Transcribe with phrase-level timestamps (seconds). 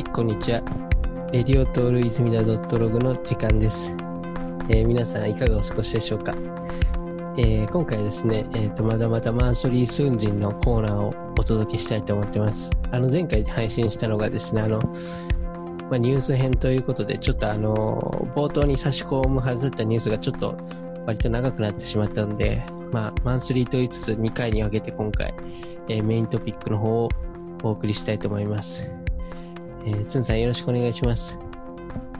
[0.00, 0.62] い、こんにちは。
[1.30, 3.94] レディオトール泉田ドットログの時間です。
[4.70, 6.34] えー皆さんいかがお過ごしでしょうか、
[7.36, 12.70] えー今回ですね、えーと、まだまだマンスリースンジンのコーナーをお届けしたいと思ってます。
[12.90, 14.78] あの、前回配信したのがですね、あの、
[15.90, 20.56] まあ、ニュース編ということで、ちょっとあの、冒頭に差し込むはずだったニュースがちょっと
[21.04, 25.34] 割と長くなってしまったので、まあ、マンスリーと言いつつ2回に分けて今回、
[25.88, 27.08] えーメイントピックの方を
[27.62, 28.99] お送りしたいと思います。
[29.84, 31.34] えー、つんさんよろしくお願いします。
[31.34, 31.40] よ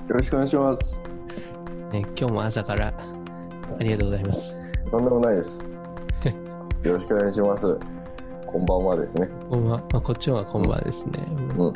[0.09, 0.99] ろしくお願いします。
[1.93, 2.95] えー今日も朝から
[3.79, 4.57] ありがとうございます。
[4.91, 5.63] とんでもないです。
[6.83, 7.79] よろしくお願いします。
[8.47, 9.29] こんばんはですね。
[9.51, 11.13] こんばんは、まあ、こっちはこんばんはですね。
[11.59, 11.67] うん。
[11.67, 11.73] は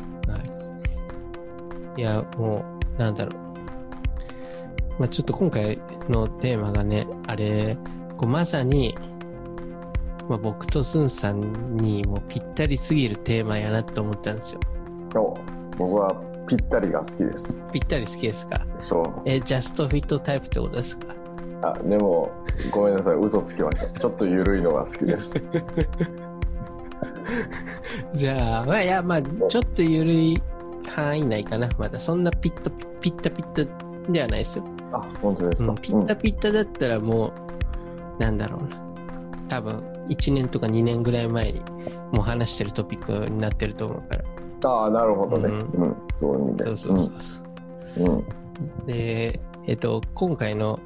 [1.97, 2.65] い、いや、も
[2.97, 3.45] う、なんだろう。
[4.99, 7.77] まあ、ちょっと今回のテーマがね、あれ、
[8.17, 8.95] こうまさに、
[10.29, 14.61] まあ、僕とスンさんにもぴったりすぎるテーマやなと思ったんですよ。
[15.17, 15.35] お
[15.77, 16.15] 僕は
[16.47, 17.61] ぴったりが好きです。
[17.73, 18.61] ぴったり好きですか？
[18.81, 19.05] そう。
[19.25, 21.15] え、ジャストフィットタイプってことですか？
[21.63, 22.31] あ、でも、
[22.71, 23.15] ごめんなさい。
[23.17, 23.99] 嘘つきました。
[24.01, 25.33] ちょっと緩いのが好きです。
[28.15, 30.41] じゃあ、まあ、いや、まあ、ちょっと緩い
[30.89, 31.69] 範囲内かな。
[31.79, 34.65] まだそんなピッタピッタピッタではないですよ。
[34.93, 35.71] あ、本当ですか？
[35.73, 37.33] うん、ピッタピッタだったらも
[38.19, 38.77] う、なんだろうな。
[39.49, 41.61] 多分、1年とか2年ぐらい前に
[42.13, 44.25] もう話してるトピックになってると思うから。
[44.65, 45.49] うん、ああ、なるほどね。
[45.49, 45.97] ううんん。
[46.21, 46.65] そういう意味で。
[46.65, 47.45] そうそうそうそう。
[47.97, 48.19] うん。
[48.19, 48.87] うん。
[48.87, 50.81] で、えっと、今回の、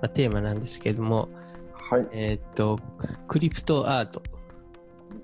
[0.00, 1.28] まあ、テーマなんですけれども、
[1.72, 2.06] はい。
[2.12, 2.78] えっと、
[3.28, 4.22] クリプトアート。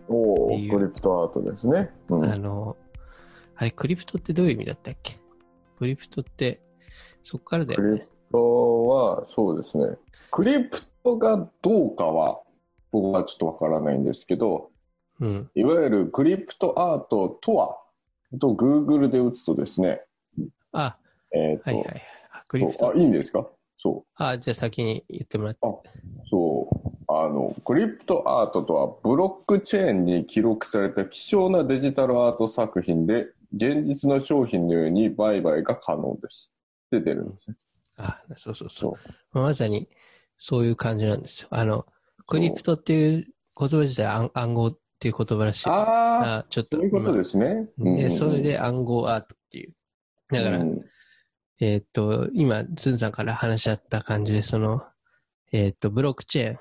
[0.08, 1.90] おっていうークリプトアートですね。
[2.08, 2.24] うん。
[2.24, 2.76] あの、
[3.56, 5.18] あれ、クリプトってどういう意味だったっけ？
[5.78, 6.60] クリプトって、
[7.22, 8.08] そっからだよねクリプ。
[8.32, 9.96] トは、そうですね。
[10.30, 12.40] クリプトがどうかは、
[12.90, 14.70] 僕はちょっとわからないんですけど、
[15.22, 15.50] うん。
[15.54, 17.78] いわゆるクリプトアートとは、
[18.40, 20.02] と Google で打つとですね、
[20.72, 20.96] あ、
[21.32, 22.02] えっ、と、はいはい
[22.48, 22.94] クリプトあ、。
[22.94, 23.46] いいんですか？
[23.78, 24.10] そう。
[24.16, 25.60] あ、じゃあ先に言ってもらって。
[26.30, 26.90] そう。
[27.08, 36.50] あの、クリプトアートとは、ブロックチェーンに記録された希少なデジタルアート作品で、現実の商品のように売買が可能です。
[36.90, 37.56] 出てるんですね。
[37.96, 38.94] あ、そうそうそう。
[39.32, 39.88] そまさに
[40.38, 41.48] そういう感じなんですよ。
[41.50, 41.86] あの、
[42.26, 43.26] クリプトっていう
[43.58, 44.72] 言葉自体暗暗号
[45.02, 45.68] っていう言葉らしい。
[45.68, 47.68] ああ、あちょっとそういうことですね。
[47.76, 49.74] 今で、それで、で暗号アートっていう。
[50.30, 50.80] だから、うん
[51.58, 54.82] えーっと、今、ズンさんから話し合った感じで、その、
[55.50, 56.56] えーっと、ブロックチェ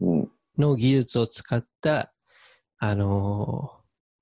[0.00, 0.30] ーンうん。
[0.58, 2.12] の技術を使った、
[2.78, 3.70] あの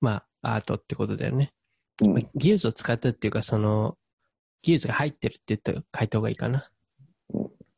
[0.01, 1.53] ーまあ、アートってことだよね。
[2.01, 3.95] うんまあ技術を使ったっていうか、その、
[4.63, 6.71] 技術が入ってるって言ったら書いた方がいいかな。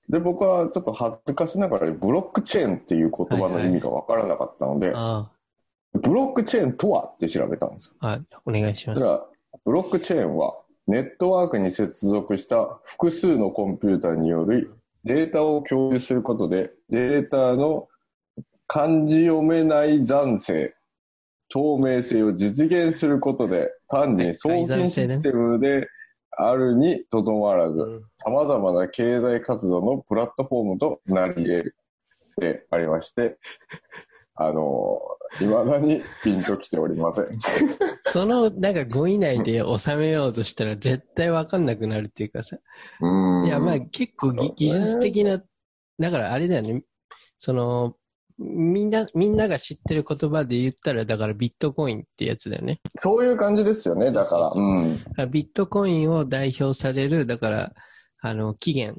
[0.07, 5.29] で、僕はちょっと恥ずかしながら、ブロックチェーンっていう言葉の意味がわからなかったので、あ
[5.93, 7.93] ブロックチェーンとはって調べたんですよ。
[7.99, 9.01] あ、あ、お願いします。
[9.65, 10.55] ブロックチェーンは、
[10.87, 17.87] ネットワークに接続した複数のコンピューターによるデータを共有することで、データの
[18.67, 20.73] 漢字読めない残性、
[21.49, 25.87] 透明性を実現することで、単に送金システムで
[26.31, 31.75] あるにとどまらず、うん様々な経済活動のプラットフォームとなり得る
[32.37, 33.37] でありまして、
[34.35, 34.99] あの、
[35.39, 37.39] 未だにピンときておりません。
[38.03, 42.57] その、なんか語彙内で収めようとしたら絶対わかんなくなるっていうかさ。
[43.01, 45.41] うーんいや、まあ結構ぎ技術的な、
[45.99, 46.83] だからあれだよね。
[47.37, 47.95] その、
[48.37, 52.81] みんな、みんなが知ってる言葉で言ったら、だからビットコインってやつだよね。
[52.95, 54.49] そういう感じですよね、だから。
[54.49, 55.03] そうそううん。
[55.03, 57.73] だからビットコインを代表される、だから、
[58.21, 58.95] あの、期限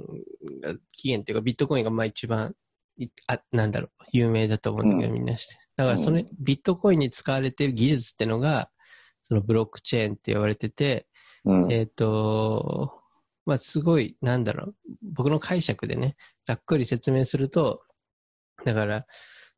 [0.62, 2.54] が、期限っていうか、ビットコインがまあ一番、
[2.96, 5.56] いあ、なんだろう、有名だと思うんだけど、うんみんなして。
[5.76, 8.70] だからその、うんビットコインに使われてる技術ってのが、
[9.22, 11.06] そのブロックチェーンって言われてて、
[11.44, 11.72] うん。
[11.72, 13.00] えっ、と、
[13.46, 14.74] まあ、すごい、なんだろう、
[15.14, 17.82] 僕の解釈でね、ざっくり説明すると、
[18.64, 19.06] だから、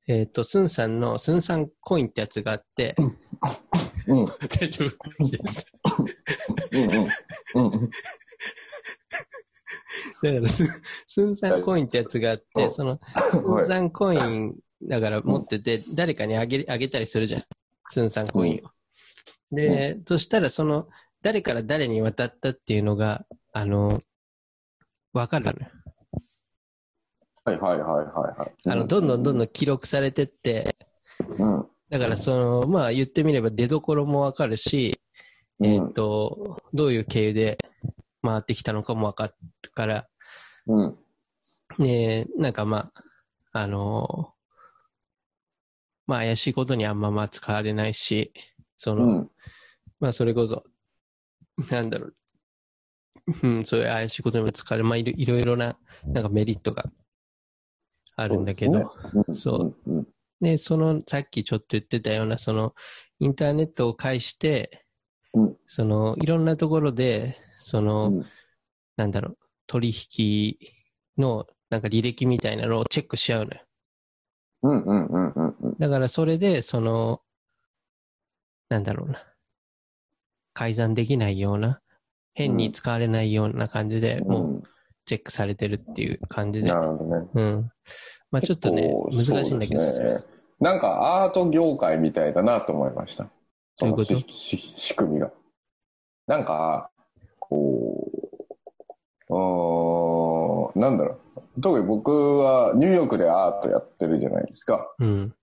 [0.08, 2.94] えっ、と、スンさんの、スンさんコインってやつがあって、
[4.06, 4.20] うん。
[4.20, 4.26] うん。
[4.26, 4.90] 大丈夫
[7.54, 7.70] うん。
[7.72, 7.90] うん。
[10.22, 10.66] だからスン、
[11.06, 17.44] スンさんコインってやつがあって、うんその、はいスンさんコイン、だから持ってて、誰かにあげ、あげたりするじゃん。
[17.88, 18.70] スンさんコインを。
[19.54, 20.88] で、そしたらその、
[21.22, 24.00] 誰から誰に渡ったっていうのが、あの、
[25.12, 25.56] わかるのよ。
[27.44, 28.70] はいはいはいはいはい。
[28.70, 30.76] あの、どんどんどんどん記録されてって、
[31.38, 31.66] うん。
[31.88, 32.32] だからそ
[32.62, 35.00] の、まあ言ってみれば出所もわかるし、
[35.60, 37.58] うんえっ、と、どういう経由で
[38.22, 40.08] 回ってきたのかもわかるから、
[40.66, 40.98] うん。
[41.78, 43.02] で、なんかまあ、
[43.52, 44.34] あの
[46.06, 48.32] まあ怪しいことにあんままあ使われないし、
[48.76, 49.30] その、うん。
[50.00, 50.64] まあそれこそ、
[51.70, 52.14] なんだろう、
[53.42, 56.84] うん、そういう怪しいことにも使われる、まあいろいろいろな、なんかメリットが
[58.16, 58.92] あるんだけど、
[59.34, 59.98] そううん。
[59.98, 60.06] うん
[60.38, 62.74] で、その、さっきちょっと言ってたような、その、
[63.20, 64.84] インターネットを介して、
[65.32, 68.26] うんその、いろんなところで、その、うん
[68.96, 70.56] なんだろう、取引
[71.18, 73.60] の、なんか履歴みたいなのをチェックし合うのよ。
[74.62, 75.65] うんうんうんうんうん。
[75.78, 77.20] だからそれで、その、
[78.68, 79.22] なんだろうな、
[80.54, 81.80] 改ざんできないような、
[82.34, 84.62] 変に使われないような感じで、もう
[85.04, 86.68] チェックされてるっていう感じで。
[86.68, 87.28] なるほどね。
[87.34, 87.70] うん。
[88.30, 90.24] まあちょっとね、難しいんだけど、ね
[90.58, 93.28] なんかアート業界みたいだなと思いました。
[93.74, 95.30] その仕組みが。
[96.26, 96.90] なんか、
[97.38, 98.10] こ
[99.28, 101.18] う、うーん、なんだろ
[101.56, 101.60] う。
[101.60, 104.90] 特に僕はニューヨークでアートやってるじゃないですか。
[104.98, 105.34] うん。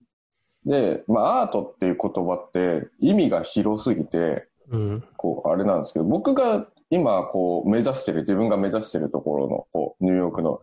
[0.66, 5.04] で、まあアートっていう言葉って意味が広すぎて、うん。
[5.18, 10.62] こう、あれなんですけど、僕が今、こう、目指してる、自分が目指してるところの、こう、ニューヨークの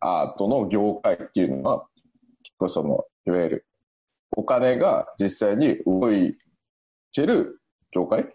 [0.00, 1.86] アートの業界っていうのは、
[2.42, 3.66] 結構その、いわゆる、
[4.32, 6.38] お金が実際に動い
[7.12, 7.60] てる
[7.90, 8.28] 業界？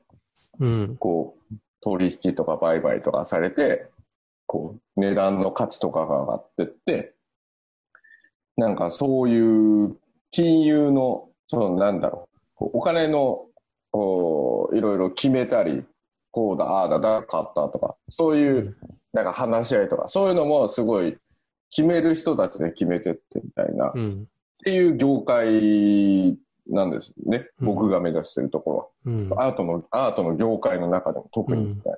[0.59, 0.97] うん。
[0.99, 3.89] こう、取引とか売買とかされて、
[4.45, 7.15] こう、値段の価値とかが上がってって、
[8.57, 9.97] なんかそういう
[10.33, 12.27] 金融の、そのなんだろ
[12.59, 13.45] う、お金の、
[13.91, 15.85] こう、いろいろ決めたり、
[16.31, 18.75] こうだ、ああだ、だ、買ったとか、そういう、
[19.13, 21.17] なんか話し合いとか、そういうのもすごい、
[21.69, 24.27] 決める人たちで決めてってみたいな、っうん。
[24.63, 26.37] ていう業界
[26.67, 27.49] なんですね。
[27.59, 28.87] うん僕が目指してるところは。
[29.05, 29.33] うん。
[29.37, 31.93] アートの、アートの業界の中でも特にみたい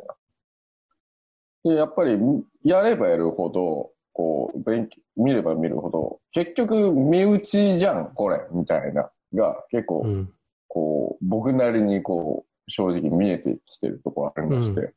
[1.64, 1.72] な。
[1.72, 2.20] で、やっぱり、
[2.64, 10.30] やればやるほど、こう、勉強、見れば見るほど、結局、身内じゃん、これ、みたいな、が、結構、うん。
[10.70, 14.82] こう、僕なりに、こう、正直見えてきてるところありまして。
[14.82, 14.96] う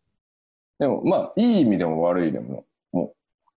[0.78, 3.12] でも、まあ、いい意味でも悪いでも、も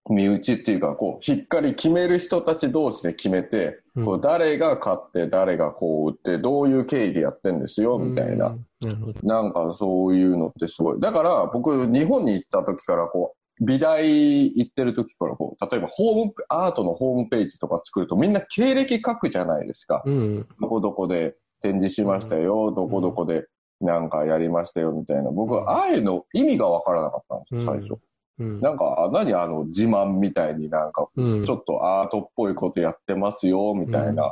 [0.10, 8.48] う、身内っていうか、こう、しっかり決める人たち同士で決めて、うんこう誰が勝って、誰がこう打って、どういう経緯でやってんですよ、みたいな。
[8.48, 9.16] うん。
[9.22, 9.42] な。
[9.44, 11.00] なんかそういうのってすごい。
[11.00, 20.02] だから僕、日本に行った時からこう、美大行ってる時からこう、例えばホーム、アートのホームページとか作るとみんな経歴書くじゃないですか。
[20.06, 20.48] うん。
[20.60, 23.46] どこどこで展示しましたよ、どこどこで
[23.80, 25.32] なんかやりましたよみたいな。
[25.32, 28.02] 僕はああいうの意味がわからなかったんですよ、最初。
[28.40, 28.60] うん。
[28.62, 31.46] なんか、あ何あの自慢みたいになんか、うん。
[31.46, 34.24] ちょっとアートっぽいことやってますよ、みたいな。
[34.24, 34.32] うん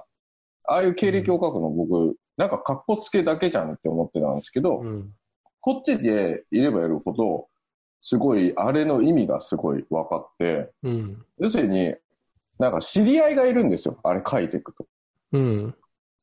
[0.70, 5.12] ああいう経歴を書くの僕、なんか格好つけだけじゃんって思ってたんですけど、うん。
[5.62, 7.48] こっちでいればいるほど、
[8.02, 11.26] すごい、あれの意味がすごい分かって、うん。
[11.40, 11.94] 要するに、
[12.58, 13.98] なんか知り合いがいるんですよ。
[14.04, 14.86] あれ書いていくと。
[15.34, 15.76] うん。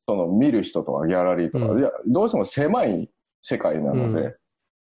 [0.07, 1.65] その見る人とかギャラリーとか。
[1.65, 3.09] うんいや、どうしても狭い
[3.41, 4.35] 世界なので、うん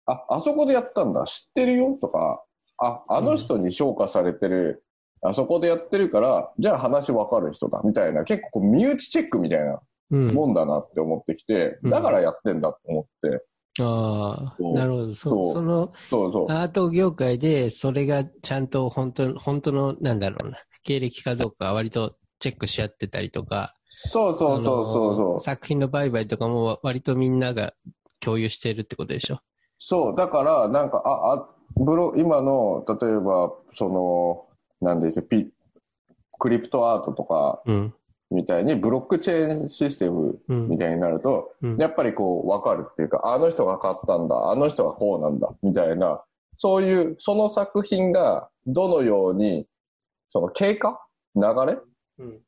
[0.06, 2.42] あ、あそこでやったんだ、知ってるよとか、
[2.78, 4.84] あ、あの人に評価されてる、
[5.22, 9.80] あそこでやってるから、じゃあ話分かる人だ、みたいな、結構こう身内チェックみたいな
[10.12, 10.26] うん。
[10.28, 13.44] もんだなって思ってきて、うんだからやってんだと思って、
[13.82, 15.14] ああ、なるほど。
[15.14, 16.52] そそのそうそう。
[16.52, 25.40] アート業界でそれがちゃんと本当本当の、なんだろうな、経歴かどうか割とチェックし合ってたりとか、そうそうそうそうあそうの。
[25.40, 27.74] 作品の売買とかも割とみんなが
[28.20, 29.40] 共有してるってことでしょ？
[29.78, 34.46] そう、だから、なんか、あ、あ、ブロ、今の、例えば、その、
[34.86, 35.50] なんでしょう、ピ、
[36.38, 37.94] クリプトアートとか、うん。
[38.30, 40.78] みたいに、ブロックチェーンシステムうんみ。
[40.78, 46.22] たいになると、うんやっぱりこう、わかるっていうか、あの人が買ったんだ、あの人がこうなんだ、みたいな、
[46.56, 49.66] そういう、その作品が、どのように、
[50.28, 51.00] その経過
[51.34, 51.72] 流れ？
[51.74, 51.76] っ
[52.18, 52.38] うん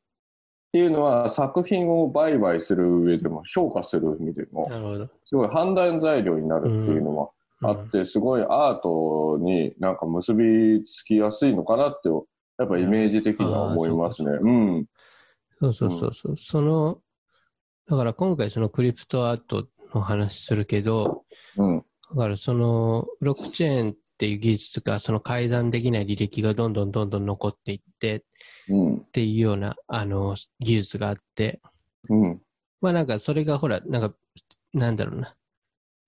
[0.73, 5.09] ていうのは、作品を売買する上でも、評価する意味でも。
[5.27, 7.31] すごい判断材料になるっていうのは、
[7.63, 12.09] あって、すごいアートになんか結びつきやすいのかなって、
[12.59, 14.31] やっぱイメージ的には思いますね。
[14.41, 14.87] うん。
[15.63, 16.37] そうそうそうそう。
[16.37, 17.01] その、
[17.87, 21.25] だから今回そのクリプトアートの話するけど、
[21.57, 21.85] うん。
[22.11, 28.21] だからそのブロックチェーンっていう技術がその改ざんできない履歴がどんどんどんどん残っていってっ
[28.69, 29.05] うん。
[29.13, 31.61] ていうようなあの技術があって、
[32.09, 32.43] うん。
[32.81, 34.17] まあなんかそれがほら、なんか、
[34.75, 35.37] なんだろうな。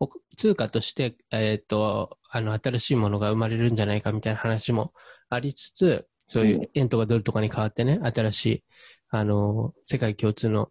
[0.01, 4.93] お通貨として、えっ、と、あの、新しいものが生まれるんじゃないかみたいな話も
[5.29, 8.65] ありつつ、そういう円とかドルとかに変わってね、新しい、
[9.15, 10.71] あの、世界共通の、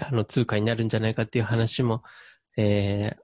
[0.00, 2.02] あの、通貨になるんじゃないかっていう話も、
[2.56, 3.16] えー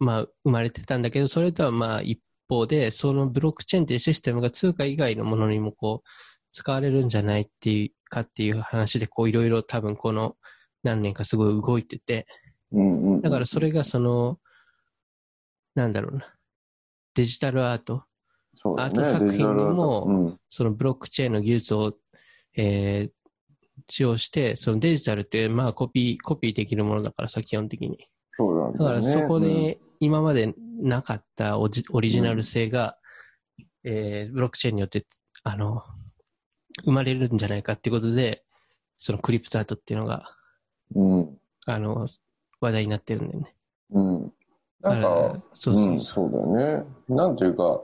[0.00, 6.08] まあ、生まれてたんだけど、それとはまあ、一方で、そのブロックチェーンっていうシステムが通貨以外のものにもこう、
[6.50, 10.36] 使われるんじゃないっていうかっていう話で、こう、いろいろ多分この
[10.82, 12.26] 何年かすごい動いてて、
[12.72, 13.02] うん。
[13.14, 13.22] うん。
[13.22, 14.40] だからそれがその、
[15.76, 16.34] なんだろうな。
[17.14, 18.02] デジタルアート、ね。
[18.78, 20.40] アート作品にもうん。
[20.50, 21.96] そのブロックチェーンの技術を、
[22.56, 23.23] えー
[23.88, 28.08] 使用して、そのデジタルって、まあコピー、コピーできるものだからさ、基本的に。
[28.36, 29.12] そうなんだからだよね。
[29.12, 32.96] そこで今までなかったオジオリジナル性が、
[33.84, 35.06] えーブロックチェーンによって、
[35.42, 35.82] あの、
[36.84, 38.44] 生まれるんじゃないかっていうことで、
[38.98, 40.24] そのクリプトアートっていうのが、
[40.94, 41.18] うん。
[41.18, 41.38] うん。
[41.66, 42.08] あの、
[42.60, 43.54] 話題になってるんだよね。
[43.90, 44.32] うん。
[44.80, 45.94] なんだからか、そうそうそう。
[45.94, 46.84] ん、そうだよね。
[47.08, 47.82] なんていうか、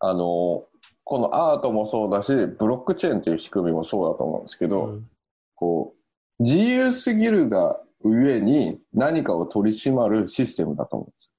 [0.00, 0.67] あの、
[1.10, 5.10] このアートもそうだし、ブロックチェーンっていう仕組みもそうだと思うんですけど、うん
[5.54, 5.94] こ
[6.38, 11.30] う、自由すぎるが上に何かを取り締まるシステムだと思うんです。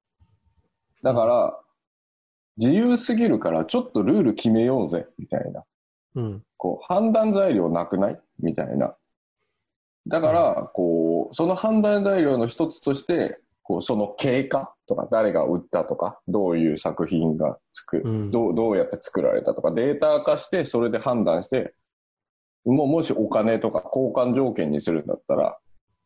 [1.03, 1.59] だから、
[2.57, 5.63] 自由すぎるからちょっとルール決めようぜ、みたいな。
[6.15, 6.43] うん。
[6.57, 8.19] こう、判断材料なくない？
[8.39, 8.95] みたいな。
[10.07, 21.75] だから、こう、その判断材料の一つとして、こう、その経過とか、誰が売ったとか、どういう作品がつく、うんどう、どうやって作られたとか、データ化して、それで判断して、
[22.65, 25.59] もう、もしお金とか交換条件にするんだったら、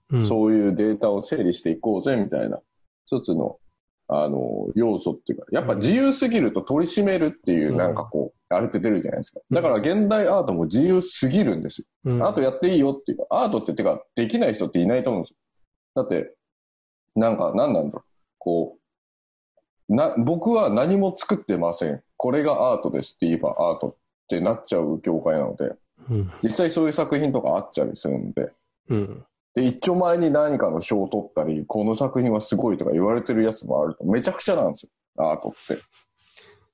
[0.10, 0.27] うん。
[0.27, 2.60] そういうデータを整理していこうぜ、みたいな、
[3.05, 3.58] 一つの、
[4.10, 9.39] あの、要素っていうか、やっぱ自由すぎると取り締めるっていう、うんなんかこう、あれって出るじゃないですか。
[9.39, 11.88] うんだから現代アートも自由すぎるんですよ。
[12.12, 15.38] うんアートやっていいよっていうか、アートっててか、できない人っていないと思うんですよ。
[15.96, 16.36] だって、
[17.15, 18.03] なんか、なんなんだろう。
[18.39, 18.77] こ
[19.89, 22.01] う、な、僕は何も作ってません。
[22.17, 23.96] これがアートですって言えばアートっ
[24.29, 25.74] てなっちゃう業界なので、
[26.10, 26.32] うん。
[26.41, 28.51] 実際そういう作品とかあっちゃうりするんで、
[28.89, 29.25] うん。
[29.53, 35.82] で、一丁前に何かの賞を取ったり、この作品はすごいとか言われてるやつもあると、めちゃくちゃなんですよ、アートって。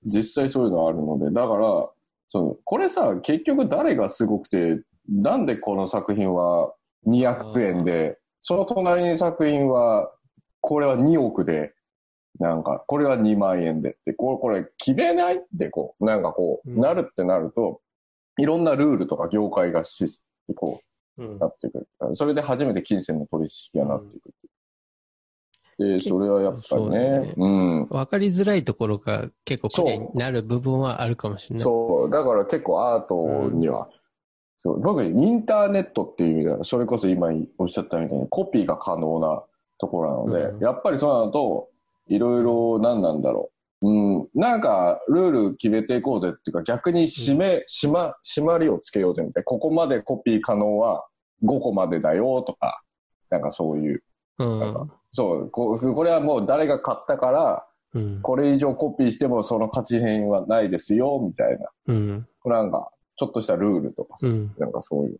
[0.05, 1.89] 実際そういうのあるので、だから、
[2.29, 6.73] その、これさ、結局誰がすごくて、なんでこの作品は
[7.07, 10.11] 200円で、その隣に作品は、
[10.61, 11.73] これは2億で、
[12.39, 17.81] なんか、これは2万円でって、これ、これ決めないって、こう、なんかこう、うんなるってなると、
[18.37, 20.05] いろんなルールとか業界がし、
[20.55, 20.81] こ
[21.17, 21.87] う、うんなっていく。
[22.15, 24.31] それで初めて金銭の取引がなっていく。
[25.79, 27.87] で、それはやっぱりねね、うん。
[27.89, 31.63] わかりづらいところが結構クリアになる部分はあるかもしれない。
[31.63, 33.89] そう、だから結構アートには、
[34.57, 39.43] そう僕、インターネットっていう意味では、それこそ今おっしゃったみたいにコピーが可能な
[39.79, 41.69] ところなので、うんやっぱりそうなると、
[42.07, 43.59] いろいろ何なんだろう。
[43.81, 43.91] う
[44.23, 49.43] ん、なんか、ルール決めていこうぜっていうか、逆に締め、締ま、締まりをつけようぜみたいな。
[49.45, 51.05] ここまでコピー可能は
[51.43, 52.81] 5個までだよとか、
[53.29, 54.03] なんかそういう。
[54.39, 54.91] うん。
[55.11, 58.21] そう、ここれはもう誰が買ったから、うん。
[58.21, 61.69] これ以上コピーしてもその価値変はないですよ、みたいな。
[61.87, 62.27] うん。
[62.45, 64.53] なんか、ちょっとしたルールとかさ、うん。
[64.57, 65.19] なんかそういう。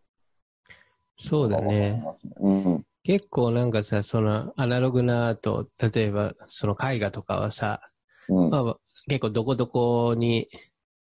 [1.18, 2.04] そうだね。。
[2.40, 2.86] うん。
[3.04, 7.82] 結構なんかさ、そのアナログなアート、例えばその絵画とかはさ、
[8.28, 8.50] うん。
[8.50, 8.78] まあ、
[9.08, 10.50] 結構どこどこに、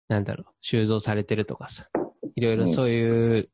[0.08, 1.88] なんだろう、収蔵されてるとかさ、
[2.36, 3.50] いろいろそういう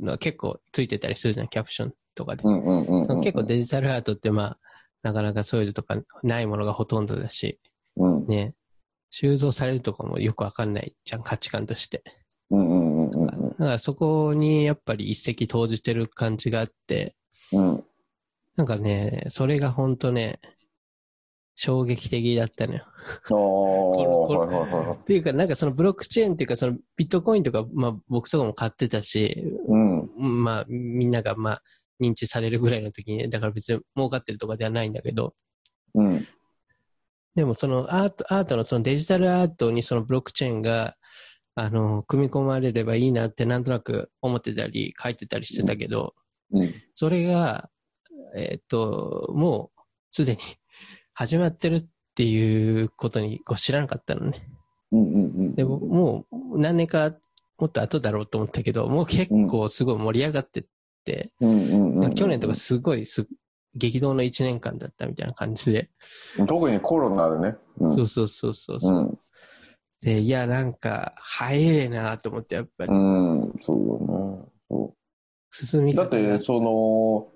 [0.00, 2.42] のは結構ついてたりするじゃん、キャプションとかで。
[2.44, 4.58] 結構デジタルアートってまあ、
[5.02, 7.60] なかなかそういうのとかないものがほとんどだし、
[7.96, 8.26] うん。
[8.26, 8.54] ね、
[9.10, 12.02] 収蔵されるとかもよくわかんないじゃん、価値観として。
[12.50, 12.95] うんうん
[13.58, 17.14] だからそこにやっぱり一石投じてる感じがあって、
[17.52, 17.68] うん。
[17.70, 17.84] うん。
[18.56, 20.40] なんかね、それがほんとね、
[21.54, 22.84] 衝撃的だったのよ。
[25.00, 30.10] っていうか、なんかそのブロックチェーンっていうか、そのビットコインとか、まあ僕とかも買ってたし、うん。
[30.18, 31.62] まあみんながまあ
[31.98, 35.34] 認知されるぐらいの時に、だから別に儲かってるとかではないんだけど、
[35.94, 36.26] うん。
[37.34, 40.96] でもそのアート、アートのそのデジタルアートにそのブロックチェーンが、
[41.58, 46.14] あの、組み込まれればいいなってなんとなく思ってたり書いてたりしてたけど、
[46.52, 46.74] うん。
[46.94, 47.70] それが、
[48.36, 50.38] えーっと、もうすでに
[51.14, 54.46] 始まってるっていうことにこう知らなかったのね。
[54.92, 55.54] うんうんうん。
[55.54, 57.14] でも、もう何年か
[57.56, 60.64] もっと後だろうと思ったけど、もう結構すごい盛り上がってっ
[61.06, 61.32] て。
[62.14, 63.26] 去年とかすごいす
[63.74, 65.88] 激動の1年間だったみたいな感じで、
[66.46, 67.56] 特にコロナでね。
[67.78, 67.96] うん。
[67.96, 69.18] そうそうそうそうそう、うん。
[70.02, 73.52] で、いや、なんか、早いなと思って、やっぱり、うん。
[73.64, 74.44] そうよね。
[74.68, 74.94] そ
[75.50, 75.96] 進みう。
[75.96, 77.28] だって、その、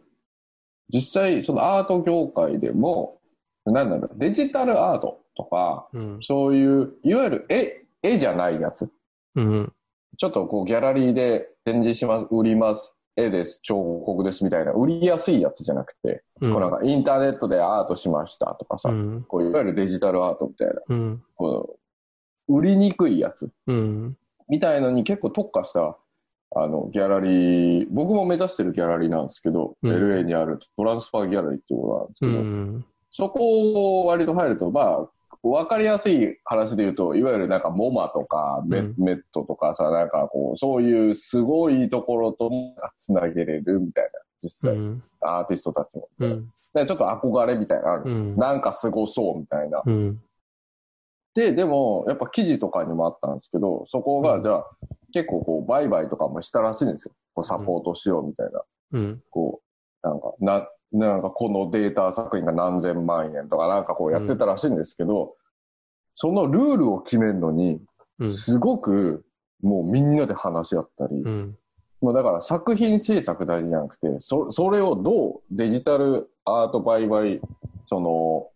[0.93, 3.21] 実際、そのアート業界でも、
[3.65, 6.19] なんだろう、デジタルアートとか、うん。
[6.23, 8.91] そういう、いわゆる絵、絵じゃないやつ。
[9.37, 9.73] うん。
[10.17, 16.53] ちょっとこうギャラリーで展示します、売ります、絵です、彫刻ですみたいな、売りやすいやつじゃなくて、うん。
[16.53, 19.25] こうなんかインターネットでアートしましたとかさ、うん。
[19.29, 21.23] こういわゆるデジタルアートみたいな、うん。
[21.37, 21.80] こう
[22.51, 24.17] 売りにくいやつうん。
[24.49, 25.97] みたいのに結構特化した、
[26.57, 32.85] あの、ギャラリー、僕も目指してるギャラリーなんですけど、うん LA にあるトランスファーギャラリーっていうのがあるんですけうど、ん。
[33.13, 35.09] そこを割と入ると、まあ、
[35.43, 44.11] わかりやすい話で言うと、いわゆるなんかモマとかメ,、うんメットとかさ、なんかこう、そういうすごいところともつなげれるみたいな、
[44.43, 45.03] 実際、うん。
[45.21, 46.09] アーティストたちも。
[46.19, 46.51] うん。
[46.73, 48.37] でちょっと憧れみたいなうん。
[48.37, 49.83] なんかすごそうみたいな。
[49.85, 50.21] うん。
[51.35, 54.67] で、でも、やっぱ記事とかにもあったんですけど、そこが、うんじゃあ、
[55.13, 57.13] 結構こう、売買とかもしたらしいんですよ。
[57.35, 58.63] こうサポートしようみたいな。
[58.93, 59.23] うん。
[59.31, 59.61] こ
[60.03, 65.37] う、なんか、な、なんかこのデータ作品が何千万円とかなんかこうやってたらしいんですけど、
[66.17, 67.81] そのルールを決めるのに、
[68.19, 68.31] うん。
[68.31, 69.25] すごく
[69.63, 71.57] もうみんなで話し合ったり、うん。
[72.01, 77.41] もうだから作品制作大事じゃなくて、そそれをどうデジタルアート売買、
[77.87, 78.49] その、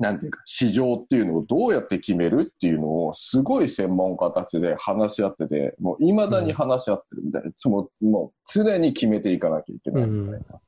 [0.00, 10.60] なんていうか、市場っていうのをどうやって決めるっていうのを、すごい専門家たちで話し合ってて、もう未だに話し合ってるみたいな、いつももう常に決めていかなきゃいけないみたいな。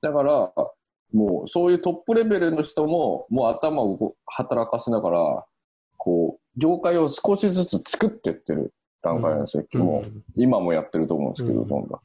[0.00, 0.52] だから、
[1.12, 5.46] もうそういうトップレベルの人も、もう頭を働かせながら、
[5.96, 9.64] こう、業界を少しずつ作っていってる段階なんですよ。
[9.74, 10.24] うん。
[10.34, 12.00] 今もやってると思うんですけど、うんどんどん。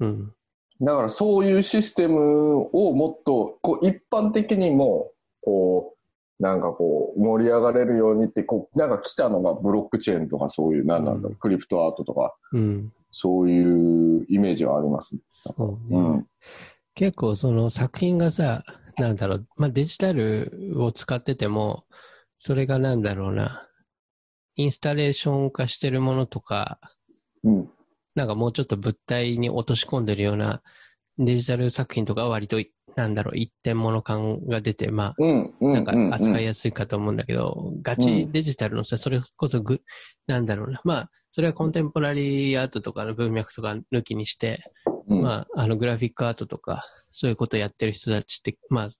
[0.00, 0.32] うん。
[0.80, 5.10] だからそういうシステムをもっと、こう一般的にも、
[5.42, 5.98] こう、
[6.40, 12.92] なんかこう、盛り上がれるようにって、こう、なんか来たのがブロックチェーンとかそういう、なんなんだろう、クリプトアートとか、うん。
[13.12, 15.20] そういうイメージはありますね。
[15.30, 15.98] そうね。
[15.98, 16.26] うん。
[16.94, 18.64] 結構その作品がさ、
[18.98, 21.84] なんだろう、まあ、デジタルを使ってても、
[22.38, 23.68] それがなんだろうな、
[24.56, 26.80] インスタレーション化してるものとか、
[27.44, 27.70] うん。
[28.14, 30.62] なんかもうちょっと物体に落とし込んでるような
[31.24, 35.54] デジタル作品とかは割とい、なんだろう、一点物感が出て、まうん。
[35.60, 35.72] うあ、ん。
[35.72, 39.80] なんか扱いややすいかと思うんだけど、ガチデジタルのさ、それこそぐ、
[40.26, 44.64] なんだろうな、まあ、それはコンテンポラリーアートとかの文脈とか抜きにして、
[45.08, 48.90] うん、まあ、あの、グラフィックアートとか、そういうことやってる人たちって、まあ、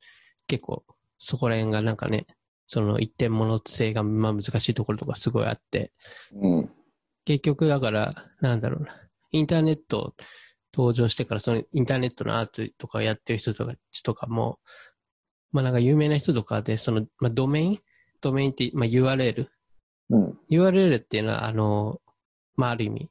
[0.47, 0.85] 結構、
[1.19, 2.26] そこら辺がなんかね、
[2.67, 5.92] その一点物性が、まあ難しいところとかすごいあって、
[6.35, 6.70] うん。
[7.27, 8.99] 結局だから、なんだろうな、
[9.31, 10.14] インターネット
[10.75, 14.59] 登場してから、そのインターネットのアートとかやってる人とかとかも、
[15.53, 17.79] まあなんか有名な人とかで、その、まあドメイン？
[18.21, 19.47] ドメインって、まあ URL。
[20.11, 20.39] うん。
[20.51, 22.01] URL っていうのは、あの、
[22.57, 23.11] まあある意味、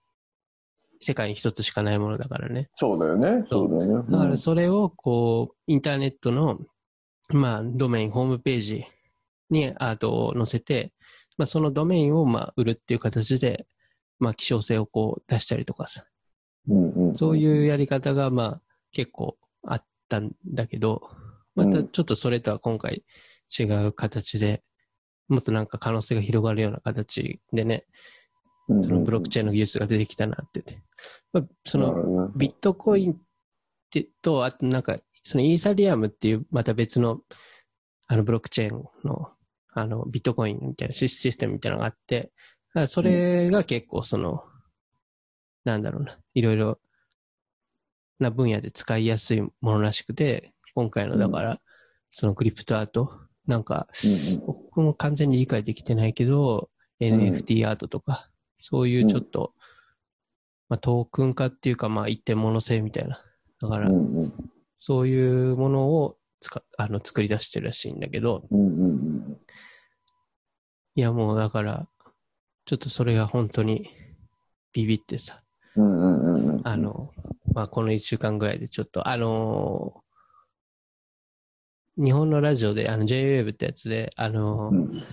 [1.01, 2.69] 世界に一つしかないものだからね。
[2.75, 3.45] そうだよね。
[3.49, 4.11] そうだよね。
[4.11, 6.59] だからそれをこう、インターネットの、
[7.29, 8.85] まあ、ドメイン、ホームページ
[9.49, 10.93] にアートを載せて、
[11.37, 13.67] まあ、そのドメインをまあ売るっていう形で、
[14.19, 16.05] まあ、希少性をこう出したりとかさ、
[16.67, 21.01] うんうん、そういうやり方がまあ結構あったんだけど、
[21.55, 23.03] またちょっとそれとは今回
[23.57, 24.63] 違う形で、
[25.27, 27.85] もっとなんか可能性が広がるような形でね、
[28.67, 30.83] うん、そのブロックチェーンの技術が出てきたなってて。
[31.33, 33.17] まあ、その、のビットコインっ
[33.89, 37.19] てと、あとなんか、そのイーサリアムっていうまた別の、
[38.07, 39.29] あのブロックチェーンの、
[39.73, 42.31] あの、ビットコインみたいなシステムみたいなのがあって、
[42.87, 44.43] それが結構その、
[45.63, 46.79] なんだろうな、いろいろ
[48.19, 51.59] な分野で使いやすいものらしくて、今回のだから、
[52.11, 53.11] そのクリプトアート、
[53.47, 53.87] なんか、
[54.45, 56.69] 僕も完全に理解できてないけど、
[56.99, 59.53] NFT アートとか、そういうちょっと、
[60.69, 63.23] まあ、トークン化っていうか、まあ、一点物性みたいな。
[63.61, 63.89] だから、
[64.79, 68.43] そういうものをつかあの作り出してるらしいんだけど、
[70.95, 71.87] いやもうだから、
[72.65, 73.89] ちょっとそれが本当に
[74.73, 75.43] ビビってさ、
[76.63, 77.11] あの、
[77.53, 80.03] まあ、この一週間ぐらいでちょっと、あの
[81.97, 85.03] 日本のラジオで、あの、JWAVE ってやつで、あのうん。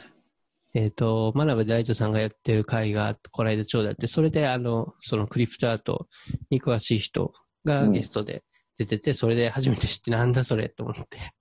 [0.74, 6.06] えっ、と、真鍋大斗さんがやってる会が、この間ちょうどやって、それであの、そのクリプトアート
[6.50, 7.32] に詳しい人
[7.64, 8.44] がゲストで
[8.76, 10.94] 出てて、それで初めて知ってなんだそれと思っ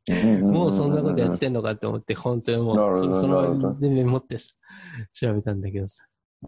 [0.08, 3.74] て、もうそんなことやってんのかって思って、本当にもう、そそなるほど。
[3.74, 4.48] のでメモってさ
[5.12, 6.04] 調べたんだけどさ。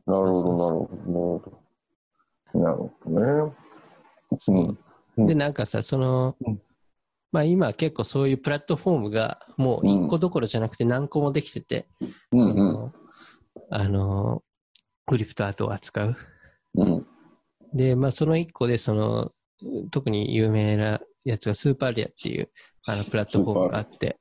[0.07, 1.58] なるほど、なるほど、
[2.53, 3.19] なるほど。
[3.19, 3.53] ね。
[5.17, 5.27] うん。
[5.27, 6.61] で、なんかさ、その、うん
[7.31, 11.87] まあ今結構そういうプラットフォームがもう一個どころじゃなくて何個もできてて、
[12.31, 12.93] うんうんその、
[13.69, 14.43] あの、
[15.05, 16.15] クリプトアートを扱う。
[16.75, 17.07] うん。
[17.73, 19.31] で、まあその一個でその、
[19.91, 22.49] 特に有名なやつがスーパーレアっていう
[22.85, 24.17] あのプラットフォームがあって、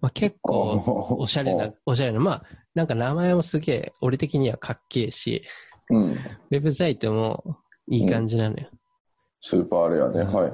[0.00, 0.38] まあ結う。
[0.42, 5.44] 構おしゃれな、おしゃれな、まあなんか名前もすげえ俺的にはかっけえし、
[5.90, 6.12] うん。
[6.12, 8.68] ウェブサイトもいい感じなのよ。
[9.40, 10.52] スーパーレアね、はい。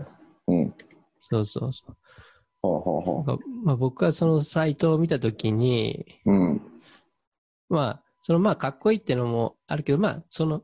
[0.48, 0.74] うん。
[1.18, 1.96] そうそうそう。
[2.62, 6.32] ほうほうほなんかまあ、僕はそのサイトを見たときに、う。
[6.32, 6.62] うん。
[7.68, 10.62] まあ、そのまあ、かっこいいってのもあるけど、まあ、その、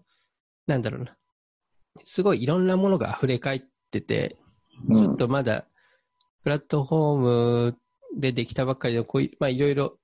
[0.66, 1.16] なんだろうな。
[2.04, 4.36] すごいいろんなものが溢れ返ってて、
[4.88, 5.66] ちょっとまだ、
[6.42, 7.78] プラットフォーム
[8.18, 9.98] でできたばっかりの、こういまあ、いろいろ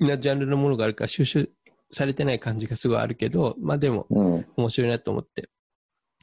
[0.00, 1.50] なジャンルのものがあるから収集
[1.92, 4.46] されてない感じがすごいあるけど、まあでもうん。
[4.56, 5.48] 面白いなと思って。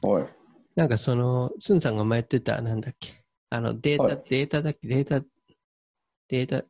[0.02, 0.24] おい。
[0.76, 3.22] なんかその、スンさんが前言ってた、なんだっけ？
[3.50, 5.24] あの、データ、はいデータだっけ、データ、
[6.28, 6.64] データ、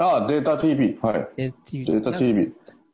[0.00, 0.98] あ、データ TV。
[1.02, 1.28] はい。
[1.36, 2.40] データ TV データ TV。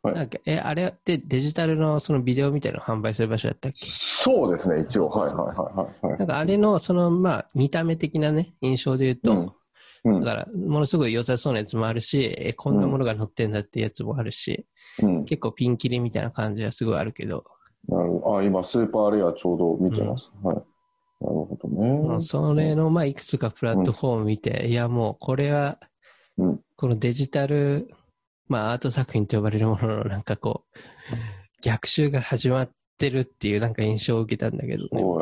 [0.03, 3.87] はいなんか、え、あれってデジタルのそのビデオみたいなのを販売する場所だったっけ？
[3.87, 5.09] そうですね、一応。
[5.09, 6.19] はいはいはいはいはい。
[6.19, 9.53] なんかあれの、その、まあ、見た目的なね、印象で言うと、うんうん
[10.05, 14.67] だから、ものすごい良さそうなやつもあるし、え、こんなものが載ってんだってやつもあるし、
[15.03, 15.25] うん。
[15.25, 17.45] 結構ピンキリみたいな感じはすごいあるけど、
[17.88, 18.38] なるほど。
[18.38, 20.31] あ、今、スーパーレアちょうど見てます。
[20.43, 20.57] はい。
[20.57, 20.67] なる
[21.21, 22.23] ほどね。
[22.23, 25.79] それの、まあ、いくつかプラットフォーム見て、いや、もう、これは
[26.37, 27.88] うん、このデジタル、
[28.49, 30.79] まあ、アート作品と呼ばれるものの、なんかこう、
[31.62, 34.88] 逆襲が始まってるっていう、なんか印象を受けたんだけどね。
[34.92, 35.20] そう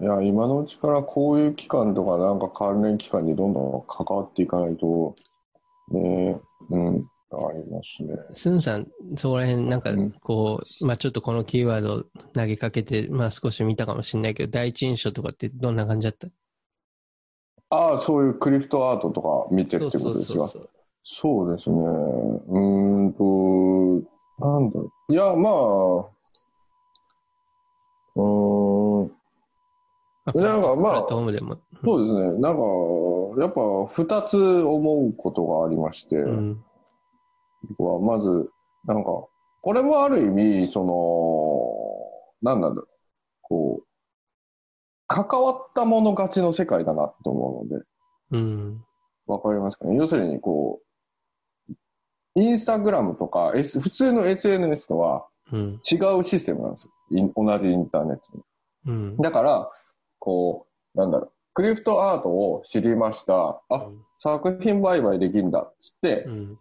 [0.00, 0.16] やな。
[0.18, 5.14] いや、今のうちからこういう機関とか、なんか関連機関にどんどん関わっていかないと、
[5.90, 8.14] ね、うん、ありますね。
[8.32, 16.28] スンさん、そこら辺、なんかうん、こう、まあちょっとこのキーワードを投げかけて、まあ少し見たかもしれないけど、第一印象とかってどんな感じだった？
[17.70, 20.46] ああ、そういうクリプトアートとか見てってことですか。
[21.04, 21.56] そう。
[21.56, 21.76] ですね。
[21.76, 23.24] うーんと、
[24.38, 25.12] なんだろう。
[25.12, 26.11] いや、まあ、
[28.16, 29.12] うーん、
[30.24, 31.06] まあなんかまあ。
[31.08, 31.44] そうです
[32.14, 32.38] ね。
[32.38, 32.62] なんか、
[33.40, 33.60] やっぱ
[33.92, 36.64] 二つ思うことがありまして、うん。
[37.76, 38.50] 僕はまず、
[38.84, 39.10] なんか、
[39.62, 40.84] これもある意味、そ
[42.42, 42.88] の、なんなんだろう、
[43.42, 43.86] こう、
[45.08, 47.84] 関わったもの勝ちの世界だなと思うので、
[48.30, 48.84] うん。
[49.26, 49.96] わかりますかね？
[49.96, 50.80] 要するに、こ
[51.68, 51.72] う、
[52.34, 55.80] インスタグラムとか、S、普通の SNS とはうん。
[55.90, 56.90] 違うシステムなんですよ。
[57.36, 58.42] 同じインターネットに。
[58.86, 59.16] うん。
[59.18, 59.70] だから、
[60.18, 63.62] こう、なんだろう、クリプトアートを知りました。
[63.68, 63.88] あ、
[64.18, 66.58] 作品売買できるんだ、つってう、ん。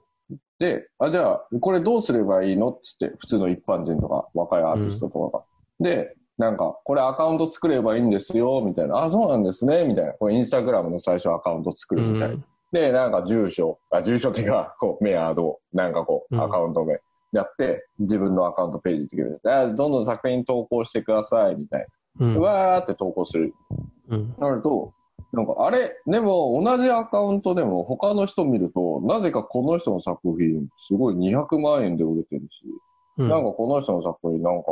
[0.60, 5.44] で、あ、じゃあ、これどうすればいいのっつって、普通の一般人とか、若いアーティストとかが。
[5.80, 9.04] で、なんか、これアカウント作ればいいんですよ、みたいな。
[9.04, 10.14] あ、そうなんですね、みたいな。
[10.14, 12.36] これインスタグラムの最初アカウント作うるみたいな。
[12.36, 12.46] ん。
[12.72, 17.00] で、なんか住所、あ、住所っていうか、こう、メアド、なんかこう、うんアカウント名
[17.32, 19.42] やって、自分のアカウントページ作る。
[19.46, 21.88] あどんどん作品投稿してください、みたい
[22.20, 22.26] な。
[22.28, 22.40] うん。
[22.40, 23.54] わーって投稿する。
[24.10, 24.36] うん。
[24.38, 24.94] なると、
[25.34, 32.66] なんか、あれ、でも、同じアカウントでも、他の人見ると、なぜかこの人の作品、すごい200万円で売れてるし、
[33.18, 33.30] うん。
[33.30, 34.70] なんかこの人の作品、なんか、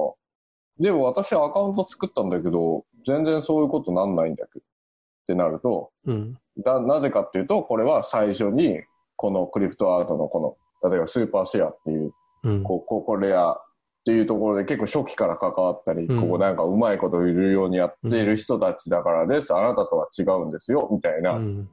[0.79, 6.37] でも私アカウント作ったんだけど、全然そういうことなんないんだけど、ってなると、うん。
[6.57, 8.81] だなぜかっていうと、これは最初に、
[9.15, 12.63] このクリプトアートのこの、例えばスーパーシェアっていう、うん。
[12.63, 13.61] こうここレアっ
[14.05, 21.69] ていうところで結構初期から関わったり、うんここなんかうまいこと売るようにやっている人たちだからです、あなたとは違うんですよ、みたいな、うん。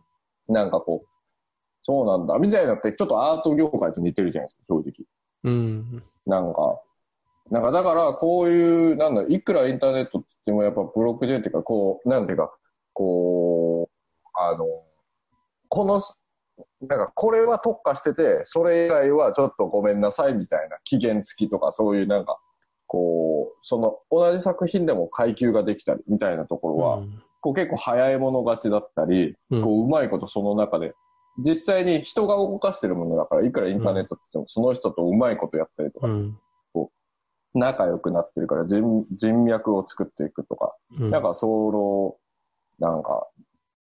[0.48, 1.08] なんかこう、
[1.82, 5.06] そうなんだ、みたいなってちょっとアート業界と似てるじゃないですか、正直。
[5.44, 6.02] うん。
[6.26, 6.80] なんか、
[7.50, 12.52] なんかだからこういう、なんだ、いくらインターネットって言ってもやっぱブロックチェーンっていうか、こう、なんていうか、
[12.92, 14.66] こう、あの、
[15.68, 16.00] この、
[16.82, 22.38] なんかこれは特化してて、それ以外はちょっとごめんなさいみたいな期限付きとかそういうなんか、
[22.86, 27.02] こう、その同じ作品でも階級ができたりみたいなところは、
[27.40, 30.94] こう結構早い者勝ちだったり、うんこううまいことその中で、
[31.38, 36.38] 実際に人が動かしてるものだから、いくらインターネットって言ってもその人とうまいことやったりとかう、ん。
[37.54, 41.10] 仲良くなってるから人人脈を作っていくとか、うん。
[41.10, 42.18] なんかそ
[42.80, 43.28] の、なんか、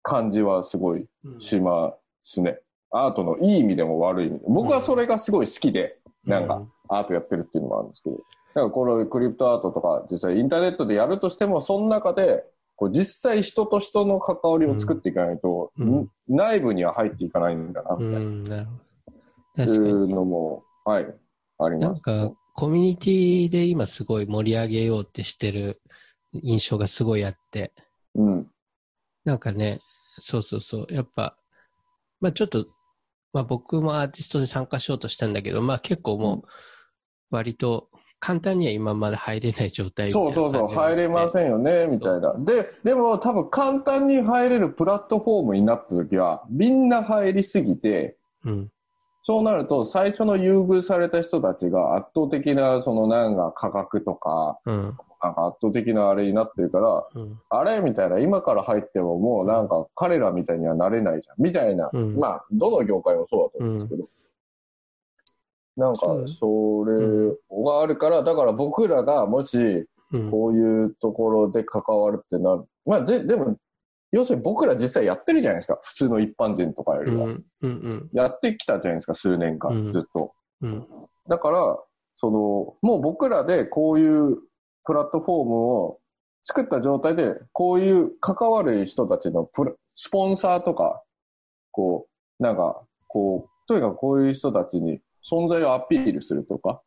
[0.03, 1.95] 感じはすごいうん、しま
[2.25, 2.59] すね。
[2.97, 4.45] アートのいい意味でも悪い意味で。
[4.47, 8.17] 僕はそれがすごい好きで、なんか、アートやってるっていうのもあるんですけど、
[8.55, 12.45] なんかこのクリプトアートとか、実際インターネットでやるとしても、その中で、
[12.77, 15.71] こう実際人と人の関わりを作っていかないと、
[16.27, 18.43] 内部には入っていかないんだな、うみたいん。
[18.43, 18.71] なるほ
[19.57, 19.71] な、ど。
[19.71, 19.89] 確かに。
[19.89, 21.03] いうのも、はい、
[21.59, 21.79] あります。
[21.79, 25.81] なんか、コミュニティで今すごい盛り上げようってしてる
[26.41, 27.73] 印象がすごいあって、
[28.15, 28.47] うん。
[29.25, 29.79] なんかね、
[30.19, 31.37] そうそうそう、やっぱ、
[32.21, 32.65] まあちょっと、
[33.35, 36.47] まあ僕もアーティストで参加しようとしたんだけど、まあ結構もう、
[37.31, 37.89] 割と
[38.21, 42.33] 簡単には今まで入れない状態みたいそうそうそう、入れませんよね、みたいな。
[42.39, 48.71] で、でも多分簡単に入れるプラットフォームになった時は、みんな入りすぎて、うん。
[49.23, 54.97] そうなると最初の優遇された人たちが圧倒的な、そのなんか価格とか、うん。
[55.25, 57.39] なんか圧倒的なあれになってるから、うん。
[57.49, 61.89] あれみたいな、今から入ってももうなんか彼らみたいにはなれないじゃん、みたいな。
[61.91, 64.09] うんまあ、どの業界もそうだと思うんですけど。
[65.77, 65.99] なんか
[66.39, 70.31] それがあるから、だから僕らがもし、うん。
[70.31, 72.65] こういうところで関わるってなる。
[72.85, 73.57] まあ、で、でも、
[74.11, 75.79] 要するに僕ら実際やってるじゃないですか。
[75.81, 77.25] 普通の一般人とかよりは。
[77.25, 77.45] うん。
[77.61, 77.71] うん。
[77.71, 78.09] うん。
[78.13, 80.33] やってきたじゃないですか、数年間、うんずっと。
[80.61, 80.87] うん。
[81.27, 81.77] だから、
[82.17, 84.37] その、もう僕らでこういう
[84.85, 85.99] プラットフォームを
[86.43, 91.01] 作った状態で、こういう関わる人たちのプラスポンサーとか、
[91.71, 92.07] こ
[92.39, 96.81] う、なんか、こう、とにかくこういう人たちに存在をアピールするとか、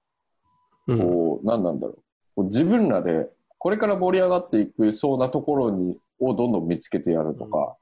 [0.86, 0.98] うん。
[0.98, 1.96] こう、何なんだろ
[2.36, 2.44] う。
[2.44, 7.76] 自分らで、これから盛り上がっていくそうなところに、をどんどん見つけてやるとか、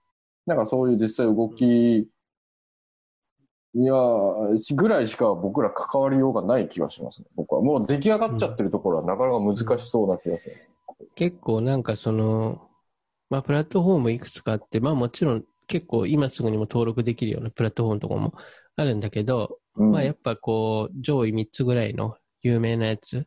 [0.46, 2.09] なんかそういう実際動き、
[3.78, 7.26] いやー、ぐらいしか僕ら関わりようがない気がしますね。
[7.36, 7.60] 僕は。
[7.60, 10.52] もう出来上がっちゃってるところはなかなか難しそうな気がしま
[10.96, 11.08] す。
[11.14, 12.62] 結構なんかその、
[13.28, 18.32] まあプラットフォームいくつかあって、まあもちろん結構今すぐにも登録できるようなプラットフォームとかも
[18.76, 19.90] あるんだけど、うん。
[19.90, 23.26] まあやっぱこう上位3つぐらいの有名なやつ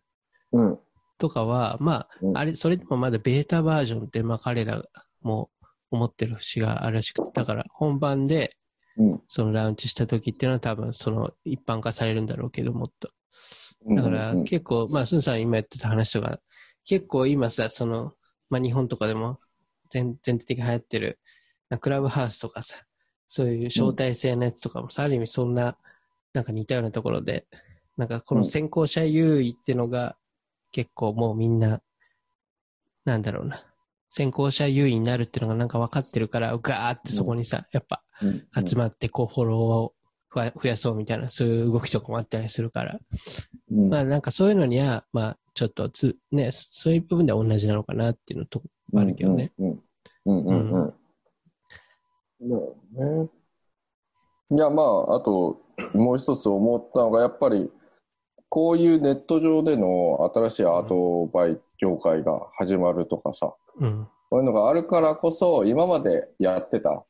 [0.52, 0.80] うん。
[1.20, 4.84] とかは、まうんああれ、それでもまだベータバージョンってまあ彼ら
[5.22, 5.52] も
[5.92, 8.56] 思ってる節があるらしくて、だから本番で
[8.98, 9.22] うん。
[9.28, 13.10] そのラウンチした時っていうのは多分その一般化されるんだろうけどもっと。
[13.86, 16.40] うんだからうん結構、まあ、スンさん今やってた話とか、
[16.86, 18.14] 結構今さ、その、
[18.50, 19.40] まあ日本とかでも
[19.90, 21.20] 全全体的に流行ってる、
[21.70, 22.78] なクラブハウスとかさ、
[23.28, 25.78] そういう招待制のやつとかもさ、ある意味そんな、
[26.34, 27.48] なんか似たようなところで、
[27.96, 30.18] なんかこの先行者優位ってのが
[30.72, 31.82] 結構もうみんな、
[33.06, 33.64] なんだろうな、
[34.10, 39.94] 先行者優位になるっていうのがなんか分かってるから、ガーってそこにさ、やっぱうん集まってこうフォローを
[40.34, 43.00] 増や増やそうみたいな、そういう動きとかもあったりするから、
[43.72, 48.62] うんまあなんかそういうのには、まあちょっとつ、ね、そういう部分では同じなのかなっていうのと、
[48.96, 49.52] あるけどね。
[49.60, 49.84] うん
[50.26, 52.50] うんうんうん。
[52.50, 53.30] まあね。
[54.52, 55.62] いや、まあ、あと、
[55.94, 57.70] もう一つ思ったのが、やっぱり、
[58.50, 64.08] こういうネット上での新しいアートバイ業界が始まるとかさ、うん。
[64.30, 67.04] こういうのがあるからこそ、今までやってた、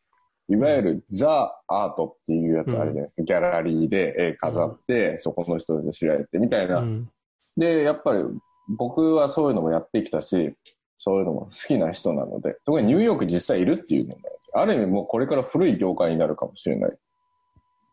[0.50, 3.24] いわゆるザ・アートっていうやつあるじゃないですか。
[3.24, 6.80] ギャラリーで絵飾って、そこの人で知られてみたいうな。
[6.80, 7.10] ん。
[7.58, 8.24] で、やっぱり
[8.70, 10.56] 僕はそういうのもやってきたし、
[10.98, 14.22] そういうのも好きな人なので、特にニューヨーク実際いるっていうのも、
[14.54, 16.98] ある意味もうこれから古い業界になるかもしれない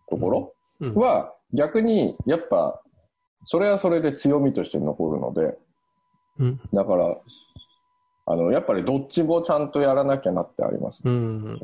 [0.08, 0.94] ところうん。
[0.94, 2.80] は、逆にやっぱ、
[3.44, 5.56] それはそれで強みとして残るので、
[6.38, 6.60] うん。
[6.72, 7.16] だから、
[8.26, 11.00] あの、やっぱりどっちもちゃんとやらなきゃなってあります。
[11.04, 11.58] うん。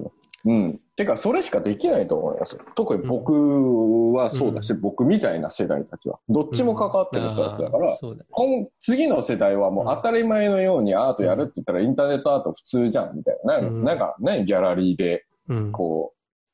[0.45, 0.81] うん。
[0.97, 2.63] てか、それしかできないと思いますよ。
[2.77, 6.21] 特に僕はそうだし、僕みたいな世代たちは。
[6.29, 8.25] どっちも関わってる人たちだからうだ。
[8.31, 13.61] 今次の世代はもう当たり前のようにアートやるって言ったらインターネットアート普通じゃんみたいな。
[13.61, 15.73] なんか、うんギャラリーでうん。
[15.73, 16.13] こ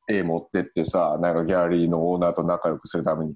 [0.08, 3.34] う、絵持ってってさ、なんかギャラリーのオーナーと仲良くするために、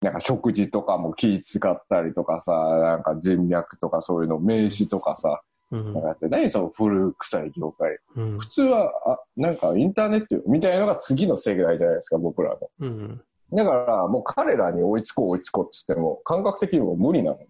[0.00, 5.36] なんか食事とかも気使ったりとかさ、なんか人脈とかそういうの、名刺とかさ、うん
[5.72, 7.98] なんって、何その古臭い業界。
[8.16, 12.58] うん普通は、あ、なんかインターネットよみたいなのが次の世代じゃないですか、僕らの。
[12.80, 13.22] うん。
[13.52, 17.44] だから、もう彼らに追いつこう追いつこうって言っても、感覚的にも無理なので、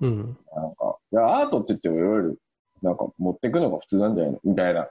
[0.00, 0.36] うん。
[0.54, 2.38] なんか、いや、アートって言ってもいわゆる、
[2.82, 4.90] なんか持っていくのが普通なんじゃないのみたいな、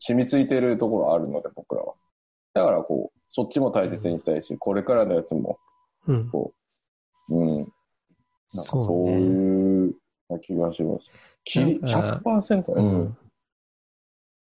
[0.00, 1.94] 染みついてるところあるので、僕らは。
[2.54, 5.58] だから、こう、そっちも大切にしたいし、これからのやつも、
[6.06, 6.30] うん。
[7.28, 7.56] うん。
[7.58, 7.72] なんか
[8.48, 9.94] そそうねいう
[10.40, 11.10] 気がします。
[11.46, 13.18] きりなんか100%、ううんん。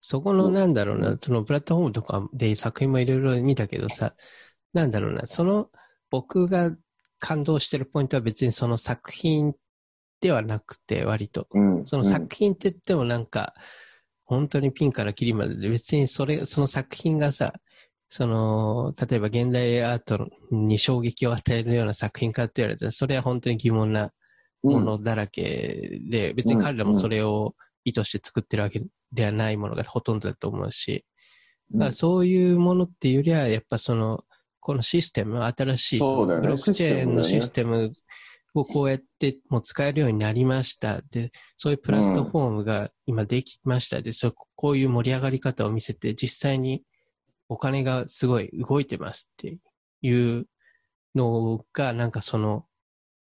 [0.01, 4.15] そこのなんだろうな、そのプラットフォームとかで作品もいろいろ見たけどさ、
[4.73, 5.71] なんだろうな、その
[6.11, 6.75] 僕が
[7.19, 9.55] 感動してるポイントは別にその作品
[10.21, 11.47] ではなくて割と。
[11.53, 11.87] うん。
[11.87, 13.55] その作品って言ってもなんか、
[14.25, 17.53] 本当にピンからキリまでで別にそれ、その作品がさ、
[18.09, 24.11] その、例えば現代アートに衝撃を与えるような作品かって言われたら、それは本当に疑問なうん、
[24.65, 31.05] ものだらけで、別に彼らもそれを意図して作ってるわけではないものがほとんどだと思うし、
[31.73, 34.25] だからそういうものっていうよりは、やっぱその、
[34.61, 37.93] このシステム、新しいブロックチェーンのシシスステム
[38.55, 41.03] をこうやってもう使えるようになりました。
[41.11, 44.01] で、そういうプラットフォームが今できました。
[44.01, 46.83] で、そうこういう盛り上がり方を見せて、実際に
[47.49, 49.59] お金がすごい動いてますって
[50.01, 50.47] いう
[51.15, 52.65] のが、なんかその、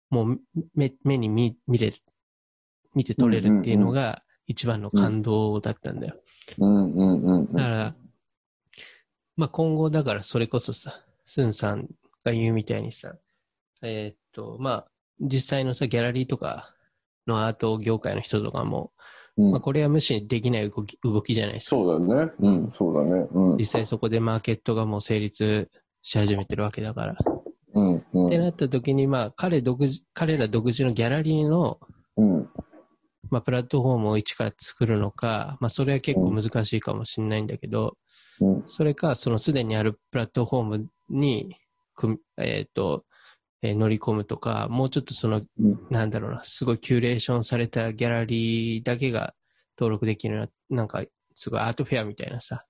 [0.09, 0.39] もう
[0.75, 1.97] 目目に見見れる、
[2.95, 6.15] 見て取れるっていうのが一番の感動だったんだよ。
[6.57, 7.95] だから、
[9.35, 11.87] まあ今後だからそれこそさ、スンさん
[12.23, 13.15] が言うみたいにさ、
[13.81, 14.87] えーっと、まあ
[15.19, 16.73] 実際のさ、ギャラリーとか
[17.27, 18.91] のアート業界の人とかも、
[19.37, 21.75] うんまあこれは無視できない動き動きじゃないですか。
[21.75, 22.31] そうだよね。
[22.39, 23.27] うん、そうだね。
[23.31, 23.57] うん。
[23.57, 25.69] 実際そこでマーケットがもう成立
[26.01, 27.15] し始めてるわけだから。
[27.77, 28.27] うん、うん。
[28.27, 31.79] ってなった時に、まあ彼独自、彼ら独自のギャラリーの
[32.17, 32.49] うん。
[33.29, 37.97] まあ、プラットフォームを一から作るのか、まあ、それは結構難しいかもしれないんだけど、
[38.39, 38.63] うん。
[38.67, 41.55] それか、そのすでにあるプラットフォームに、
[42.37, 43.05] えっ、と、
[43.63, 49.33] えー乗り込むとか、もうちょっとその、うんなんだろうな、すごいキュレーションされたギャラリーだけが
[49.77, 51.03] 登録できるな、なんか、
[51.35, 52.65] すごいアートフェアみたいなさ、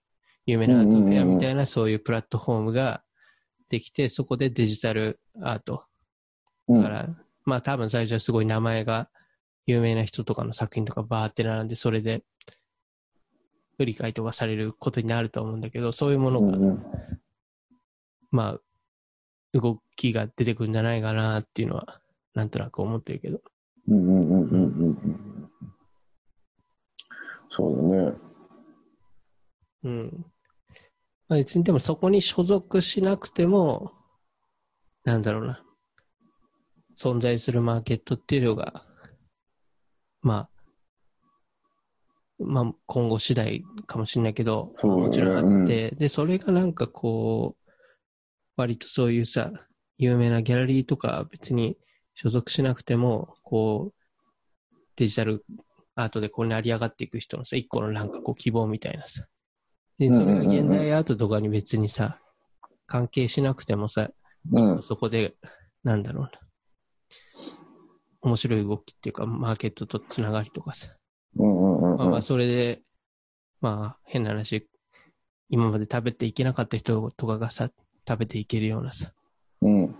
[0.46, 3.04] 有名なアートフェアみたいな、そういうプラットフォームが
[3.70, 5.86] できて、そこでデジタルアート。
[6.68, 7.10] うんだから、
[7.46, 9.10] まあ多分最初はすごい名前が
[9.66, 12.24] 有名な人とかの作品とかバーって並んで、それで、
[13.80, 16.84] 売り買いとかされることになると思うんだけど、そういうものが、うん
[18.32, 18.62] まあ、
[19.54, 22.02] 動きが出てくるんじゃないかなっていうのは、
[22.34, 23.42] なんとなく思ってるけど。
[23.88, 25.52] うんうんうんうんうんうん。
[27.50, 28.14] そうだね。
[29.84, 30.26] うん。
[31.30, 33.92] まあ、別にでもそこに所属しなくても、
[35.04, 35.64] なんだろうな。
[36.98, 38.86] 存在するマーケットっていうのが、
[40.22, 40.50] まあ、
[42.40, 47.72] まあ、今後次第かもしれないけど、ねもちろんあって、で、それがなんかこう、
[48.56, 49.52] 割とそういうさ、
[49.98, 51.78] 有名なギャラリーとか別に
[52.16, 55.46] 所属しなくても、こう、デジタル
[55.96, 59.26] アートでこう成り上がっていく人のさ、一個のなんかこう希望みたいなさ。
[59.98, 62.20] で、それが現代アートとかに別にさ、
[62.86, 64.10] 関係しなくてもさ、
[64.52, 64.84] うん。
[64.84, 65.36] そこで、
[65.84, 66.32] なんだろうな。
[68.22, 70.96] 面白い動きっていうか、マーケットとつながりとかさ。
[71.36, 72.22] まあまあ、。
[72.22, 72.82] それで、
[73.62, 74.68] まあ、変な話、
[75.50, 77.70] 今まで食べていけなかった人とかがさ、
[78.08, 79.12] 食べていけるようなさ、
[79.62, 79.96] うん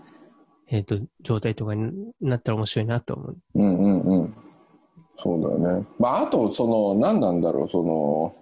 [0.70, 3.36] えっ、と、状態とかになったら面白いなと思う。
[3.54, 4.34] うんうんうん。
[5.16, 5.86] そうだよね。
[5.98, 8.36] まあ、あと、その、何なんだろう、その、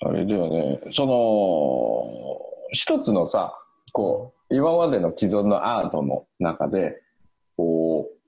[0.00, 2.40] あれだよね、その、
[2.72, 3.54] 一つのさ、
[3.92, 7.00] こう、今までの既存のアートの中で、
[7.56, 8.18] こう、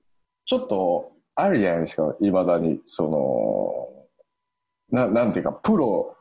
[0.45, 3.07] ちょっと、あるじゃないですか、いまだに、そ
[4.91, 6.15] の、ななんていうか、プロ、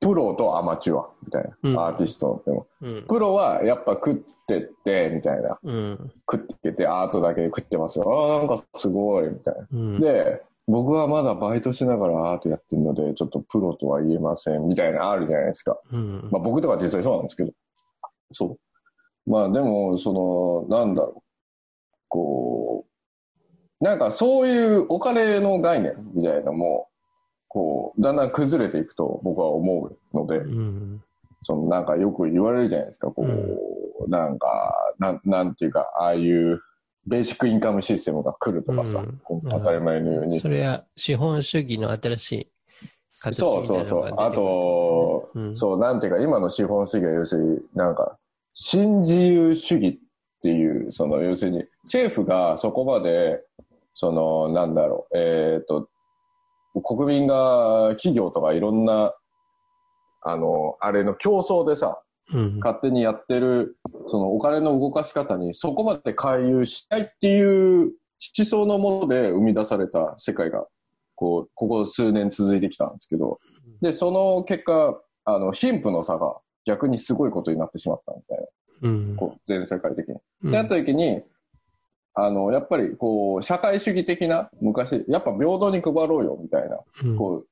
[0.00, 2.66] プロとアマチュアみたいうんな、アーティストでも。
[2.80, 3.04] うん。
[3.06, 4.14] プロはやっぱ食っ
[4.46, 5.58] てって、みたいな。
[5.62, 6.12] うん。
[6.30, 8.04] 食ってて、アートだけで食ってますよ。
[8.08, 9.66] ああ、なんかすごい、みたいな。
[9.72, 10.00] うん。
[10.00, 15.78] で、僕はまだバイトしながらアートやってるので、ちょっとプロとは言えません、みたいなのあるじゃないですか。
[15.92, 16.28] うん。
[16.32, 17.52] まあ僕とか実際そうなんですけど。
[18.32, 18.58] そ
[19.26, 19.30] う。
[19.30, 21.22] まあでも、その、なんだろう。
[22.08, 22.86] こ
[23.80, 26.88] う、なんかそういうお金の概念みたいなのも、
[27.48, 31.02] こう、だんだん崩れていくと僕は思うので、うん。
[31.42, 36.60] そのなんかよく言われるじゃないですか、こう、なんか、なん、なんていうか、ああいう
[37.06, 40.40] ベーシックインカムシステムが来るとかさ、うん当たり前のように。
[40.40, 42.48] それは資本主義の新しい
[43.20, 44.02] 形そうみたいそうそう。
[44.02, 48.18] あなのが出てくると、うんそう、なんていうか、今の資本主義は要するに、なんか、
[48.54, 49.98] 新自由主義っ
[50.42, 53.42] ていう、その、要するに、政府がそこまで、
[53.94, 55.88] その、なんだろう、えっ、と、
[56.82, 59.14] 国民が企業とかいろんな、
[60.22, 62.05] あの、あれの競争でさ、うん。
[62.32, 63.76] 勝手にやってる、
[64.08, 67.92] そのお金の動かし方にそこまで介入したいっていう
[68.36, 70.66] 思想のもので生み出された世界が、
[71.14, 73.38] こう、ここ数年続いてきたんですけど、
[73.80, 79.16] で、その結果、あの、貧富の差が逆にすごいことになってしまったみたいな、うん。
[79.16, 80.16] こう、全世界的に。
[80.44, 80.50] うん。
[80.50, 81.22] で、あった時に、
[82.14, 87.16] あの、やっぱりこう、社会主義的な、昔、やっぱ平等に配ろうよみたいな、うん。
[87.16, 87.46] こう、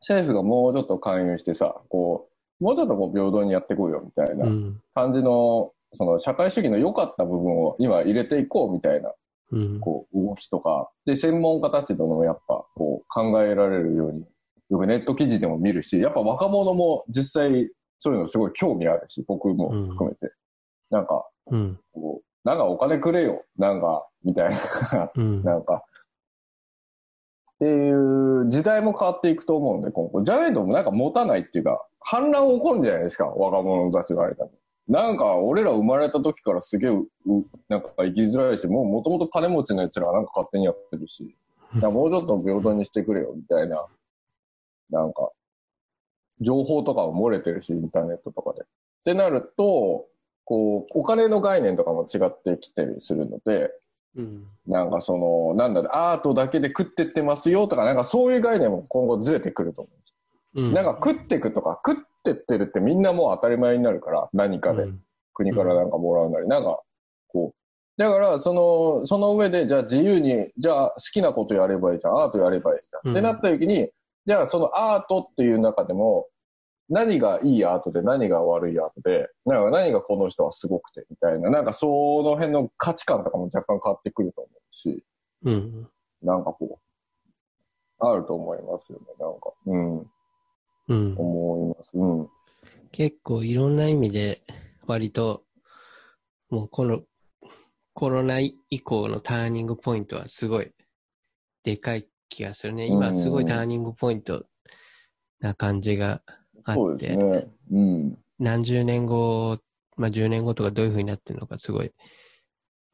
[0.00, 2.29] 政府がもうちょっと介入してさ、こう、
[2.60, 4.80] もうちょっとこう平等にやってこうよみたいなうん。
[4.94, 9.12] 感じの、その社会主義の良かった部分を今入れていこうみたいな、
[9.52, 9.80] うん。
[9.80, 14.24] こう、動きとか、で、専門家たちともやっぱ、こう、考えられるように、
[14.68, 20.32] よくネット記事でも見るし、やっぱ若者も実際、そういうのすごい興味あるし、僕も含めて。
[20.90, 21.80] なんか、うん。
[21.92, 25.42] こう、なんかお金くれよ、なんか、みたいな、うん。
[25.42, 25.82] なんか、
[27.56, 30.22] っていう時代も変わっていくと思うんで、今後。
[30.22, 34.50] じゃないとなんか持たないっていうか、反乱起こるんじゃないですか、若者たちの間に。
[34.88, 37.06] なんか、俺ら生まれた時からすげえ、う
[37.68, 41.36] なんか生きづらいし、もうもともと金持ちのやつらはなんか勝手にやってるし、
[41.76, 43.86] いやもうちょっと平等にしてくれよ、みたいな、
[44.90, 45.30] なんか、
[46.40, 48.62] 情報とかも漏れてるし、インターネットとかで。
[48.62, 48.64] っ
[49.04, 50.06] てなると、
[50.44, 53.70] こう、お金の概念とかも違ってきたりするので、
[54.16, 54.44] うん。
[54.66, 59.99] なんかその、なんだろう、アートだけで食ってってますよとか、なんかそういう概念も今後ずれてくると思う。
[60.54, 60.74] うん。
[60.74, 65.00] なんか食ってくとか、食ってってるってみんなもう当たり前になるから、何かで、うん
[65.32, 66.82] 国からなんかもらうなり、なんか、
[67.28, 68.00] こう。
[68.00, 73.10] だから、その、その上で、じゃあ自由に、じゃあ好きなことやればいいじゃん、アートやればいいじゃん。
[73.10, 73.90] うんってなった時に、
[74.26, 76.26] じゃあそのアートっていう中でも、
[76.90, 81.86] 何がいいアートで何が悪いアートで、なんか何がこの人はすごくて、みたいな、なんかそ
[82.22, 85.04] の辺の価値観とかも若干変わってくると思うし、
[85.44, 85.88] うん。
[86.22, 86.78] なんかこ
[88.00, 89.06] う、あると思いますよね。
[89.18, 90.10] なんか、うん、うん。
[90.94, 91.90] 思います。
[91.94, 92.28] うん。
[92.92, 94.42] 結構いろんな意味で、
[94.86, 95.44] 割と、
[96.48, 97.02] もうこの
[97.94, 100.72] コロナ以降のターニングポイントはすごい
[101.62, 102.86] でかい気がするね。
[102.86, 104.46] 今すごいターニングポイント
[105.40, 106.22] な感じが
[106.64, 107.48] あって、そうですね。
[107.72, 108.18] うん。
[108.38, 109.58] 何十年後、
[109.96, 111.92] まあ10年後とかどういう風になってるのかすごい、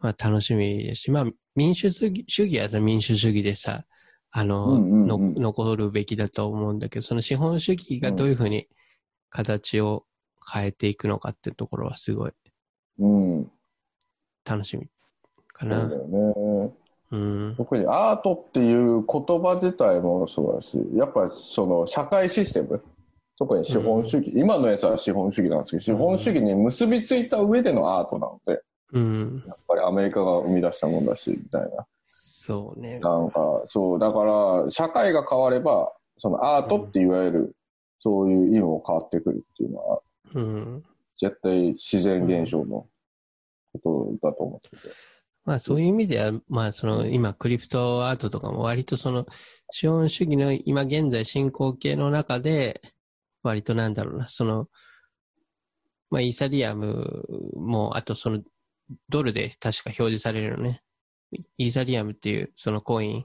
[0.01, 1.25] まあ楽しみですし、まあ
[1.55, 3.85] 民主主義主義はさ民主主義でさ、
[4.39, 8.69] あの、うんうんうんの残るべきだと思うんだけど、その資本主義がどういう風に
[9.31, 10.05] 形を
[10.53, 12.33] 変えていくのかっていうところはすごい
[12.99, 13.51] うん。
[14.45, 14.89] 楽しみ
[15.55, 15.95] かそうだな。
[15.95, 16.73] よね。
[17.13, 17.55] うん。
[17.57, 22.85] 特にアートっていう言葉自体もそうだし、やっぱりその社会システム、
[23.39, 28.61] 特に資本主義、今のやつは資本主義なんですけど、資本主義に結びついた上でのアートなので、
[28.93, 29.45] うん。
[29.47, 31.87] やっぱりアメリカが生み出したもんだし、みたいな。
[32.47, 33.01] そうね。
[33.01, 37.57] なんか、そう、だから、社会が変われば、そのアートっていわゆる、
[37.99, 40.01] そういう意味も変わってくるっていうのは、
[40.35, 40.85] うん。
[41.19, 42.87] 絶対自然現象の
[43.73, 44.77] ことだと思ってて。
[45.45, 49.27] まあそういう意味では、まあその今クリプトアートとかも割とその
[49.71, 52.81] 資本主義の今現在進行形の中で、
[53.43, 54.69] 割となんだろうな、その、
[56.11, 57.25] まあイーサリアム
[57.57, 58.41] も、あとその
[59.09, 60.83] ドルで確か表示されるのね。
[61.33, 63.25] イーサリアムっていうそのコイン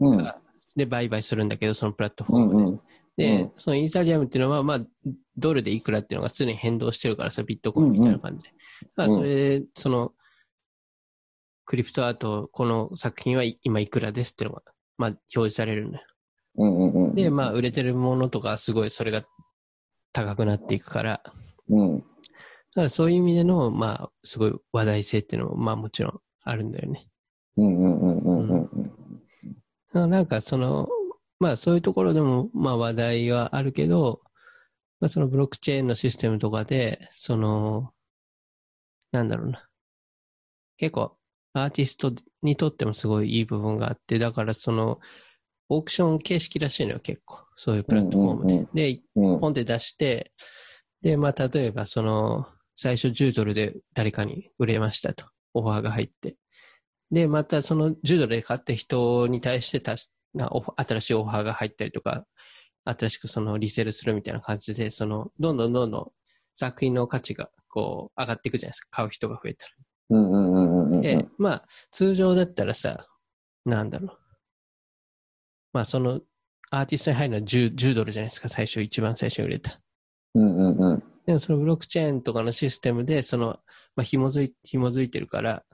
[0.00, 0.34] うん。
[0.76, 2.80] で売買するんだけど、そのプラットフォーム
[3.16, 3.24] で。
[3.24, 4.80] で、うんそのイーサリアムっていうのは、まあ、
[5.36, 8.50] ドルでいくらっていうのが常に変動してるからさ、ビットコインみたいな感じで。
[8.96, 10.12] だからそれで、その、
[11.64, 14.62] クリプトアート、この作品は今いくらですっていうのが、
[14.98, 16.06] まあ、表示されるんだよ。
[16.58, 17.14] うんうんうん。
[17.14, 19.24] で、まあ、売れてるものとか、すごいそれが
[20.12, 21.22] 高くなっていくから、
[21.70, 21.98] うん。
[21.98, 22.04] だ
[22.74, 27.08] からそういう意味での、まあ、すごい話題性っていうのも、まあもちろんあるんだよね。
[27.56, 28.70] うんうんうんうん
[29.94, 30.88] うんなんかその、
[31.40, 34.20] まあそういうところでも、まあ話題はあるけど、
[35.00, 37.92] まあそのブロックチェーンのシステムとかで、その、
[39.12, 39.66] なんだろうな。
[40.76, 41.16] 結構
[41.54, 45.00] アーティストにとってもすごいいい部分があって、だからその、
[45.68, 47.38] オークション形式らしいのよ、結構。
[47.56, 48.54] そういうプラットフォームで。
[48.54, 50.32] うんうんで、うんポンで出して、
[51.00, 55.26] で、まあ、例えば、その、最初10ドルで誰かに売れましたと、
[55.56, 56.36] オファーが入って。
[57.10, 62.24] で、またその10ドルで買った人に対してたしな新しいオファーが入ったりとか、
[62.84, 66.12] 新しくそのリセールするみたいな感じで、その、どんどんどんどん
[66.56, 69.72] 作品の価値がこう上がっていくじゃないですか、買う人が増えたら。
[70.10, 71.00] うんうんうんうんうん。
[71.00, 73.06] で、まあ、通常だったらさ、
[73.64, 74.18] なんだろう。
[75.72, 76.20] まあ、その、
[76.70, 79.80] アーティストに入るのは 10, 10ドルじゃないですか、最初、一番最初に売れた。
[80.34, 81.02] うんうんうん。
[81.26, 83.58] でもそのブロックチェーンとかのシステムで、その、
[83.96, 85.64] まあ、紐づい、紐づいてるから、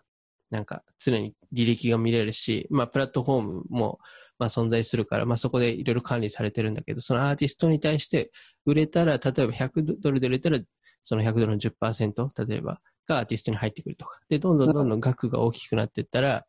[0.51, 3.99] なんか常に履歴が見れるし、まあ、プラットフォームも、
[4.39, 8.31] まあ、存在するから、まあ、そこでいろいろ管理されてるんだけど、そのアーティストに対して
[8.65, 10.59] 売れたら、例えば100ドルで売れたら、
[11.03, 14.21] その100ドルの10%、例えば、がアーティストに入ってくるとか。
[14.29, 14.85] で、どんどんど。
[14.85, 16.47] んどん額が大きくなっていったら、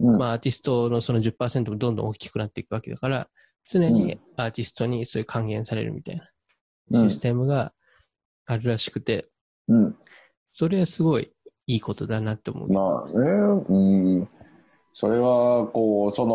[0.00, 0.18] うん。
[0.18, 3.28] まあ、アーティストのその10%もどんどん大きくなっていくわけだから、
[3.64, 6.20] 常にアーティストにそういう還元されるみたい
[6.90, 7.72] なシステムが
[8.46, 9.28] あるらしくて、
[9.68, 9.96] うん。
[10.50, 11.32] それはすごい
[11.66, 12.72] いいことだなって思う。
[12.72, 14.28] まあね、うん。
[14.92, 16.26] それは、こう、そ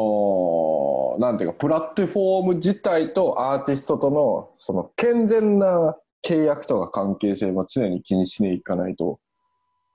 [1.19, 5.95] の、なんていうか、プラットフォーム自体とアーティストとの、その、健全な
[6.25, 9.19] 契約とか関係性も常に気にしにいかないと、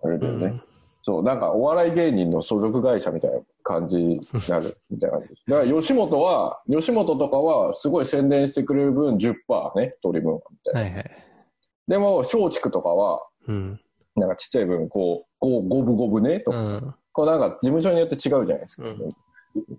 [0.04, 0.46] あれだよね。
[0.46, 0.62] うん
[1.02, 5.42] そう、なんかお笑い芸人の所属会社みたいな感じになるみたいな感じです。
[5.50, 10.80] だから吉本は、吉本とかはすごい宣伝してくれる分10%ね、取り分はみたいな。
[10.80, 11.10] はいはい。
[11.88, 13.80] でも、松竹とかは、うん。
[14.16, 16.94] なんかちっちゃい分、こう、こう五分五分ね、とかさ、うん。
[17.12, 18.88] こうなんか事務所によって違うじゃないですか。
[18.88, 19.14] うん。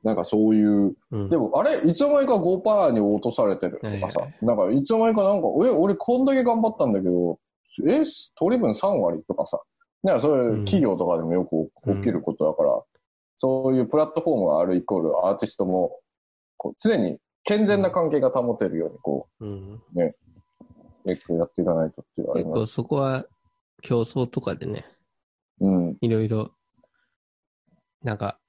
[0.04, 1.30] なんかそういう、うん。
[1.30, 7.40] でもあれ、いつの間にか5%に落とされてるとかさ、はいはなんかいつの間にかなんか、え、俺こんだけ頑張ったんだけど、
[7.88, 8.04] え、
[8.36, 9.60] 取り分3割とかさ、
[10.04, 12.84] なんかそういう企業とかでもよく起きることだから、
[13.38, 16.00] そういうプラットフォームがあるイコールアーティストも、
[16.58, 19.82] こう常に健全な関係が保てるように、こうん。
[21.06, 22.66] う、やっていかないとっていう結構。
[22.68, 23.26] そこは
[23.82, 24.86] 競争とかでね、
[25.60, 25.98] うん。
[26.02, 26.52] いろいろ、
[28.04, 28.40] なんか、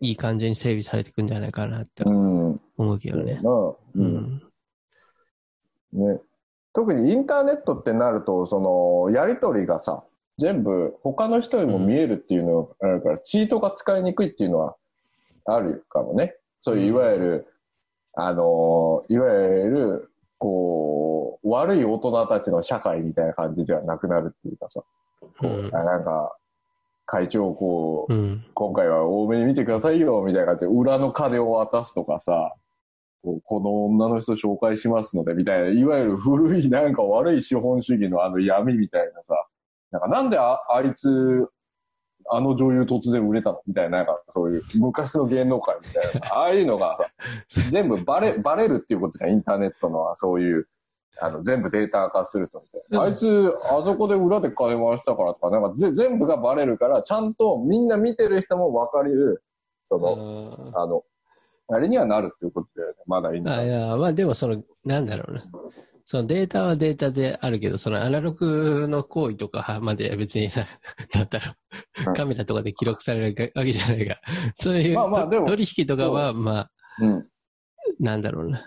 [0.00, 2.54] いい感じに整備されていくんじゃないかなってうん。
[2.76, 3.40] 思うけどね。
[3.42, 4.16] まあ、ううん。
[4.16, 4.42] ん。
[5.92, 6.20] ね。
[6.72, 8.60] 特にインターネットってなると、そ
[9.10, 10.04] の、やりとりがさ、
[10.38, 14.76] 全部他の人にも見えるっていうのがあるから、チートが使いにくいっていうのは
[15.44, 16.36] あるかもね。
[16.60, 17.46] そういういわゆる、
[18.14, 24.82] あの、いわゆる、こう、悪い大人たちの社会みたいな感じではなくなるっていうかさ、
[25.38, 26.34] こうなんか、
[27.10, 28.44] 会長こう、うん。
[28.52, 32.52] 今回は多めに見てくださいよ、みたいな感じで、裏の金を渡すとかさ、
[33.22, 39.34] この女の人紹介しますので、みたいな、いわゆる古いなんか悪い資本主義のあの闇みたいなさ、
[39.90, 41.48] なんかなんでああいつ、
[42.30, 43.62] あの女優突然売れたの？
[43.66, 46.98] みたいな、なんかそういう昔の芸能界みたいな、ああいうのが
[47.48, 50.68] さ、全部バレ、バレるっていうことじゃん、インターネットのはそういう、
[51.20, 52.62] あの、全部データ化すると
[53.00, 59.42] あいつ、あそこで裏で金回したからとか、なんかぜ全部がバレるから、ちゃんとみんな見てる人も分かりる、
[59.86, 61.02] その、ああの、
[61.68, 62.94] あれにはなるっていうことだよね。
[63.06, 63.58] まだいいんだ。
[63.58, 65.42] あいや、まあでもその、なんだろうな。
[66.10, 70.64] そのデータはデータであるけど、そのアナログの行為とかまで別にさ、
[71.12, 71.56] だったら
[72.06, 74.16] うんカメラとかで記録されるわけじゃないが、
[74.54, 76.70] そういう、まあまあ取引とかは、まあ、
[77.02, 77.28] うん。
[78.00, 78.62] なんだろうな。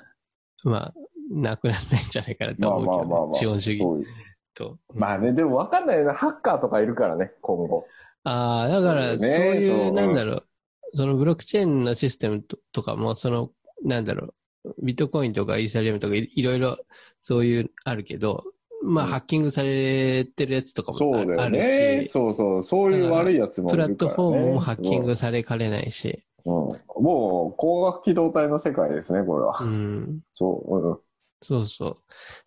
[0.64, 0.94] まあ、
[1.32, 4.08] なくならないんじゃないかなと思うけど、ねまあまあまあまあ資本主義。
[4.54, 4.78] と。
[4.94, 6.14] まあね、でも分かんないよな。
[6.14, 7.86] ハッカーとかいるからね、今後。
[8.24, 10.48] ああ、だから、そういう、なんだろう、
[10.96, 13.52] そのブロックチェーンのシステムととかも、その、
[13.84, 14.34] なんだろ
[14.66, 16.78] う、ビットコインとかイーサリアムとかいいろいろ
[17.22, 18.44] そういうあるけど、
[18.84, 22.06] まあ、うんハッキングされてるやつとかもそうだよあるね。
[22.06, 22.64] し、そうそう。
[22.64, 23.96] そういう悪いやつもいプるから、ね。
[23.96, 26.68] ラットフォームもハッキングされかねないし、うん。
[26.70, 29.58] うんもう、光学機動隊の世界ですね、これは。
[29.60, 30.90] うん、そう。
[30.90, 31.00] うん
[31.42, 31.98] そうそ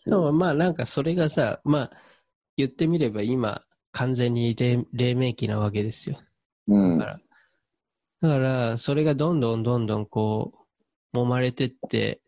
[0.06, 0.10] う。
[0.10, 1.90] でもまあなんかそれがさ、まあ、
[2.56, 6.20] 言ってみれば今、完全に黎黎明期なわけですよ。
[6.68, 6.98] うん。
[6.98, 7.20] だから、
[8.20, 10.52] だから、それがどんどんどんどんこ
[11.12, 12.20] う、揉まれてって、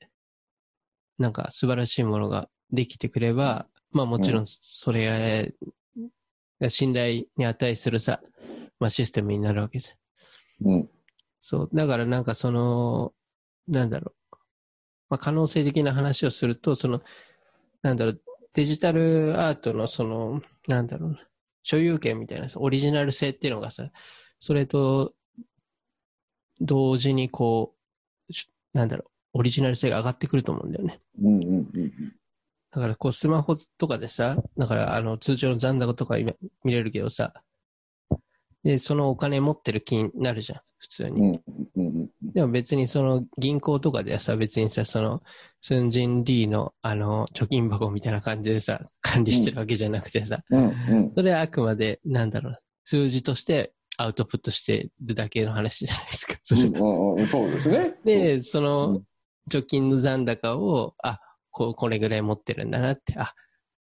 [1.18, 5.52] なんか素晴らしいものができてくれば、まあもちろんそれ
[6.60, 8.20] が信頼に値するさ、
[8.78, 10.68] まあシステムになるわけじゃん。
[10.68, 10.90] うん。
[11.40, 11.70] そう。
[11.72, 13.12] だからなんかその、
[13.68, 14.15] なんだろう。
[15.08, 17.02] まあ可能性的な話をすると、その、
[17.82, 18.20] なんだろう、
[18.54, 21.18] デジタルアートのその、なんだろうな、
[21.62, 23.90] 所有権みたいなさオリジナル性っていうのがさ、
[24.38, 25.14] それと
[26.60, 27.74] 同時にこ
[28.28, 29.04] う、しなんだろ
[29.34, 31.00] う、オリジナル性が上がってくると思うんだよね。
[31.22, 31.42] うん。
[31.42, 31.70] うん。
[31.74, 31.92] うん。
[32.70, 36.32] だからこうスマホとかでさ、だからあの通常の残高とか今
[36.64, 37.32] 見れるけどさ、
[38.64, 41.20] で、そのお金持ってる気になるじゃん、普通に。
[41.20, 41.42] うん。
[41.76, 41.85] うん。
[42.36, 45.22] でも別にその銀行とかではさ、別にさ、その、
[45.62, 50.64] スンジンリーのあの、貯金箱みたいな感じでさ、管理してるわけじゃなくてさ、うん。
[50.66, 51.12] うん。
[51.16, 56.34] それはあくまで、なんだろう、数字としてアウトプットしてるだけの話じゃないですか。
[56.42, 57.20] それうん。
[57.20, 57.26] うん。
[57.26, 57.94] そうですね。
[58.04, 59.02] で、そのうん、
[59.50, 61.18] 貯金の残高を、あ、
[61.50, 63.32] ここれぐらい持ってるんだなって、あ、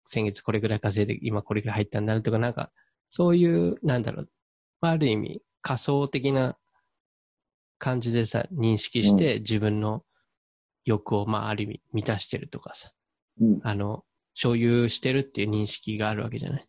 [0.05, 2.71] 先月これぐらい稼いで今これぐらい入ったんだなとか、なんか、
[3.09, 4.29] そういう、なんだろう、
[4.79, 6.55] まあある意味仮想的な
[7.79, 10.03] 感じでさ、認識して自分の
[10.85, 12.91] 欲を、まあある意味満たしてるとかさ、
[13.41, 13.59] うん。
[13.63, 14.03] あの、
[14.33, 16.67] 所有してるっていう認識があるわけじゃない。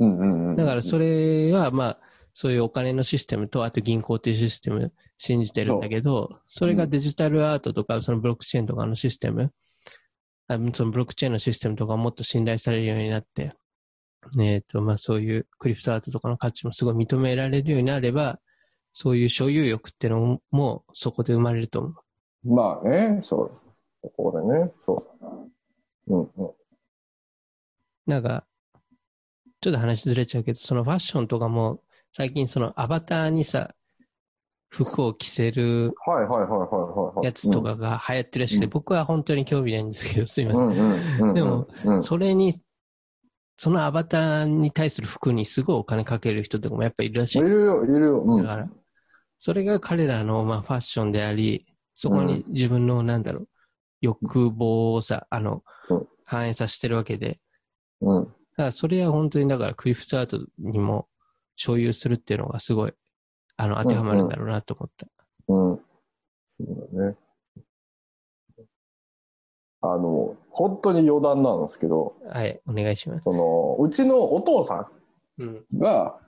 [0.00, 0.18] うん。
[0.18, 0.48] うん。
[0.50, 0.56] うん。
[0.56, 1.98] だからそれは、まあ、
[2.32, 9.52] そういうお金のシステムと、あと銀行というシステム信じてるんだけど、それがデジタルアートとか、そのブロックチェーンとかのシステム、
[10.48, 13.52] あそのブロックチェーンのシステムとかもっと信頼されるようになって、
[14.40, 18.40] えっ、と、まあそういうクリプトアートとかの価値もすごい認められるようになれば、
[18.94, 22.54] そういう所有欲ってのもそこで生まれると思う。
[22.54, 23.50] まあね、そう。
[24.02, 25.36] そこでね、そうだな。
[26.08, 26.20] うん。
[26.22, 26.50] うん。
[28.06, 28.46] なんか、
[29.60, 31.82] ちょっと話ずれちゃうけど、そのファッションとかも、
[32.12, 33.74] 最近そのアバターにさ、
[34.68, 37.26] 服を着せるはいはいはいはいはいはい。
[37.26, 41.32] やつとかが流行ってるらしくて、うん僕は本当に興味ないんですけど、すいません。
[41.32, 42.52] でも、うん、それに、
[43.56, 47.38] そのアバターに対する服にすごいお金かける人とかもやっぱいるらしい。
[47.38, 48.20] いるよ、いるよ。
[48.20, 48.42] うん。
[48.42, 48.68] だから、
[49.38, 53.48] それが彼らのまあファッションであり、そこに自分のなんだろう、
[54.00, 57.40] 欲望をさ、あのうん、反映させてるわけで、
[58.00, 58.24] うん。
[58.24, 61.08] だからそれは本当にだからクリフトアートにも
[61.56, 62.92] 所有するっていうのがすごい、
[63.56, 65.06] あの、当てはまるんだろうなと思った。
[65.48, 65.80] うん。
[66.58, 67.16] そうだね。
[69.86, 73.24] あの、本当に余談なんですけど、はい、お願いします。
[73.24, 74.88] その、うちのお父さ
[75.38, 75.48] うん。
[75.48, 76.18] んが、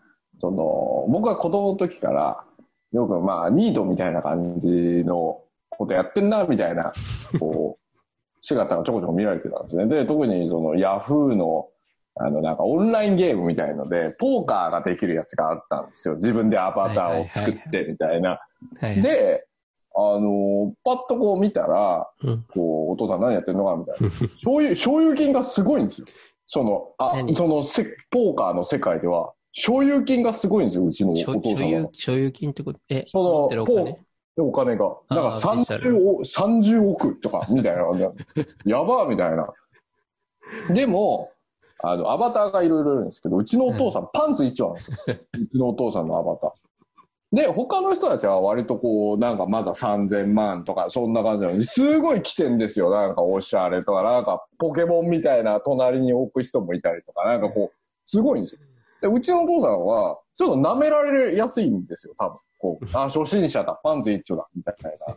[0.41, 2.45] その、僕は子供の時から、
[2.93, 4.69] よくまあ、ニートみたいな感じ
[5.05, 6.93] のことやってんな、みたいな、
[7.39, 7.83] こう、
[8.41, 9.87] 姿がちょこちょこ見られてたんですね。
[9.87, 11.69] で、特にその、ヤフーの、
[12.15, 16.17] あの、なんかオンラインゲームみたいので、ポーカーができるやつがあったんですよ。
[16.17, 18.41] 自分でアバターを作ってみたいな。
[18.81, 19.47] で、
[19.95, 24.11] あの、パッとこう見たら、うん、こう、お父さん何やってんのかみたいな。
[24.39, 26.07] 所有、所有金がすごいんですよ。
[26.47, 33.93] その、あ何、そのせ、ポーカーの世界では、所有金がすごいんですよ、うちのお所父さんは所有。、所有金ってこと、え、そのお金？
[34.37, 34.85] でお金が。
[35.09, 37.83] あなんかデジタル30億、30億とか、みたいな。
[38.67, 39.51] やばーみたいな。
[40.75, 41.31] でも、
[41.79, 44.97] あの、アバターがいろいろいるんですけど、うちのお父さん、パンツ一丁なんですよ。
[45.41, 46.53] うちのお父さんのアバター。
[47.33, 52.91] で、他の人たちは割とこう、なんかまだ3000万とか、そんな感じなのに、すごい来てんですよ。
[52.91, 58.61] なんかおしゃれとか、なんかポケモンみたいな隣に置く人もいたりとか、なんかこう、すごいんですよ。
[59.01, 62.39] で、うちのお父さんは、ちょっと舐められやすいんですよ、多分。
[62.59, 64.77] こう、 あ、初心者だ、パンツ一丁だ、みたい
[65.07, 65.17] な。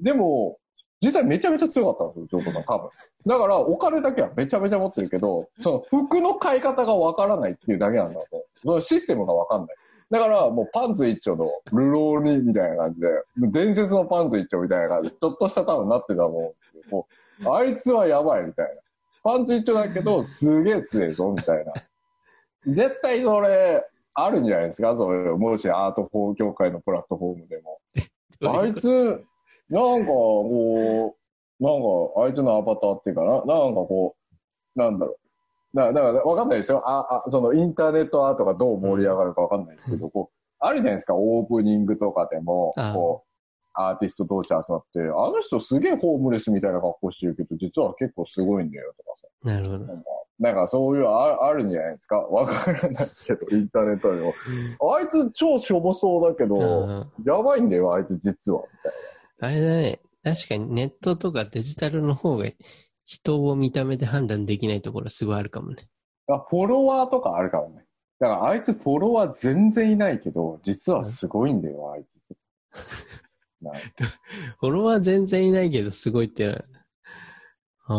[0.00, 0.58] でも、
[1.00, 2.90] 実際めちゃめちゃ強かったんですよ、うちのお父さん、多分。
[3.26, 8.26] だから、お金だけはめちゃめちゃ持ってるけど、その服の買い方がわからないっていうだけなんだと。
[8.62, 9.76] そのシステムがわかんない。
[10.10, 13.08] だから、もうパンツ一丁のルローニみたいな感じで、
[13.50, 16.42] 伝説のパンツ一丁みたいな感じで、ちょっとした多分なってたと思う
[16.88, 17.08] んも
[17.44, 18.72] うあいつはやばいみたいな。
[19.24, 21.72] パンツ一丁だけど、すげえ強いぞ、みたいな。
[22.66, 23.84] 絶対それ、
[24.14, 24.96] あるんじゃないですか？
[24.96, 27.80] それ、もしアートフォー協会のプラットフォームでも。
[28.58, 29.24] あいつ、
[29.70, 31.16] なんか、こ
[31.60, 34.16] う、なんか、あいつのアバターっていうかな、なんかこ
[34.76, 35.76] う、なんだろう。
[35.76, 36.82] だだから、わかんないですよ。
[36.84, 43.28] あ、あ、そのインターネットアートがどう盛り上がるかわかんないですけど、こう、あるじゃないですか、オープニングとかでも、こう、
[43.74, 49.26] アーティスト同士集まって、あの人すげえホームレスみたいな格好してるけど、実は結構すごいんだよとかさ。
[49.44, 49.86] なるほど。
[50.42, 52.18] なんか、そういうああるんじゃないですか？
[52.28, 54.34] わからないけど、インターネットでも。
[54.96, 58.62] あいつ超しょぼそうだけど、うんやばいんだよ、あいつ実は。
[58.62, 58.78] み
[59.40, 60.00] たいあれだね。
[60.24, 62.46] 確かにネットとかデジタルの方が
[63.06, 65.88] 人を見た目で判断できないところすごいあるかもね。
[66.28, 66.36] な。
[66.36, 67.84] あ、フォロワーとかあるからね。
[68.18, 72.36] だからあいつフォロワー全然いないけど、実はすごいんだよ、あいつ。
[74.60, 76.64] フォロワー全然いないけどすごいって。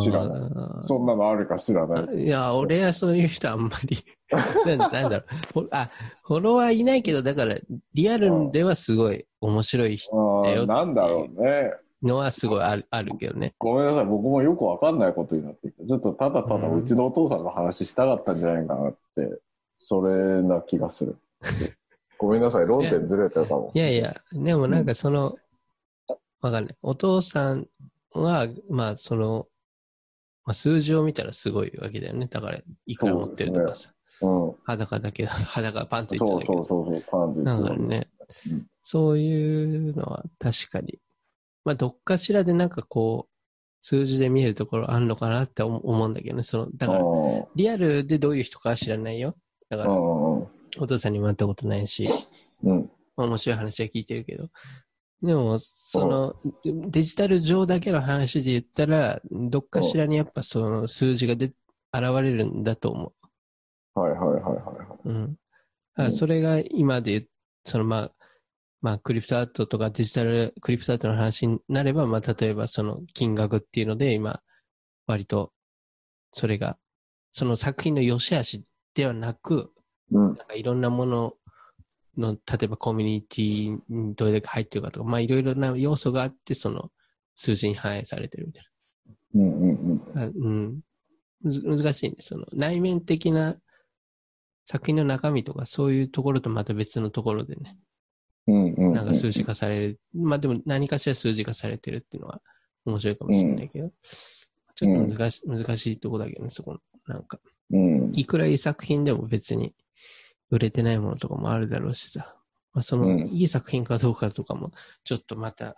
[0.03, 2.23] 知らないそんなのあるか知らない。
[2.23, 3.97] いや、俺はそういう人あんまり
[4.65, 5.19] なんだ、なんだ
[5.55, 5.67] ろう。
[5.71, 5.89] あ、
[6.23, 7.57] フォロワーいないけど、だから、
[7.93, 11.73] リアルではすごい面白いあだよーなんだろうね。
[12.01, 13.53] のはすごいあるあるけどね。
[13.59, 19.39] ごめんなさい、僕もよくわかんないことになってきて、ちょっとただただうちのお父さんの話したかったんじゃないかなって、
[19.79, 21.17] それな気がする。
[22.17, 23.71] ごめんなさい、論点ずれてたかも。
[23.73, 25.33] いやいや、でもなんかその、
[26.41, 26.75] わかんない。
[26.81, 27.67] お父さん
[28.13, 29.47] は、まあその、
[30.45, 32.27] まあ、数字を見たらすごいわけだよね。
[32.27, 33.93] だから、いくら持ってるとかさ。
[34.21, 34.55] うん。
[34.63, 36.63] 裸だけど、裸パンツいってそうだけど。
[36.63, 38.09] そうそうそう、パンツだからね
[38.51, 40.99] うん、そういうのは確かに。
[41.65, 43.33] まあ、どっかしらでなんかこう、
[43.81, 46.43] 数字で見えるところあるのかなって思思うんだけどね。
[46.43, 49.35] その、だから、うリアルでどういう人かは知らないよ。
[49.69, 49.91] だから。
[49.93, 52.07] お父さんにも会ったことないし、
[52.63, 52.89] うん。
[53.15, 54.49] まあ面白い話は聞いてるけど。
[55.23, 61.55] でも、その、デジタル上だけの話で言ったら、どっかしらにやっぱその数字がで現
[62.21, 63.13] れるんだと思
[63.95, 65.09] はいはいはいはう。
[65.09, 65.27] うん。
[65.95, 67.29] だからそれが今で言う、
[67.63, 68.11] そのまあ、
[68.81, 74.41] まあ、クリプトアートとかデジタルクリプトアートの話になれば、まあ、例えばその金額っていうので、今、
[75.07, 75.53] 割と、
[76.33, 76.77] それが、
[77.31, 79.71] その作品の良し悪しではなく、
[80.11, 80.15] い。
[80.15, 80.25] うん。
[80.35, 81.33] なんかいろんなもの
[82.17, 86.91] の、例えばコミュニティにどれだけ入ってるかとか、まあいろいろな要素があって、その
[87.35, 88.65] 数字に反映されてるみたい
[89.35, 90.13] うんうんうん。
[90.13, 90.23] な。
[90.23, 90.79] あうん。
[91.41, 92.17] むず難しいね。
[92.19, 93.57] その内面的な
[94.65, 97.77] 作品の中身とかそういうところとまた別のところでね、
[98.47, 98.93] うんうん。
[98.93, 99.99] なんか数字化される。
[100.13, 102.41] まあでも何かしら数字化されてるっていうのは
[102.85, 103.91] 面白いかもしれないけど、
[104.75, 106.79] ちょっと難し,、難しいとこだけどね、そこの。
[107.05, 107.39] なんか、
[107.71, 108.11] うん。
[108.13, 109.73] いくらいい作品でも別に
[110.53, 112.35] 売れてないものとかもあるだろうしさ。
[112.73, 114.71] まあ、その、うんいい作品かどうかとかも、
[115.03, 115.75] ちょっとまた、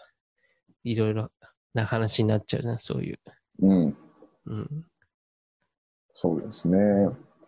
[0.84, 1.32] いろいろ
[1.74, 3.20] な話になっちゃうな、そういう。
[3.62, 3.98] うん。
[4.48, 4.86] うん。
[6.14, 6.78] そうですね。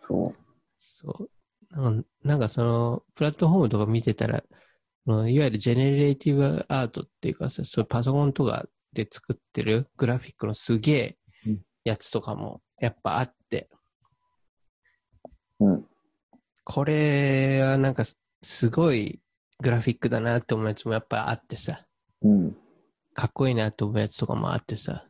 [0.00, 0.34] そ
[0.80, 1.30] そう。
[1.70, 4.42] なんかなんかその、プラットフォームとか見てたら、
[5.06, 13.68] いわゆる generative art っていうかさ、そパソコンとかで作ってるグラフィックのすげえうんやつとかもやっぱあって、
[15.60, 15.66] う。
[15.66, 15.87] うん。
[16.70, 19.20] これはなんかすすごい
[19.60, 21.86] グラフィックだなって思うやつもやっぱあってさ、
[22.22, 22.56] うん。
[23.14, 25.06] かっこいいなって思うやつとかもあってさ、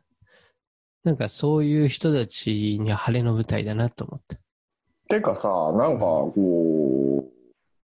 [1.03, 4.37] なんかそういう人たちには晴れの舞台だなと思った。
[5.09, 7.25] てかさ、なんかこ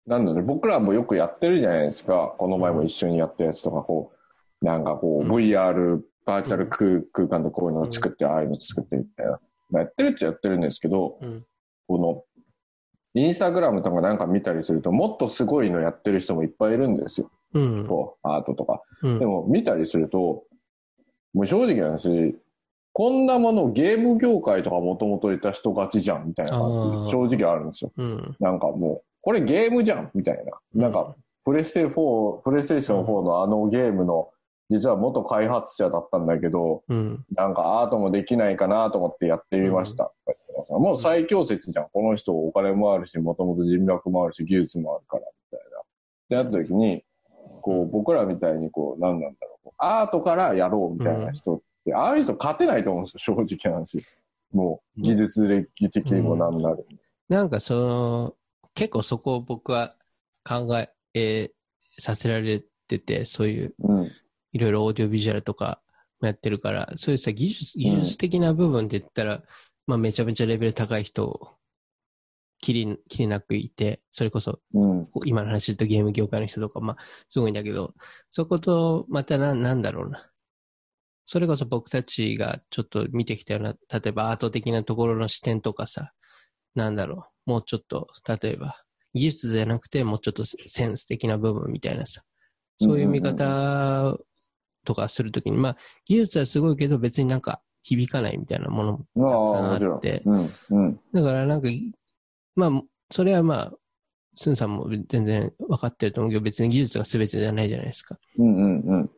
[0.06, 2.34] う、なんだろうね、僕らもよくやってるじゃないですか。
[2.36, 4.12] この前も一緒にやったやつとか、こ
[4.60, 9.40] う、なんかこう、うん VR、バーチャル空空間でこういうのを作って、ああいうの作ってみたいな。
[9.70, 11.46] まあ、やってるっちゃやってるんですけど、うん。
[11.88, 12.24] この、
[13.14, 17.30] インスタグラムとかなんか見たりすると、もっとすごいのやってる人もいっぱいいるんですよ。
[17.54, 17.86] うん。
[17.86, 18.82] こう、アートとか。
[19.02, 20.44] うんでも見たりすると、
[21.34, 22.38] もう正直な話、
[22.92, 27.92] こんなものゲーム業界とかもともといた人勝ちじゃんみたいな感じ、正直あるんですよ。
[27.96, 28.36] うん。
[28.38, 30.52] なんかもう、これゲームじゃんみたいな。
[30.74, 34.30] なんか、プレステ4、プレイステーション4のあのゲームの、
[34.70, 37.24] 実は元開発者だったんだけど、うん。
[37.34, 40.12] なんかアートもできないかなと思ってやってみました。
[40.52, 41.88] かさ、もう最強説じゃん。
[41.92, 45.78] この人お金もあるし、もともと人脈もあるし、技術もあるから、みたいな。
[45.78, 45.82] っ
[46.28, 47.04] てなった時に、
[47.60, 49.70] こう、僕らみたいに、こう、何なんだろう。
[49.78, 54.04] アートからやろうみたいな人って、ああいう人勝てないと思うんですよ、正直な話。
[54.52, 56.86] もう、技術歴的にもなんなる。
[57.28, 58.34] なんかその、
[58.74, 59.94] 結構そこを僕は
[60.44, 61.62] 考え、えー
[61.98, 64.10] させられてて、そういううん。
[64.52, 65.80] いろいろオーディオビジュアルとか
[66.20, 69.42] もやってるから、そういうさ、技術、技術的な部分で言ったら、
[69.86, 71.56] まあめちゃめちゃレベル高い人、
[72.62, 75.08] きり、きりなくいて、それこそうん。
[75.26, 76.96] 今の話とゲーム業界の人とか、まあ、
[77.28, 77.92] すごいんだけど、
[78.30, 80.30] そこと、またな、なんだろうな。
[81.24, 86.12] それこそ僕たちがちょっと見てきたような、例えばアート的なところの視点とかさ、
[86.74, 87.50] なんだろう。
[87.50, 88.08] もうちょっと、
[88.42, 88.80] 例えば、
[89.14, 92.22] 技術じゃなくて、もうちょっとセンス的な部分みたいなさ、
[92.80, 94.16] そういう見方
[94.84, 95.76] とかするときに、まあ、
[96.06, 100.22] 技術はすごいけど、別になんか響かないみたいなものもたくさんあって。
[100.24, 100.50] うん。
[100.70, 101.00] うん。
[101.12, 101.68] だからなんか、
[102.54, 102.70] まあ、
[103.10, 103.72] それはまあ、
[104.34, 108.18] スンさんも全然分かってると思うけど、別に技術が全てじゃないじゃないですか。
[108.38, 109.10] うんうんうん。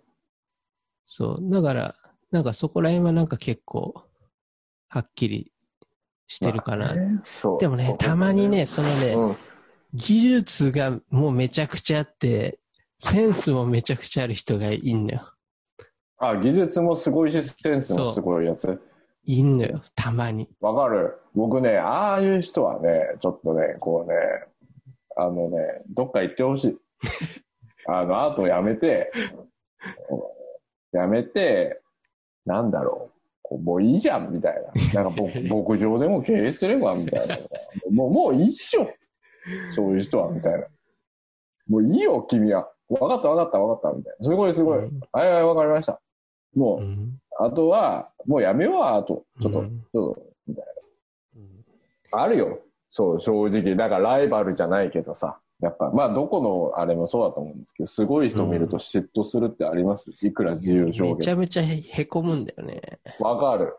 [1.07, 1.51] そう。
[1.51, 1.95] だから、
[2.31, 3.95] なんかそこら辺はなんか結構、
[4.89, 5.53] はっきり
[6.27, 6.87] してるかな。
[6.87, 7.23] まあね
[7.61, 9.37] でもね、たまにね、、そのね、うん。
[9.93, 12.59] 技術がもうめちゃくちゃあって、
[12.99, 15.34] センスもめちゃくちゃある人がいんのよ。
[16.19, 18.81] あ、技術もすごいし、センスもすごいやつ？
[19.27, 20.49] いんのよ、たまに。
[20.61, 21.19] わかる。
[21.35, 24.17] 僕ね、ああいう人はね、ちょっとね、こうね、
[25.17, 26.79] あのね、どっか行ってほしい。
[27.87, 29.13] あの、アートをやめて、
[30.93, 31.81] やめて、
[32.45, 33.15] なんだろう。
[33.43, 34.55] こうもういいじゃん、みたい
[34.95, 35.03] な。
[35.03, 35.39] なんか僕
[35.77, 37.37] 牧場でも経営すれば、みたいな。
[37.91, 38.89] もう、もういいっしょ。
[39.73, 40.67] そういう人は、みたいな。
[41.69, 42.71] もういいよ、君は。
[42.89, 44.25] わかった、わかった、わかった、みたいな。
[44.25, 44.79] すごい、すごい。
[44.79, 46.01] うんはいはい、わかりました。
[46.55, 49.25] もう、うんあとは、もうやめよう、アート。
[49.43, 50.65] ちょっと、うんちょっと、みたい
[51.37, 51.65] うん
[52.13, 52.23] な。
[52.23, 52.61] あるよ。
[52.89, 53.75] そう、正直。
[53.75, 55.41] だからライバルじゃないけどさ。
[55.61, 60.05] やっぱ、まあ、どこのあれもそうだと思うんですけど、すごい人見ると嫉妬するってあります？
[60.21, 61.19] いくら自由表現。
[61.19, 62.83] めちゃめちゃへへこむんだよね。
[63.21, 63.77] わかる。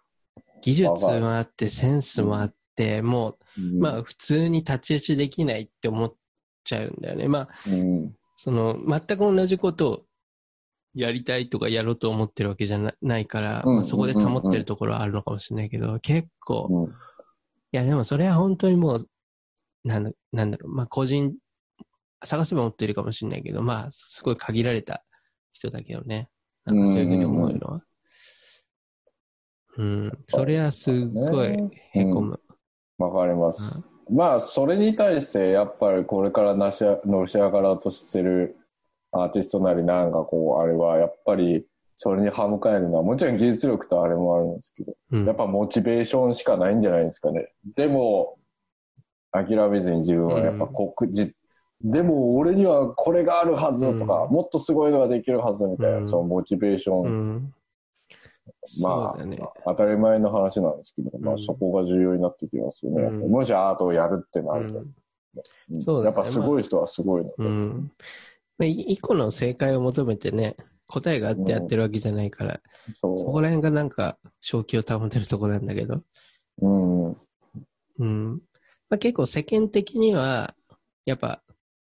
[0.61, 6.13] 技術もあって、センスもあって、もう、うんまあ普通に太刀打ちできないって思っ
[6.63, 7.27] ちゃうんだよね。
[7.27, 8.15] まあ、うん。
[8.35, 10.05] その、全く同じことを
[10.95, 16.93] やりたいとかやろうと思ってるわけじゃなないから、うんまあ、そこで保ってるところはあるのかもしれないけど、結構、いうん。
[17.71, 19.07] やでもそれは本当にもう、
[19.83, 21.35] なんだなんだろう、まあ個人、
[22.23, 25.03] 探せば持ってるかもしれないけど、まあすごい限られた
[25.51, 26.29] 人だけどね。
[26.63, 27.81] なんかそういうふうに思うのは。
[29.77, 31.49] うん、それはすっごい
[31.91, 32.39] へこむ。
[32.97, 33.61] わかります。
[33.75, 38.55] うんまあ、それに対して、やっぱりこれからなしのし上がろうとしてる
[39.15, 47.49] アーティストなりなんかこう、あれは、やっぱり、それに歯向かえるのは、もちろん技術力とあれもあるんですけど、うんやっぱモチベーションしかないんじゃないですかね。
[47.75, 48.37] でも、
[49.31, 51.33] 諦めずに自分はやっぱ国じ、
[51.81, 57.53] でも俺にはこれがあるはずとか、うんもっとすごいのができるはずみたいな、うんそのモチベーション、うん。
[58.81, 59.37] まそうだね。
[59.41, 63.03] あ、当たり前の話なんですけど、まあうんそこが重要になってきますよね。
[63.03, 64.79] うんもしアートをやるってなると。
[64.79, 67.89] うやっぱすごい人はすごいので。
[68.59, 68.65] うん。
[68.65, 70.55] まあ、い一個の正解を求めてね、
[70.87, 72.61] 答えがあってやってるわけじゃないから、
[73.01, 76.03] そこそら辺がなんか、正気を保てるところなんだけど、う。
[76.61, 77.17] うん。
[77.97, 78.41] うん。
[78.89, 80.55] まあ、結構世間的には、
[81.05, 81.41] やっぱ、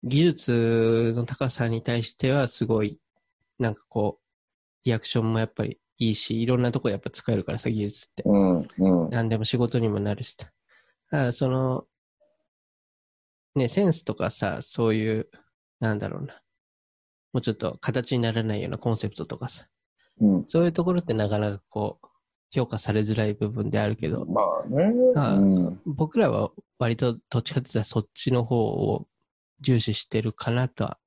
[0.04, 3.00] 技術の高さに対してはすごい、
[3.60, 4.26] なんかこう、
[4.86, 8.24] リアクションもやっぱりいいし、いろんなとこやっぱ使えるからさ、技術って。
[8.26, 8.68] うん。
[8.78, 9.10] うん。
[9.10, 10.46] 何でも仕事にもなるしさ。
[11.12, 11.86] だからその、
[13.56, 15.30] ね、センスとかさ、そういう、
[15.80, 16.42] なんだろうな。
[17.36, 19.68] もうちょっと形にならないようなコンセプトとかさ。
[20.22, 20.44] うん。
[20.46, 22.08] そういうところってなかなかこう、
[22.50, 24.94] 評価されづらい部分であるけど、まあね。
[25.18, 25.82] ああうん。
[25.86, 29.06] 僕らは割とどっちかって言ったらそっちの方を
[29.60, 30.98] 重視してるかなとは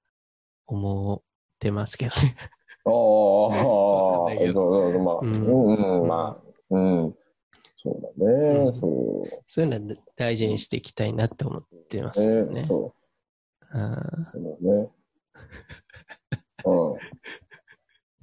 [0.66, 1.22] 思っ
[1.61, 2.37] てますけどね。
[2.85, 7.16] ああ、わかんないけそうそうまあ、ううんん、うん、まあ、うん。
[7.83, 8.33] そうだね、
[8.66, 9.43] うんそう。
[9.47, 12.61] そういうのは大事にしていきたいなと思ってますよね。
[12.61, 13.79] ね、そう。
[13.79, 14.91] あそうだね。
[16.65, 16.99] うん。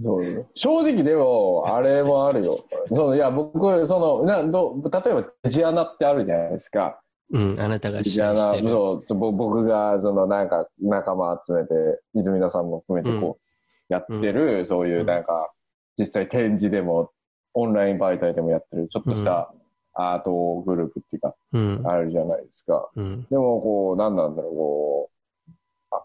[0.01, 2.65] そう正直でも、あれもあるよ。
[2.89, 6.99] そのいや、僕、その、など例えば、デジアナってあるじゃないですか。
[7.33, 8.69] ーうん、あなたが主デジアナ催して、る。
[8.69, 11.73] そう、ぼ僕が、その、なんか、仲間集めて、
[12.13, 15.51] 泉田さんも含めて、こう、やってる、そういうう、んなんか、
[15.97, 17.11] 実際展示でも、
[17.53, 19.53] オンライン媒体でもやってる、ちょっとした
[19.93, 21.81] アートグループっていうか、うん。
[21.85, 22.89] あるじゃないですか。
[22.95, 23.25] うん。
[23.29, 25.14] でも、こう、なんなんだろう、こう、あ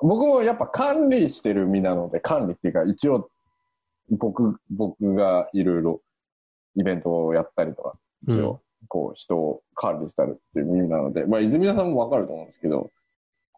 [0.02, 3.30] 僕もやっぱ管理してる身なので、管理っていうか、一応、
[4.10, 6.00] 僕、僕がいろいろ
[6.76, 7.94] イベントをやったりとか、
[8.26, 12.90] うん一応こう、人を管理したるっていう意味なので、まあ、泉田さんもわかると思うんですけど、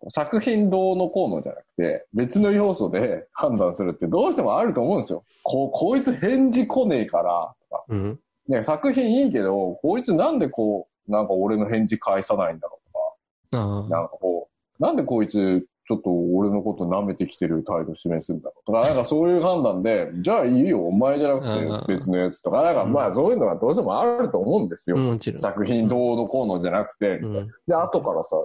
[0.09, 5.25] 作品どうのこうのじゃなくて、別の要素で判断するってどうしてもあると思うんですよ。
[5.45, 7.85] こう、こいつ返事来ねえから、とか。
[7.89, 8.21] うん。
[8.49, 13.89] ね、作品いいけど、こいつなんでこう、なんか俺の返事返さないんだろうとか。
[13.89, 14.49] なんかこ
[14.81, 24.97] う、なんでこいつ、ちょっと俺のこと舐めてきてる態度示すんだろうとか、なんかそういう判断で、じゃあいいよ、お前じゃなくて別のやつとか、なんかまあそういうのがどうしてもあると思うんですよ。
[25.37, 27.49] 作品どうのこうのじゃなくて、うん。
[27.67, 28.37] で、後からさ、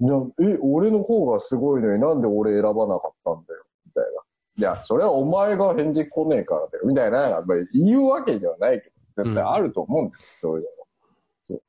[0.00, 4.10] いやえ、俺の方がすごいのになんで俺選ばなかったんだよ、みたいな。
[4.56, 10.68] いや、それはお前が返事来ねえからだよ、みたいな、まあ、言うわけではないけど、絶対あると思うんですよ、そういうの。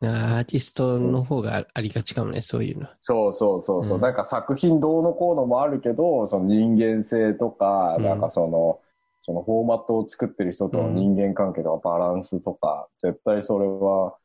[0.02, 2.88] アーティストの方があありがちかもね、そういうの。
[3.00, 8.80] そうそうそうそう、うんなんか作品どうのこうのもあるけど、その人間性とか、うんなんかその、
[9.24, 14.16] そのフォーマットを作ってる人との人間関係とかバランスとか、絶対それは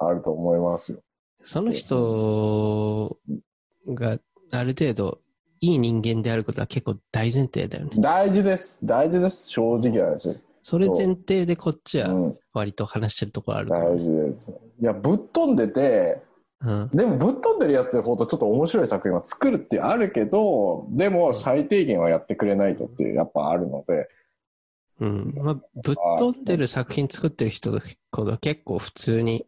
[0.00, 1.00] あると思いますよ。
[1.44, 3.16] その人
[3.86, 4.18] が
[4.50, 5.20] ある程度
[5.60, 7.92] いい人間であることは結構大前提だよね。
[7.96, 8.78] 大事です。
[8.82, 9.48] 大事です。
[9.50, 10.38] 正直な話。
[10.62, 12.38] それ前提でこっちはうん。
[12.52, 14.52] 割と話してるところあるから大事です。
[14.80, 16.22] いや、ぶっ飛んでて、
[16.62, 16.90] うん。
[16.92, 24.08] でもぶっ飛んでるやつほどちょっと面白い作品は作るってあるけど、でも最低限はやってくれないとってやっぱあるので、
[25.00, 25.24] うん。
[25.36, 27.78] まあ、ぶっ飛んでる作品作ってる人
[28.12, 29.46] ほど結構普通に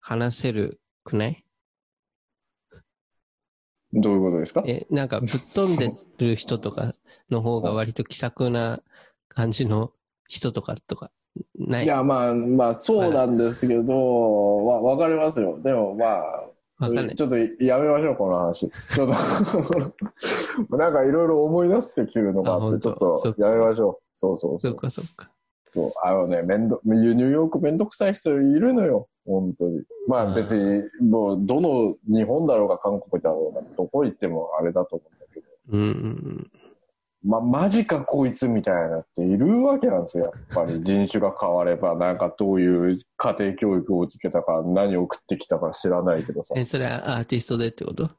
[0.00, 1.44] 話せるくない？
[3.92, 4.62] どういうことですか？
[4.66, 6.94] え、なんかぶっ飛んでる人とか
[7.30, 8.80] の方が割と気さくな
[9.28, 9.92] 感じの
[10.28, 11.10] 人とかとか
[11.66, 15.58] ないいや、まあ、まあ、そうなんですけど、わ、わかりますよ。
[15.62, 16.22] でも、ま
[16.78, 17.22] あ、ち。
[17.22, 18.70] ょっとやめましょう、この話。
[18.70, 19.08] ちょっ
[20.68, 23.96] と、 なんかいろいろ思い出してきてるのがああって、ちょっとやめましょう。
[24.14, 24.76] そうそうそそうう。
[24.76, 25.30] かそうか。
[25.72, 29.82] そうあのね、めんど、ニューヨークめんどくさい人いるのよ、本当に。
[30.06, 35.46] まうんあ別に、もう、どの日本だろうが韓国だろうが、どこ行ってもあれだと思うんだけど。
[35.72, 36.50] うんうん
[37.24, 40.82] ま、マジかこいつみたいなっているわけなんですよ、やっぱり。
[40.82, 46.62] 人種が変われば、なんかどういう家庭教育を受けたか、何を送ってきたか知らないけどさうん。。
[46.62, 48.10] え、それはアーティストでってこと？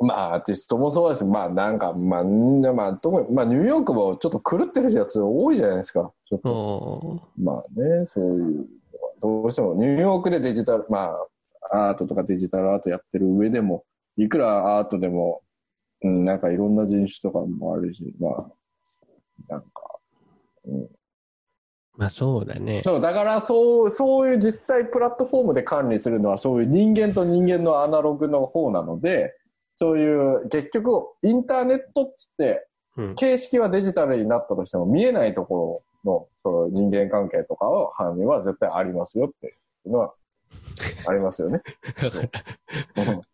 [0.00, 6.12] まあ、アーティストもそうだし、まあなんか、まあ、んまあ、特に、まあニューヨークもちょっと狂ってるやつ多いじゃないですか。
[6.28, 8.66] ちょっとまあね、そういう
[9.20, 11.16] どうしてもニューヨークでデジタル、ま
[11.70, 13.84] あ、アートとかデジタルアートやってる上でも、
[14.16, 15.42] いくらアートでも、
[16.04, 18.46] うん、なんかいろんな人種とかもあるし、まあ、
[19.48, 19.68] なんか、
[20.66, 20.88] うん。
[21.96, 22.82] まあそうだね。
[22.84, 29.34] そう、だからそう、そういう実際プラットフォームで管理するのは、そういう人間と人間のアナログの方なので、
[29.76, 33.14] そういう、結局、インターネットっつって、うん。
[33.16, 39.50] 形式はデジタルになったとしても見えないところのその人間関係とかを犯人は絶対ありますよってい
[39.86, 40.14] うのは
[41.08, 41.62] ありますよね。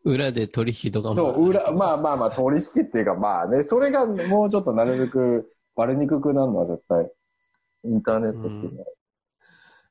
[0.04, 1.14] 裏で取引とかも。
[1.16, 7.10] そう、裏、まあまあまあ取引っていうかまあね、それがもうちょっとなるべくバレにくくなるのは絶対
[7.84, 8.86] インターネットっていうのは。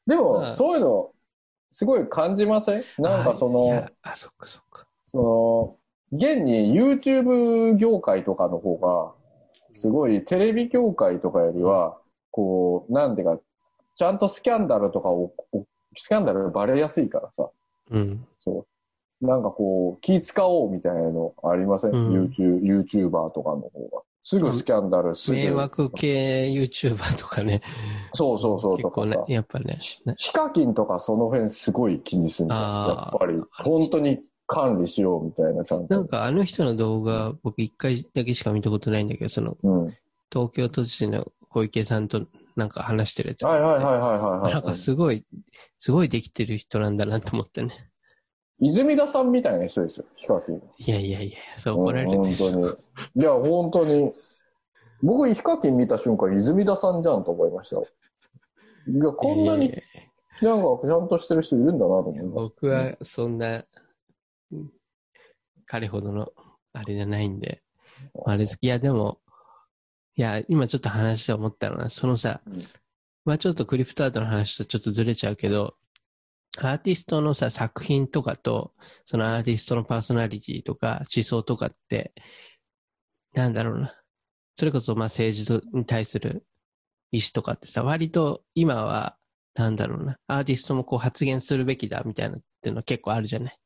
[0.07, 1.11] でまも、あそういうの、
[1.71, 2.83] すごい感じません？
[2.97, 4.85] なんかそのあそっかそっか。
[5.05, 5.77] そ
[6.11, 9.13] の、現に YouTube 業界とかの方が、
[9.75, 11.99] すごいテレビ業界とかよりは、
[12.31, 13.39] こう、なんていうか、
[13.95, 15.65] ちゃんとスキャンダルとかを、お
[15.97, 17.49] スキャンダルバレやすいからさ、
[17.91, 18.25] うん。
[18.37, 18.65] そ
[19.21, 19.25] う。
[19.25, 24.01] なんかこう、気使おうみたいなのありません、うん YouTube ?YouTuber とかの方が。
[24.21, 25.37] すぐスキャンダル、すぐ。
[25.37, 27.61] 迷惑系 YouTuber とかね。
[28.13, 29.17] そうそうそう結構ね。
[29.27, 29.79] やっぱね。
[30.05, 35.93] ねヒカキンとかその辺すごい気にするやっぱり、本当に管理しようみたいな、ちゃんと。
[35.93, 39.93] なんかあの人の動画、僕一回だけしか見たことないんだけど、その、うん。
[40.31, 42.21] 東京都知事の小池さんと
[42.59, 43.45] なんか話してるやつ。
[43.45, 44.53] はいはいはいはいはい、はい。
[44.53, 45.25] なんかすごい、
[45.79, 47.89] すごいできてる人なんだなと思ってね。
[48.59, 50.61] 泉田さんみたいな人ですよ、ヒカキン。
[50.77, 52.47] いやいやいや、そう怒られるでしょ。
[52.47, 52.75] うん本当に。
[53.15, 54.13] いや、本当に。
[55.01, 57.87] 僕、ヒカキン見た瞬間、泉田さんじゃんと思いましたよ。
[58.87, 59.69] いや、こんないに
[60.41, 63.63] なんかちゃんとしてる人いるんだなと思いま僕はそんな、
[64.51, 64.69] うん
[65.65, 66.31] 彼ほどの、
[66.73, 67.61] あれじゃないんで、
[68.25, 68.45] あれ。
[68.45, 69.19] いや、でも、
[70.19, 72.61] いや、今ちょっと話して思ったのは、そのさうん、
[73.23, 75.77] まあちょっとクリプトアートの話とちょっとずれちゃうけど、
[76.57, 78.73] アーティストのさ、作品とかと、
[79.05, 82.11] そのアーティストのパーソナリティとか思想とかって、
[83.33, 83.95] なんだろうな。
[84.57, 86.45] それこそまあ政治に対する
[87.13, 89.15] 意思とかってさ、割と今は、
[89.55, 90.17] なんだろうな。
[90.27, 93.57] アーティストもこう発言するべきだみたいなっていうの結構あるじゃない。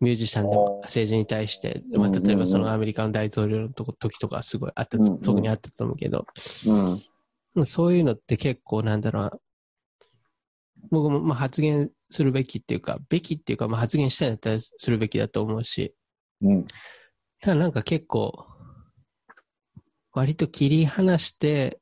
[0.00, 6.26] ミュージシャンでも政治に対して、まあ、例えばそのアメリカの大統領の時とかはすごいあった、うんうん特にあったと思うけど、
[7.56, 7.66] うん。
[7.66, 9.32] そういうのって結構なんだろうな。
[10.90, 15.94] 僕もまあ発言するべきっていうか、べきっていうか、まあ発言したいんだったらするべきだと思うし、
[16.42, 16.66] うん。
[17.40, 18.46] ただなんか結構、
[20.12, 21.80] 割と切り離して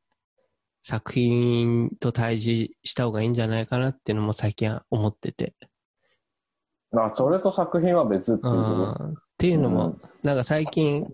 [0.83, 5.55] 作品と対峙した方がいいんじゃないかなっていうのも最近は思ってて。
[6.97, 10.01] あ、それと作品は別っていうっていうのも、うん。
[10.23, 11.07] なんか最近、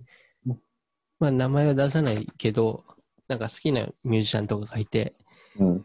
[1.21, 2.85] まあ名前は出さないけど、
[3.29, 5.15] なんか好きなミュージシャンとかがいて、
[5.57, 5.85] とうん。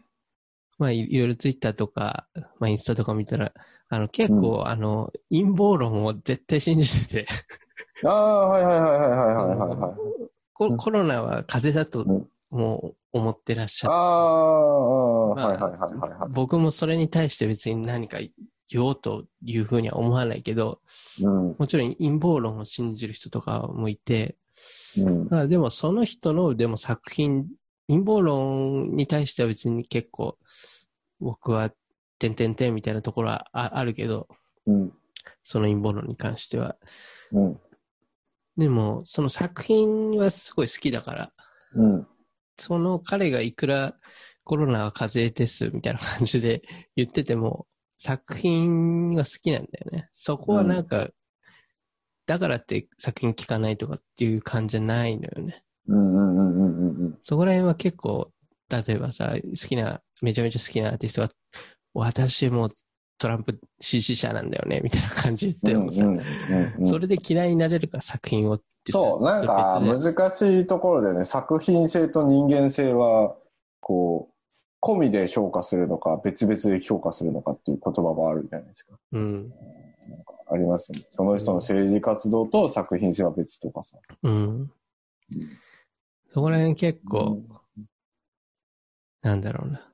[0.78, 2.26] まあいいろいろツイッターとか、
[2.58, 3.52] まあインスタとか見たら、
[3.88, 7.26] あの結構、あの陰謀論を絶対信じてて、
[8.04, 9.14] ああ、はいはいはいはいはい
[9.56, 12.28] はいはいココロナは風邪だとうん。
[12.50, 16.30] もう思ってらっしゃあって、あ、まあはいはいはいはいはい。
[16.30, 18.18] 僕もそれに対して別に何か
[18.68, 20.80] 言おうというふうには思わないけど、
[21.22, 21.56] うん。
[21.58, 24.36] もちろん陰謀論を信じる人とかもいて、
[24.98, 25.30] うんだ。
[25.30, 27.46] からでもその人のでも作品、
[27.88, 30.38] 陰謀論に対しては別に結構
[31.20, 31.70] 僕は
[32.18, 34.28] 点々点みたいなところはああるけど、
[34.66, 34.92] うん。
[35.42, 36.76] その陰謀論に関しては。
[37.32, 37.60] うん。
[38.56, 41.32] でもその作品はすごい好きだから、
[41.74, 42.06] うん。
[42.56, 43.94] その彼がいくら
[44.44, 46.62] コロナは風邪ですみたいな感じで
[46.96, 47.66] 言ってても、
[48.04, 50.10] 作品は好きなんだよね。
[50.12, 51.08] そこはなんか、
[52.26, 55.64] だからって作品聴かないとかっていう感じじゃないのよね。
[55.88, 58.30] うんうんうんうんうんそこら辺は結構、
[58.68, 61.30] 例えばさ、好きな、めちゃめちゃ好きなアーティストは、
[61.94, 62.68] 私も
[63.16, 66.26] トランプ支持者なんだよね、みたいな感じで言ってもさ、
[66.78, 66.86] うん。
[66.86, 73.34] それで嫌いになれるか作品をってそう、なんか難しいところでね、作品性と人間性は、
[73.80, 74.33] こう、
[74.84, 78.92] 込みで評価するのか、別々で評価するのかっていう言葉もあるじゃないですか。
[79.12, 79.52] うん。
[80.50, 81.06] ありますよね。
[81.12, 83.96] その人の政治活動と作品性は別とかさ。
[84.24, 84.70] うん。
[86.28, 87.42] そこら辺結構、
[89.22, 89.90] なんだろうな。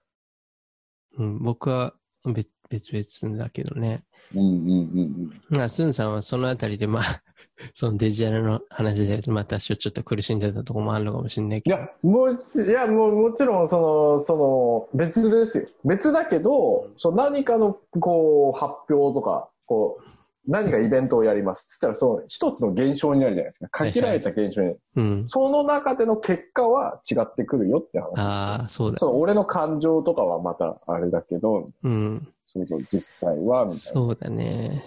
[1.19, 4.05] うん、僕は別別々だけどね。
[4.35, 7.03] うんうんうんまあ、スンさんはそのあたりで、まあ、
[7.75, 11.77] そのデジタルの話で、またちょっと苦しんでたところもあるのかもしれないけど。
[11.77, 15.67] いや、もう、いや、もう、もちろん、その、その、別ですよ。
[15.85, 20.11] 別だけど、その何かの、こう、発表とか、こう、
[20.47, 21.67] 何かイベントをやります。
[21.67, 23.69] つったら、その、一つの現象になるじゃないですか。
[23.71, 24.81] 限られた現象になる。
[24.97, 25.29] うん。
[25.29, 28.19] その中での結果は違ってくるよって話。
[28.19, 28.99] ああ、そうだ。
[28.99, 32.29] その、俺の感情とかはまたあれだけど、うん。
[32.53, 33.79] そうそう、実際は、みたいな。
[33.79, 34.83] そうだね。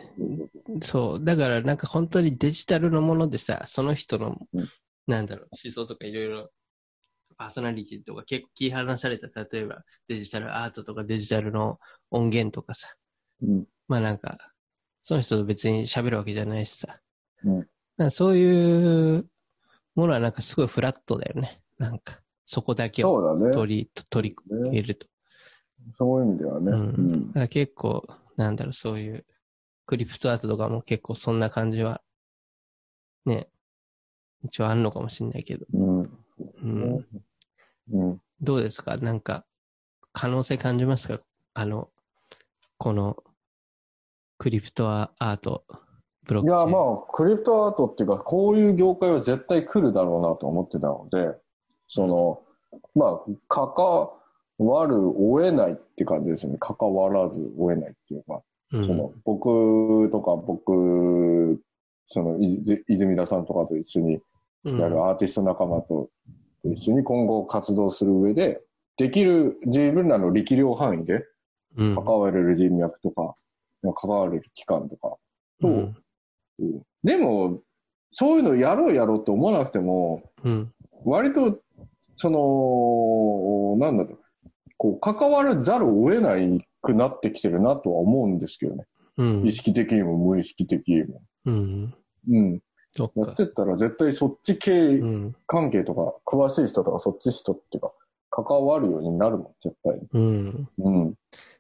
[0.81, 1.23] そう。
[1.23, 4.69] だからなんか本当にデジタルのものでさ、その人の、うん
[5.05, 6.49] なんだろう、思想とかいろいろ、
[7.37, 11.77] パーソナリティとか結構切り離された、例えばデジタルアートとかデジタルの
[12.09, 12.87] 音源とかさ、
[13.41, 13.65] うん。
[13.87, 14.37] まあなんか、
[15.01, 16.99] その人と別に喋るわけじゃないしさ。
[17.43, 19.29] うんなんかそういう
[19.95, 21.61] ものはなんかすごいフラットだよね。
[21.77, 23.37] なんか、そこだけを。
[23.53, 25.07] 取り、取り入れると。
[25.97, 26.71] そういう意味ではね。
[26.71, 26.81] ううん
[27.11, 27.33] んだ。
[27.33, 28.05] から結構、
[28.37, 29.25] なんだろう、そういう、
[29.85, 32.01] クリプトアートとかも結構そんな感じは、
[33.25, 33.49] ね、
[34.43, 35.65] 一応あんのかもしれないけど。
[35.73, 36.01] うん。
[36.01, 37.05] うん、
[37.91, 38.21] うん。
[38.41, 38.97] どうですか？
[38.97, 39.45] なんか、
[40.11, 41.19] 可能性感じますか？
[41.53, 41.89] あの、
[42.77, 43.23] この、
[44.37, 45.63] クリプトアート、
[46.25, 46.49] ブロック。
[46.49, 51.37] いや、まあ、クリプトアートっていうか、こういう業界は絶対来るだろうなと思ってたので、
[51.87, 52.41] その、
[52.95, 54.22] まあ、関
[54.59, 56.57] わるを得ないって感じですよね。
[56.59, 58.41] 関わらずを得ないっていうか、
[58.71, 61.59] うん、その、僕とか僕、
[62.07, 62.37] その、
[62.87, 64.19] 泉田さんとかと一緒に
[64.65, 66.09] うん、やるアーティスト仲間と
[66.63, 68.61] 一緒に今後活動する上で、
[68.95, 71.25] できる自分らの力量範囲で
[71.75, 73.35] うん、関われる人脈とか、
[73.95, 75.17] 関われる期間とか
[75.59, 75.95] と、うん。
[77.03, 77.61] でも、
[78.11, 80.71] そういうのやろうやろうって思わなくても、うん。
[81.03, 81.59] 割と、
[82.15, 84.19] その、なんだろう、
[84.83, 88.85] こう、関わらざるを得ないくなってきてるなとは思うんですけどね。
[89.15, 89.53] うん意。
[89.53, 91.21] 識的にも無意識的にも。
[91.45, 91.93] うん。
[92.29, 92.61] うん。
[92.99, 93.43] やって。
[93.43, 95.35] ったら絶対そっち系うん。
[95.47, 97.93] 関係とか、詳しい人とかそっち人っていうか、
[98.29, 100.01] 関わるようになるもん、絶対に。
[100.11, 100.69] うん。
[100.79, 101.13] うん。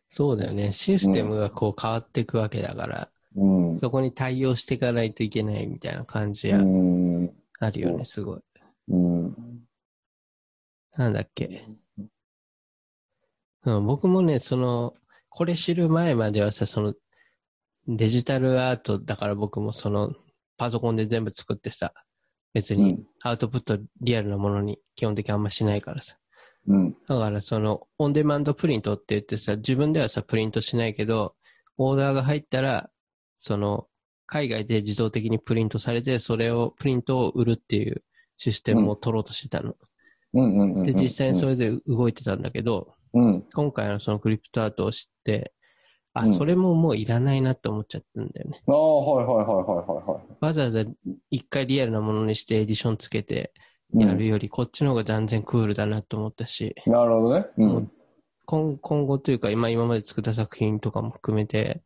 [0.09, 0.73] そうだよね。
[0.73, 3.79] システムがこう変わっていくわけだから、うん。
[3.79, 7.31] そこに対応していかないといけないみたいな感じやうん。
[7.59, 8.41] あるよね、うんすごい。
[8.89, 9.35] うん。
[10.97, 11.65] なんだっけ。
[13.65, 14.93] うん、僕もね、その、
[15.29, 16.93] これ知る前まではさ、その、
[17.87, 20.13] デジタルアートだから僕もその、
[20.57, 21.93] パソコンで全部作ってさ、
[22.53, 26.17] 別にうんアウトプットリアルなものに基本的にあんましないからさ。
[26.67, 26.95] うん。
[27.07, 31.35] だからその、オンデマンドプリントって言ってさ、自分ではさ、プリントしないけど、
[31.77, 32.89] オーダーが入ったら、
[33.37, 33.87] その、
[34.25, 38.03] 海外で自動的にプリントされて、それを、プリントを売るっていう
[38.37, 39.75] システムを取ろうとしてたの。
[40.33, 40.59] うん。
[40.59, 40.83] うん。
[40.83, 43.43] で、実際にそれで動いてたんだけど、うん。
[43.53, 45.53] 今回のそのクリプトアートを知って、
[46.13, 48.61] あ、うんそれももういらないなって思っちゃったんだよね。
[48.67, 50.35] ああ、はいはいはいはいはいはい。
[50.39, 50.85] わざわざ
[51.31, 53.53] 一回リアルなものにしてエディションつけて
[53.93, 57.45] うんやるより、こっちの方が断然クールだなと思ったし、なるほどね。
[57.57, 57.61] う。
[57.61, 57.91] もうん
[58.45, 61.81] 今今後というか今今まで作った作品とかも含めて、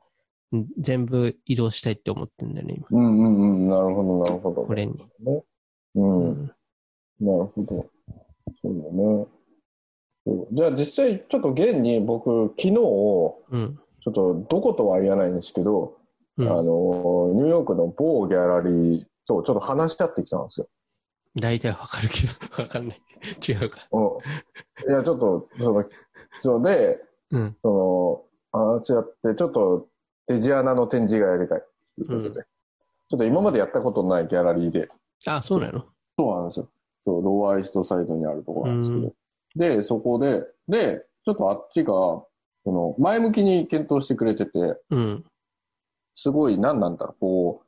[0.55, 2.88] ん全部移動したいって思ってんだよね、今。
[2.89, 3.69] うんうんうん。
[3.69, 4.63] なるほどなるほど。
[4.63, 4.93] これに。
[5.95, 6.30] うん。
[6.30, 6.45] うん。
[7.19, 7.86] なるほど。
[8.61, 9.28] そうだね。
[10.51, 13.80] じゃあ実際ちょっと現に僕昨日、ちょうん。
[14.09, 15.97] っとどことは言わないんですけど、
[16.38, 16.61] うんあの、
[17.34, 20.67] ニューヨークの某ギャラリーとちょっと話し合ってきたんですよ。
[21.36, 22.21] 大体わかるけ
[22.55, 23.01] ど、 わかんない。
[23.47, 23.88] 違うか。
[23.91, 24.91] うん。
[24.91, 25.84] いや、ちょっと、その、
[26.41, 26.99] そうで、
[27.32, 27.55] うん。
[27.61, 29.88] その、話し合って、ちょっと
[30.28, 31.63] デジアナの展示がやりたい。
[31.97, 32.45] ということで。
[33.09, 34.89] ちょっと今までやったことないギャラリーで、
[35.25, 35.86] あ、そうなの？
[36.19, 36.69] そうなんですよ。
[37.05, 39.13] そう、ローアイストサイドにあるところなんですけど。
[39.58, 42.28] で、そこで、で、ちょっとあっちが、そ
[42.66, 44.51] の、前向きに検討してくれてて、
[44.91, 45.26] うん。
[46.16, 47.68] すごい、何なんだろう、こう、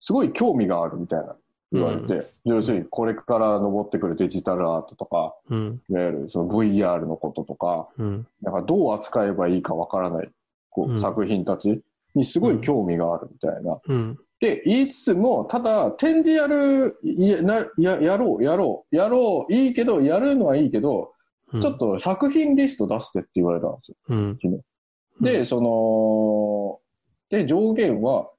[0.00, 1.36] すごい興味があるみたいな
[1.72, 5.82] 言われて、要するにこれから登ってくるデジタルアートとか、うん。
[5.88, 8.26] いわゆるその VR のこととか、うん。
[8.42, 10.30] なんかどう扱えばいいかわからない、
[10.70, 11.80] こう、うん作品たち
[12.14, 13.78] にすごい興味があるみたいな。
[13.86, 14.18] うん。
[14.40, 21.12] で、言いつつも、ただ、展示やる、いや、なややろう、やろう、やろう、いいけど、やるのはいいけど、
[21.52, 21.60] うん。
[21.60, 23.96] ちょっと作品リスト出してって言われたんですよ。
[24.08, 24.38] うん。
[25.20, 26.80] で、その、
[27.36, 28.30] で、上限は、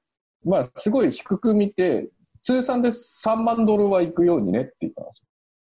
[0.44, 2.08] まあ、すごい低く見て、
[2.42, 5.26] 通算で3万ドルは行くようにねって言ったんですよ。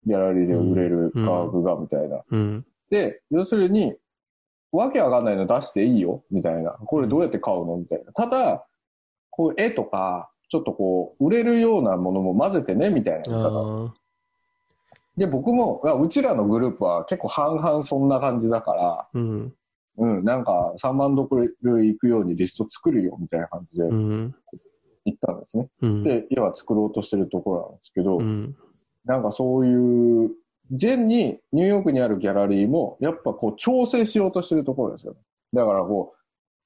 [0.07, 2.23] ギャラリーで売れる価格が、みたいな。
[2.31, 2.67] うん。
[2.91, 3.95] で、要するに、
[4.73, 6.73] わけわかんないの出していいよ、みたいな。
[6.73, 7.77] これどうやって買うの？
[7.77, 8.13] みたいな。
[8.13, 8.67] ただ、
[9.31, 13.93] こう、絵とか、ちょっとこう、売れるようなものも混ぜてね、みたいな
[15.17, 19.09] で、僕も、あうちらのグループは結構半々そんな感じだから、あ。
[19.15, 19.55] うん。
[19.99, 21.27] うん、なんか3万ド
[21.63, 24.35] ル行くようにリスト作るよ、みたいな感じでうん。
[25.07, 25.69] 言ったんですね。
[25.81, 26.03] うん。
[26.03, 28.57] で、今作ろうとしてるところなんですけど、うん。
[29.07, 30.31] なんかそういう、
[30.75, 35.21] 現にニューヨークにあるギャラリーも、やっぱこう調整しようとしてるところですよね。
[35.55, 36.15] だからこ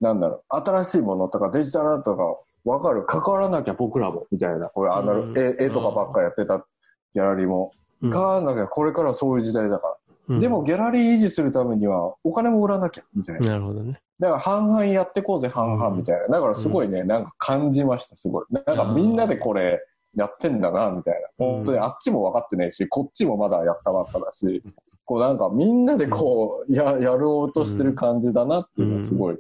[0.01, 2.25] う、なんだろう、新しいものとかデジタルアートが
[2.65, 6.67] わかる、関わらなきゃ僕らも、みたいな、これアナロうん絵絵とかばっかやってた
[7.15, 7.73] ギャラリーも、
[8.03, 9.95] うん関わらなきゃこれからそういう時代だから。
[9.95, 13.49] うんでも、ギャラリー維持するためにはお金も売らなきゃ、みたいな。
[13.49, 14.01] なるほどね。
[14.21, 16.29] だから半々やってこうぜ、半々みたいな。
[16.29, 18.45] だからすごいね、なんか感じました、すごい。
[18.51, 19.81] なんかみんなでこれ
[20.15, 21.47] やってんだな、みたいな。
[21.47, 24.63] うん本当にあっちも分かってないし、こっちもまだやったばっかだし、
[25.05, 29.39] こうなんかみんなでこう、や、やろうとしてる感じだなっていうのをすごい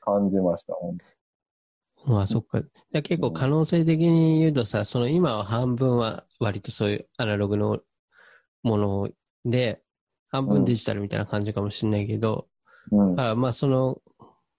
[0.00, 0.96] 感じました、本
[2.06, 2.60] まあそっか。
[2.60, 7.80] じゃあ結構可能性的に言うとさ、その今は半分は割とそういうアナログの
[8.62, 9.10] もの
[9.44, 9.82] で、
[10.28, 12.48] 半分デジタルみたいな感じかもしれないけど、
[12.90, 13.20] 当うん。
[13.20, 14.00] あまあその、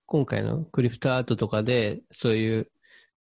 [0.05, 2.71] 今回のクリフトアートとかで、そういう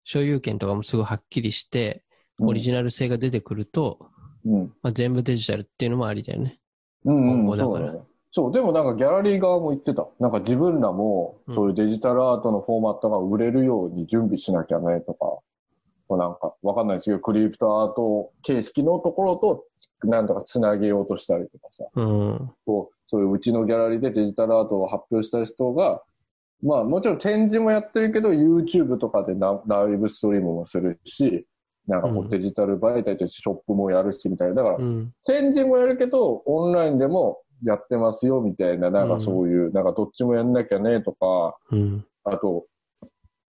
[0.04, 2.02] 所有権とかもすごいはっきりして、
[2.40, 4.10] オリジナル性が出てくると、
[4.44, 4.66] うん。
[4.82, 6.58] まあ、全部デジタルっていうのもありだよね。
[7.04, 10.06] うん、今うん、後だからそうでもなんかギャラリー側も言ってた。
[10.20, 15.18] なんか自分らもうんそういうデジタルアートのフォーマットが売れるように準備しなきゃねとか、
[16.08, 19.64] こうなんかわかんないですけど、クリプトアート形式のところと
[20.04, 22.50] なんとかつなげようとしたりとかさ、うん。
[22.66, 26.02] こうそういううちのギャラリーでデジタルアートを発表した人が、
[26.62, 31.46] まあもちろん展示もやってるけど、YouTube とかでラライブストリームもするし、
[31.86, 34.54] なんかこうデジタル媒体としてショップもやるしみたいな。
[34.54, 35.12] だからうん。
[35.24, 42.06] 展示もやるけど、オンラインでもやってますよみたいな、なんかそういう、なんかどっちもやんなきゃねとか、うん。
[42.24, 42.66] あと、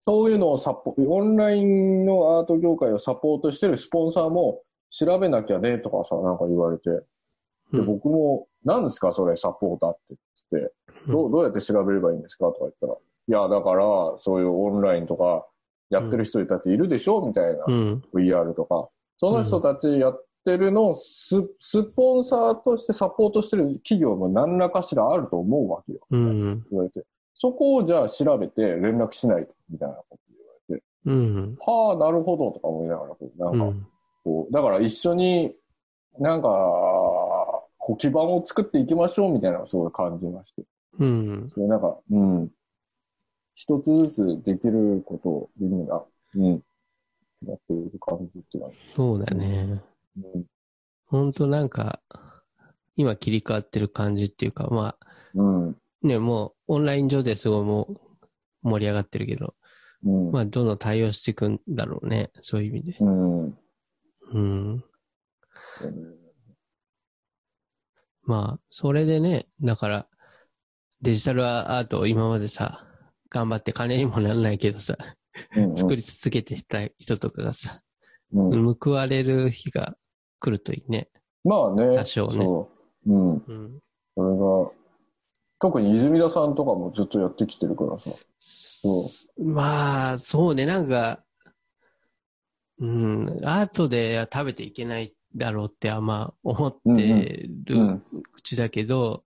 [0.04, 7.00] そういうのをサポ、オンラインのアート業界をサポートしてるスポンサーも調べなきゃねとかさ、なんか言われて、で、
[7.72, 7.86] うん。
[7.86, 10.16] 僕も、何ですかそれサポーターって
[10.50, 10.72] 言って、
[11.08, 12.96] どうどうやって調べればいいんですかとか言ったら、い
[13.30, 13.84] や、だから、
[14.20, 15.46] そういうオンラインとか
[15.90, 17.64] やってる人たちいるでしょみたいな。
[17.66, 18.02] うん。
[18.14, 26.00] VR とか、その人たちやってるのをススポンサーとしてサポートしてる企業も何らかしらあると思うわけよ。
[26.10, 26.64] うん。
[26.70, 27.04] 言われて。
[27.34, 30.84] そこをじゃあ調べて連絡しないと、みたいなこと言われて。
[31.04, 31.56] うん。
[31.60, 33.86] はあ、なるほど、とか思いながら、こうなんか、うん。
[34.24, 35.54] こう、だから一緒に
[36.18, 36.48] なんか、
[37.76, 40.62] こう基盤を作っていきましょうみたいなのをすごい感じまして。
[40.98, 41.50] うん。
[41.52, 42.48] それなんか、うん。
[43.54, 46.04] 一つずつできることをみんなが、
[46.36, 46.62] うん。
[47.46, 49.80] やっている感じっていうのは、そうだね。
[50.34, 50.44] うん。
[51.06, 52.00] ほんとなんか、
[52.96, 55.76] 今切り替わってる感じっていうか、まあ、うん。
[56.02, 57.88] ね、もうオンライン上ですごいも
[58.62, 59.54] う盛り上がってるけど、
[60.04, 60.32] うん。
[60.32, 62.30] まあ、どんどん対応していくんだろうね。
[62.40, 62.98] そういう意味で。
[63.00, 63.44] うん。
[64.32, 64.84] うん。
[68.24, 70.06] まあ、それでね、だから、
[71.00, 72.84] デジタルアートを今までさ、
[73.30, 74.96] 頑張って金にもならないけどさ、
[75.56, 77.80] うんうん作り続けてきた人とかがさ、
[78.32, 79.96] うん報われる日が
[80.40, 81.08] 来るといいね。
[81.44, 81.96] まあね。
[81.96, 82.70] 多少ねそ
[83.06, 83.12] う。
[83.12, 83.32] うん。
[83.34, 83.78] うん。
[84.16, 84.70] それが、
[85.60, 88.10] 特に泉田さんとかもずっとやってきてるからさ。
[88.40, 89.44] そう。
[89.44, 91.24] まあ、そうね、なんか、
[92.80, 98.02] うん、アートでは食べていけないだろうってあんま思ってうるん。
[98.34, 99.24] 口だけど、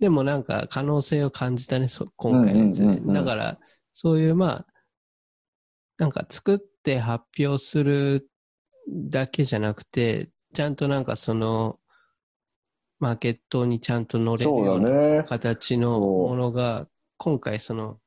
[0.00, 2.84] でもなんか可能性を感じたね、そ今回のやつで。
[2.84, 3.58] うんうんうんうんだから、
[3.94, 4.66] そういうまあ、
[5.98, 8.28] なんか作って発表する
[8.88, 11.78] だけじゃなくて、ちゃんとなんかその、
[12.98, 15.24] マーケットにちゃんと乗れるような。
[15.24, 17.98] 形のものが、今回その、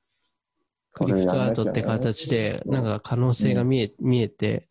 [0.93, 4.67] クリプトアートって形で、なんか可能性が見え、見えて、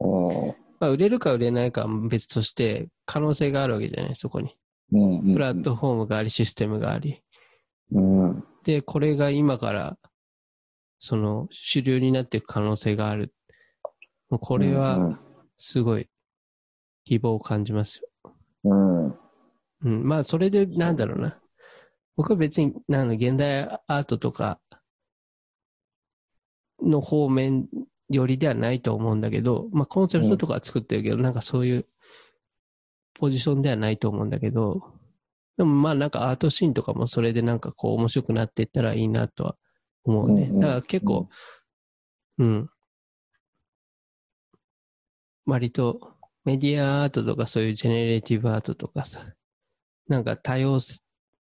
[0.00, 0.46] うん。
[0.80, 4.56] まあ売れるか売れないかは別として、可能性があるわけじゃない、そこに。
[4.92, 5.32] うんうん。
[5.32, 7.22] プラットフォームがあり、システムがあり。
[7.92, 8.44] うん。
[8.64, 9.98] で、これが今から、
[10.98, 13.32] その、主流になっていく可能性がある。
[14.28, 15.18] これうは、ん
[15.66, 16.10] すごい、
[17.06, 18.34] 希望を感じますよ。
[18.64, 19.06] うん。
[19.08, 20.06] うん。
[20.06, 21.40] まあ、それで、なんだろうな。
[22.16, 24.60] 僕は別に、なんだ、現代アートとか
[26.82, 27.66] の方面
[28.10, 31.86] よりではないと思うんだけど、まあ、コンセプトとかは作ってるけど、なんかそういう
[33.14, 34.82] ポジションではないと思うんだけど、
[35.56, 39.56] でもまあなんかアートシーンとかもそれでなんかこう面白くなっていったらいいなとは
[40.04, 40.42] 思うね。
[40.42, 41.30] うんうんだから結構、
[42.38, 42.70] うん。
[45.46, 46.14] 割と
[46.44, 49.24] メディアアートとかそういう generative art とかさ、
[50.08, 50.78] なんか多様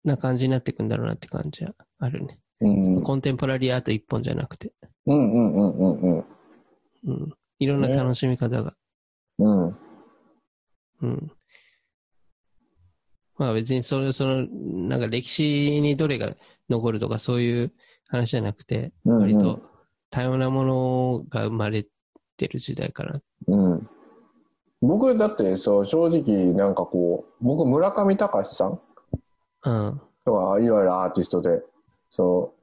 [0.05, 2.39] な感じになっていくんだろうなって感じはあるね。
[2.61, 2.97] うん。
[2.97, 4.73] うんコンテンポラリーアート一本じゃなくて、
[5.07, 6.25] うんうんうんうん
[7.07, 7.35] うん。
[7.59, 8.75] いろんな楽しみ方が。
[9.39, 9.69] うん。
[9.69, 9.77] うん。
[11.03, 11.33] うん。
[13.39, 16.37] まあ別にそれ、その、なんか歴史にどれが
[16.69, 17.73] 残るとかそういう
[18.07, 19.63] 話じゃなくて、うんうん割と
[20.11, 21.87] 多様なものが生まれ
[22.41, 23.21] てる時代かな。
[23.49, 23.89] うん。
[24.81, 28.81] 僕だってそう正直なんかこう僕村上隆さん
[29.65, 30.01] うん。
[30.25, 31.61] とかいわゆるアーティストで
[32.11, 32.55] そ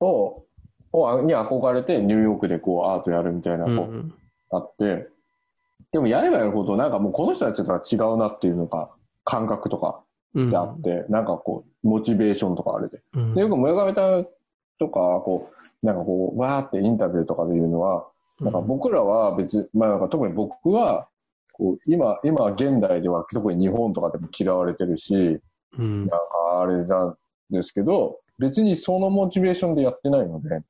[0.00, 0.44] うを
[0.92, 4.14] をに憧れてニューヨークでこうアートやるみたいなこう、うん。
[4.50, 5.08] あって
[5.90, 8.90] でもやればやるほどなんかもうこの人たちとは違うなっていうのが
[9.24, 10.00] 感覚とか
[10.34, 10.50] うん。
[10.50, 14.28] であって、なんかこうモチベーションとかあれでうんでよく村上さん
[14.78, 15.50] とかこ
[15.82, 18.06] うなんかこうわーってインタビューとかで言うのは
[18.40, 21.08] なんか僕らは別、まあなんか特に僕は、
[21.52, 25.40] こう今、今現代では特に日本とかでも嫌われてるし、
[25.76, 26.00] うん。
[26.00, 26.16] なんか
[26.62, 27.16] あれなん
[27.50, 30.60] ですけど、別にそのモチベーションでやってないので、みたい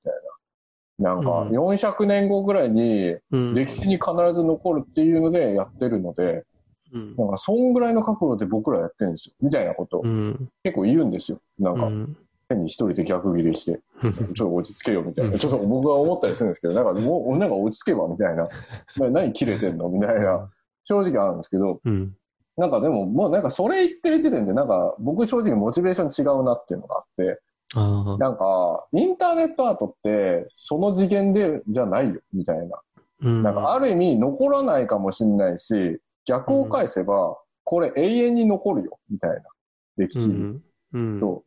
[1.00, 1.10] な。
[1.10, 3.54] なんかうん400年後ぐらいにうん。
[3.54, 6.44] 歴史に必ず残るっていうのでやってるので、
[6.92, 7.16] うん。
[7.16, 9.34] なんかそんぐらいの角度で僕らやってるんですよ。
[9.42, 10.48] みたいなことをうん。
[10.64, 11.40] 結構言うんですよ。
[11.58, 12.16] なんかうん。
[12.48, 13.80] 変に一人で逆ギレして。
[14.02, 15.32] ちょっと落ち着けよみたいな。
[15.32, 18.48] うんちょっと僕は思ったりするんですけど、なんかもう、なんか落ち着けばみたいな。
[18.98, 20.50] な何切れてんのみたいな。
[20.84, 22.14] 正直あるんですけど、うん。
[22.56, 27.40] なんかでも、もうなんかそれ言ってる時点で、なんか僕正直モチベーション違うなっていうのがあって。
[27.74, 32.80] なんか、インターネットアートって、その次元で、じゃないよ、みたいな。
[33.22, 33.42] うん。
[33.42, 39.42] なんかある意味残らないかもしれないし、逆を返せば、これ永遠に残るよ、みたいな。
[39.98, 40.34] 歴史に。
[40.34, 40.62] うん。
[40.94, 41.42] うん。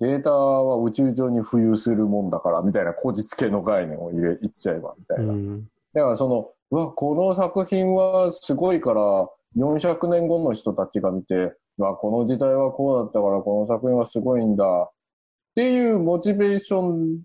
[0.00, 5.32] データは宇宙上に浮遊するもんだから、みたいなこじつけの概念を入れ、言っちゃえば、みたいな。
[5.32, 5.64] うん。
[5.94, 14.64] だからその、うわ、この作品はすごいから、400年後の人たちが見て、うわ、この時代はこうだったから、この作品はすごいんだ。
[14.64, 14.90] っ
[15.54, 17.22] ていうモチベーション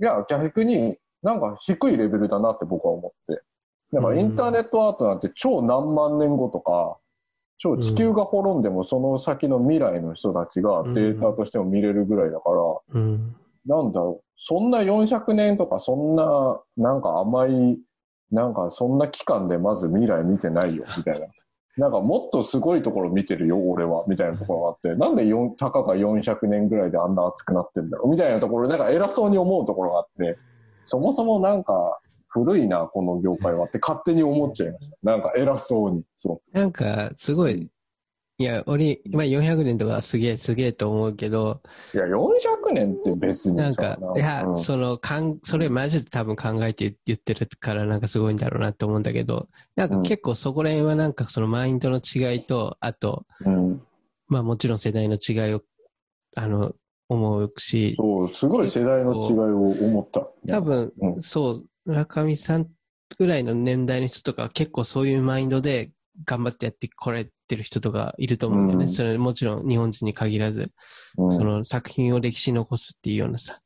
[0.00, 3.42] が逆になんか低いレベルだなって僕は思って。
[3.92, 6.98] だからインターネットアートなんて超何万年後とか、
[7.58, 13.36] 超地球が滅んでもその先の未来の人たちがデータとしても見れるぐらいだから、うん。
[13.66, 17.78] なんだろう、そんな400年とか、そんな、なんか甘い、
[18.30, 21.26] なんかそんな期間でまず未来見てないよ、みたいな。
[21.76, 30.38] なんかもっとすごいところ見てるよ、俺は、みたいなところがあって、なんで4たかが400年ぐらいであんな熱くなってんだろう、みたいなところ、なんか偉そうに思うところがあって、
[30.84, 31.98] そもそもなんか
[32.34, 34.96] 古いな、この業界はって勝手に思っちゃいました。
[35.04, 36.02] なんか偉そうに。
[36.16, 37.70] そなんか、すごい、
[38.38, 41.60] いや、俺、まあ400年とかすげえすげえと思うけど、
[41.94, 41.96] う。
[41.96, 53.80] いや、400年って別にさなんか、いや、うんその、かん、それマジで多分考えて言ってるからなんかすごいんだろうなって思うんだけど、なんか結構そこら辺はなんかそのマインドの違いと、あと、うん。
[54.26, 55.62] まあもちろん世代の違いを、
[56.34, 56.72] あの、
[57.08, 60.26] 思うし、そう、すごい世代の違いを思った。
[60.48, 62.68] 多分、うんそう、村上さん
[63.18, 65.92] ぐらいの年代の人とかは結構そういうマインドで
[66.24, 68.84] 頑張ってやってこれってる人とかいると思うんだよね。
[68.86, 68.90] うん。
[68.90, 70.70] それもちろん日本人に限らず、
[71.18, 71.32] うん。
[71.32, 73.60] その作品を歴史に残すっていうようなさ、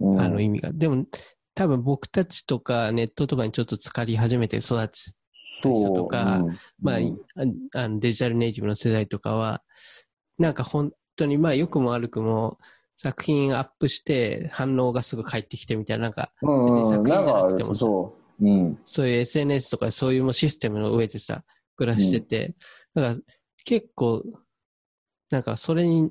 [0.00, 0.20] うん。
[0.20, 0.72] あの意味が。
[0.72, 1.06] でも、
[1.54, 5.12] 多分僕たちとかネットとかにちょっと浸かり始めて育ち、
[5.60, 6.42] 人とか
[6.80, 6.96] まあ
[7.74, 9.62] あのデジタルネイティブの世代とかは、
[10.38, 12.58] なんか本当に、まあ良くも悪くも、
[13.02, 18.46] 作品アップして反応がすぐ返ってきてみたいな、なんか、うんうん、別に作品じゃなくてもさそう。
[18.46, 18.78] うん。
[18.84, 21.42] そういう SNS とかそういうシステムの上でさ、
[21.76, 22.54] 暮らしてて、
[22.94, 23.16] だから
[23.64, 24.22] 結構、
[25.30, 26.10] なんかそれに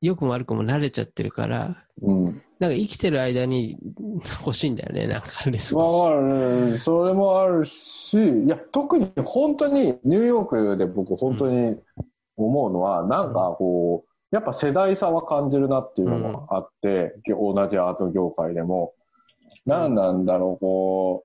[0.00, 2.24] 良くも悪くも慣れちゃってるから、うん。
[2.24, 3.76] なんか生きてる間に
[4.40, 6.78] 欲しいんだよね、なんかレスポンわかる。
[6.78, 11.76] それもあるし、いや、特に本当にニューヨークで僕本当に
[12.38, 18.94] 思うのは、なんかこう、やっぱ世代差は感じるなっていうのがあって、同じアート業界でも。
[19.66, 21.24] なんなんだろう、こ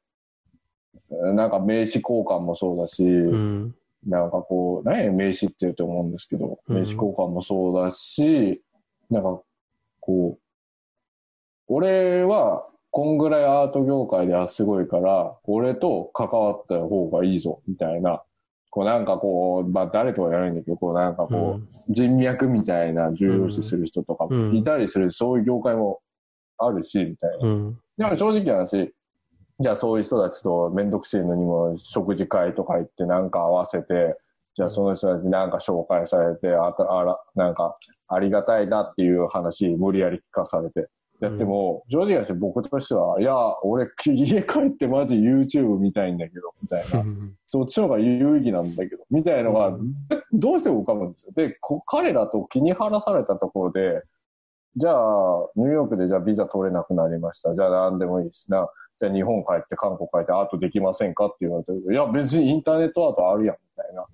[1.10, 3.76] う、なんか名刺交換もそうだし、うん。
[4.06, 8.61] なんかこう、何や名刺って言うと思うんですけど、うん名刺交換もそうだし、
[9.10, 9.41] なんか
[9.99, 10.40] こう、
[11.68, 18.23] 俺はこんぐらいアート業界ではすごいから、俺と関わった方がいいぞ、みたいな。
[18.76, 21.93] こうなんかこう、まあ誰とは言わないんだけど、こうなんかうこう、ん。
[21.93, 26.02] 人脈みたいな重要視する人とかうんいたりする、そういう業界も
[26.57, 27.47] あるし、みたいな。
[27.47, 27.80] うん。
[27.97, 28.93] でも正直な話、
[29.61, 34.18] じゃあそういう人たちとめんどくせえのにも食事会とか行ってなんか合わせて、
[34.56, 37.77] じゃあその人たちになんか紹介されて、あたあら、なんか
[38.10, 40.89] ありがたいなっていう話無理やり聞かされて。
[41.26, 47.06] やっても、正直な話僕としては、いや、俺家帰ってマジ YouTube 見たいんだけど、みたいな。
[47.45, 49.77] そっちの方が有意義なんだけど、みたいのが、
[50.31, 51.31] どうしても浮かぶんですよ。
[51.35, 54.03] で、こ彼らと気に晴らされたところで、
[54.77, 57.56] じゃあ、ニューヨークでじゃあビザ取れなくなりました。
[57.56, 58.68] じゃあ何でもいいしな。
[58.99, 64.06] じゃあ日本帰って韓国帰ってアートできませんかって言われて、いや別にインターネットアートあるやん、みたいな。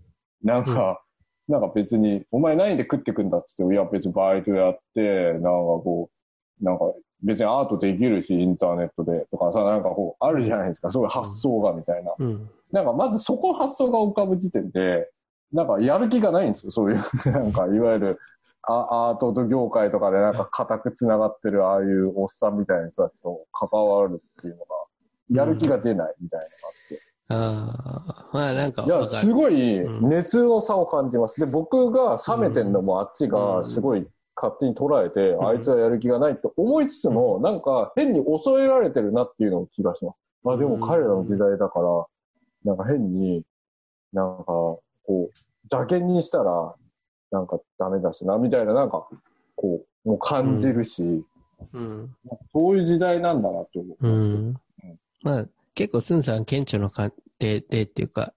[0.44, 1.02] なんか、
[1.48, 6.21] なんか別に、お前何で食ってくんだっつって、いや別にバイトやって、なんかこう、
[6.62, 6.94] なんか
[7.24, 10.90] 別にアートできるし、インターネットでとかさ、なんかこう、あるじゃないですか。
[10.90, 12.14] そういう発想がみたいな。
[12.18, 12.50] うん。
[12.72, 15.10] なんかまずそこ発想が浮かぶ時点で、
[15.54, 16.72] なんかやる気がないんですよ。
[16.72, 18.20] そういう、 なんかいわゆる
[18.64, 24.66] アアート業界とかでなんか固く繋がってるああいうおっさんみたいな人たちと関わるっていうのが、
[25.30, 27.02] やる気が出ないみたいなのがあって。
[28.14, 29.06] ああ、まあなんかいや。
[29.08, 31.40] すごいうん熱の差を感じます。
[31.40, 34.08] で、僕が冷めてんのもあっちがすごい
[34.42, 40.18] 勝手に捉えて、んあいつはやる気がないと思いつつも、なんか変に恐れられてるなっていうのを気がします。
[40.44, 42.06] まあでも彼らの時代だから、
[42.66, 43.44] なんか変に、
[44.14, 45.30] なんかこう、
[45.72, 46.76] 邪険にしたら、
[47.32, 49.08] なんかダメだしな、みたいな、なんか、
[49.56, 51.24] こう、もう感じるし、
[51.74, 52.16] うん。
[52.52, 54.08] そういう時代なんだなって思う。
[54.08, 54.56] うん。
[55.24, 55.46] まあ
[55.76, 58.34] 結構スンさん顕著なか例例っていうか、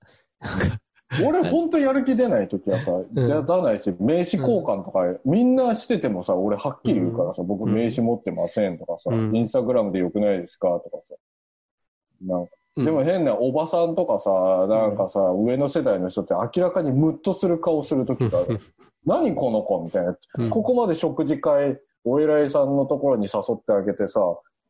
[1.23, 3.29] 俺ほんとやる気出ない時はさ、ん。
[3.29, 9.37] やらないし、名刺交換とか、みんなしててもさ、俺はっきり言うからさ、僕名刺持ってませんとかさ、うん。
[9.37, 11.15] インスタグラムでよくないですかとかさ。
[12.23, 12.85] なんかうん。
[12.85, 14.31] でも変なおばさんとかさ、
[14.69, 18.61] なんかさ、上の世代の人って明らかにムッとする顔する時がある。
[19.07, 20.17] 何この子みたいな。
[20.39, 20.51] うん。
[20.51, 24.21] ここまで食事会、お偉いさんのところに誘ってあげてさ、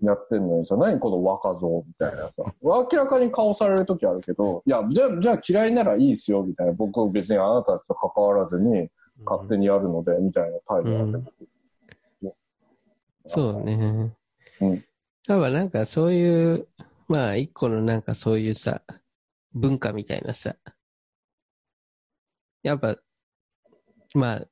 [0.03, 2.43] やってんのにさ、何この若造みたいなさ。
[2.63, 6.73] 明らかに顔される時あるけど、いや、じゃあ、じゃあ嫌いならいいっすよ、みたいな。
[6.73, 8.89] 僕別にあなたと関わらずに
[9.25, 11.25] 勝手にやるので、みたいな態度なん
[13.27, 13.63] そう。
[13.63, 14.13] ね。
[14.61, 14.85] うん
[15.27, 16.69] 多分なんかそういう、
[17.09, 18.83] まあ一個のなんかそういうさ、
[19.55, 20.57] 文化みたいなさ、
[22.63, 22.97] やっぱ、
[24.15, 24.47] まあ、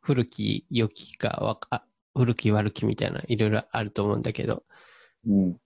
[0.00, 1.84] 古き良きかわか、
[2.14, 4.62] 古き悪きみたいないろいろあると思うんだけど、
[5.26, 5.56] うん。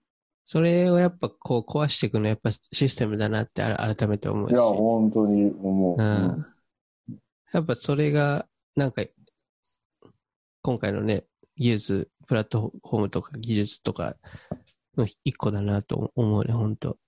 [0.47, 4.53] それをやっぱこう壊していくのはやっぱシステムだなって改めて思うし。
[4.53, 6.03] いや、本当に思う。
[6.03, 6.47] うん
[7.53, 8.47] やっぱそれが、
[8.77, 9.03] なんか、
[10.63, 11.25] 今回のね、
[11.57, 14.17] 技術、プラットフォームとか技術とか
[14.97, 16.99] の一個だなと思うね、本当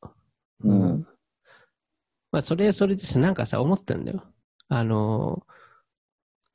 [0.64, 1.06] うん。
[2.32, 3.18] まあ、それはそれです。
[3.18, 4.24] なんかさ、思ったんだよ。
[4.68, 5.44] あの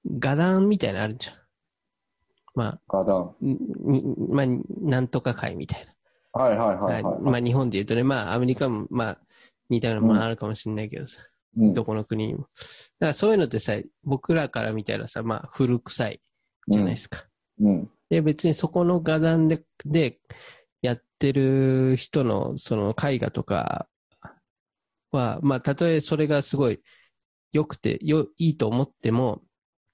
[0.07, 1.35] ー、画壇みたいなのあるじゃん。
[2.55, 2.79] ま。
[2.87, 4.45] あ、に、まあ、
[4.81, 5.87] なんとか会みたい
[6.31, 7.09] はいはいはいな。
[7.09, 7.21] はい。
[7.21, 9.19] まあ、日本で言うとね、まあ、アメリカも、まあ、
[9.69, 11.17] 似たようなものあるかもしれないけどさ。
[11.19, 12.41] うんどこの国にも。
[12.41, 12.49] だか
[12.99, 13.73] らそういうのってさ、
[14.03, 16.21] 僕らから見たらさ、まあ古臭い
[16.67, 17.25] じゃないですか。
[17.61, 17.89] うん。
[18.09, 20.19] で、別にそこの画壇で、で、
[20.81, 23.87] やってる人のその絵画とか
[25.11, 26.81] は、まあたとえそれがすごい
[27.53, 29.44] 良くて、よ、いいと思っても、うん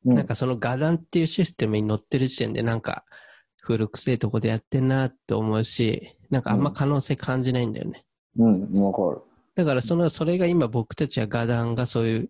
[0.04, 3.04] なんかその画壇っていうシステムに乗ってる時点でなんか
[3.62, 8.04] 古臭いとこでやってんなって思うし、なんかあんま可能性感じないんだよね。
[8.38, 9.22] うん、わかる。
[9.56, 12.30] だからその、それが今僕たちは画壇がそういう、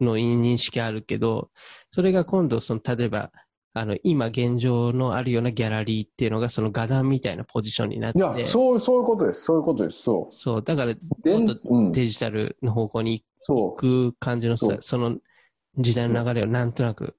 [0.00, 1.50] の認識あるけど、
[1.90, 3.32] それが今度、その、例えば、
[3.74, 8.18] あの、今現状のあるようなギャラリーっていうのが、その画壇みたいなポジションになって。
[8.18, 9.42] いや、そう、そういうことです。
[9.42, 10.02] そういうことです。
[10.02, 10.32] そう。
[10.32, 11.00] そう、だから、で
[11.36, 11.92] もっとうん。
[11.92, 15.16] デジタルの方向にそ行く感じのさその
[15.78, 17.14] 時代の流れをなんとなく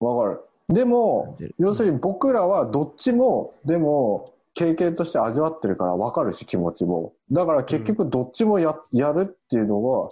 [0.00, 0.04] う。
[0.04, 0.40] わかる。
[0.68, 7.12] でも、要するに僕らはどっちも、でも、経験として味わってるから分かるし、気持ちも。
[7.30, 10.10] だから結局どっちもや,、やるっていうのが、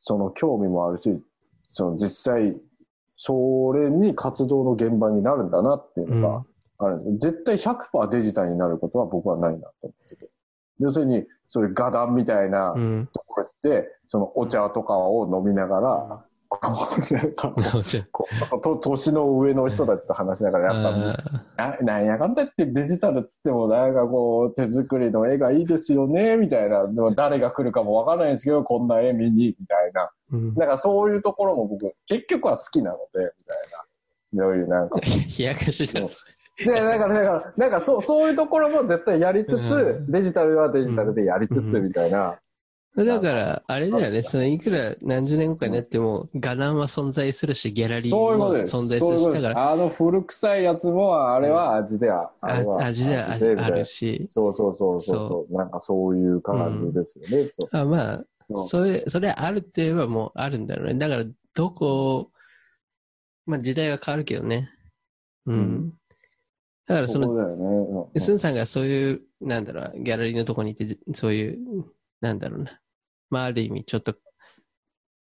[0.00, 1.20] その興味もあるし、
[1.72, 2.56] その実際、
[3.16, 6.44] それに活動の現場になるんだなっていううんのが
[6.78, 7.18] あるん。
[7.18, 10.30] 絶対100%デジタルになることは僕はないなと思ってて。
[10.78, 13.08] 要するに、そういう画壇みたいなうん。
[13.12, 16.24] ところって、そのお茶とかを飲みながら、
[16.60, 16.70] な
[18.58, 20.82] ん 年の上の人たちと話しながら、やっ
[21.56, 26.86] ぱ、あななんやかんだってデジタルっつっても、なんかこう、手作りの絵がいいですよね、みたいな。
[26.86, 30.10] でも誰が来るかもわからないんですけど、こんな絵見に、みたいな。
[30.32, 34.44] ーうんなんかそういうところも僕、結局は好きなので、みたいな。
[34.44, 34.98] そういうなんか。
[35.38, 36.08] 冷やかしだろ。
[36.58, 42.38] で、だから、だから、なんかそう、そういうところも絶対やりつつ、うんデジタルはデジタルでやりつつ、うんみたいな。
[42.94, 48.54] だから、あれだよね、そのいくら何十年後かになっても、画壇は存在するし、ギャラリーも。
[48.58, 49.32] 存在するし。
[49.32, 52.52] だから、あの古臭いやつも、あれは味では、あ
[52.84, 55.56] 味ではあるし、そうそうそうそうそう。
[55.56, 57.50] なんかそういう感じですよね。
[57.72, 58.24] あまあ、
[58.66, 60.94] それ、それあるって言えばもうあるんだろうね。
[60.94, 61.24] だから、
[61.54, 62.30] どこ、
[63.46, 64.70] まあ時代は変わるけどね。
[65.46, 65.54] うん。
[65.54, 65.92] うん
[66.84, 67.64] だからその、そうだよね。
[68.14, 71.58] うんスンさんがそういう、なんだろう、ギャラリーのとこにいて、じそういう、
[72.20, 72.81] なんだろうな。
[73.32, 74.14] まあある意味ちょっと、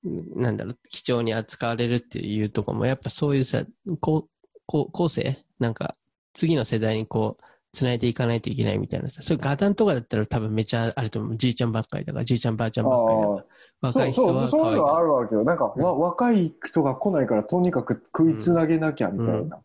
[0.05, 3.65] うんなんだろう、貴重に扱われるっていうところも、やっぱそういうさ、
[3.99, 5.95] こう、こう、後世なんか、
[6.33, 7.43] 次の世代にこう、
[7.73, 11.37] 繋いでいかないといけないみたいなさ、そういうガタンとかだったら多分めちゃあると思う。
[11.37, 13.45] じいちゃんばっかりだから、じいちゃんばあちゃんばっかりだから。
[13.81, 15.43] 若い人そうそう、そういうのはあるわけよ。
[15.43, 19.59] なんか、うんわ若い人が来ないから、とにかく食いつなげなきゃ、みたいな。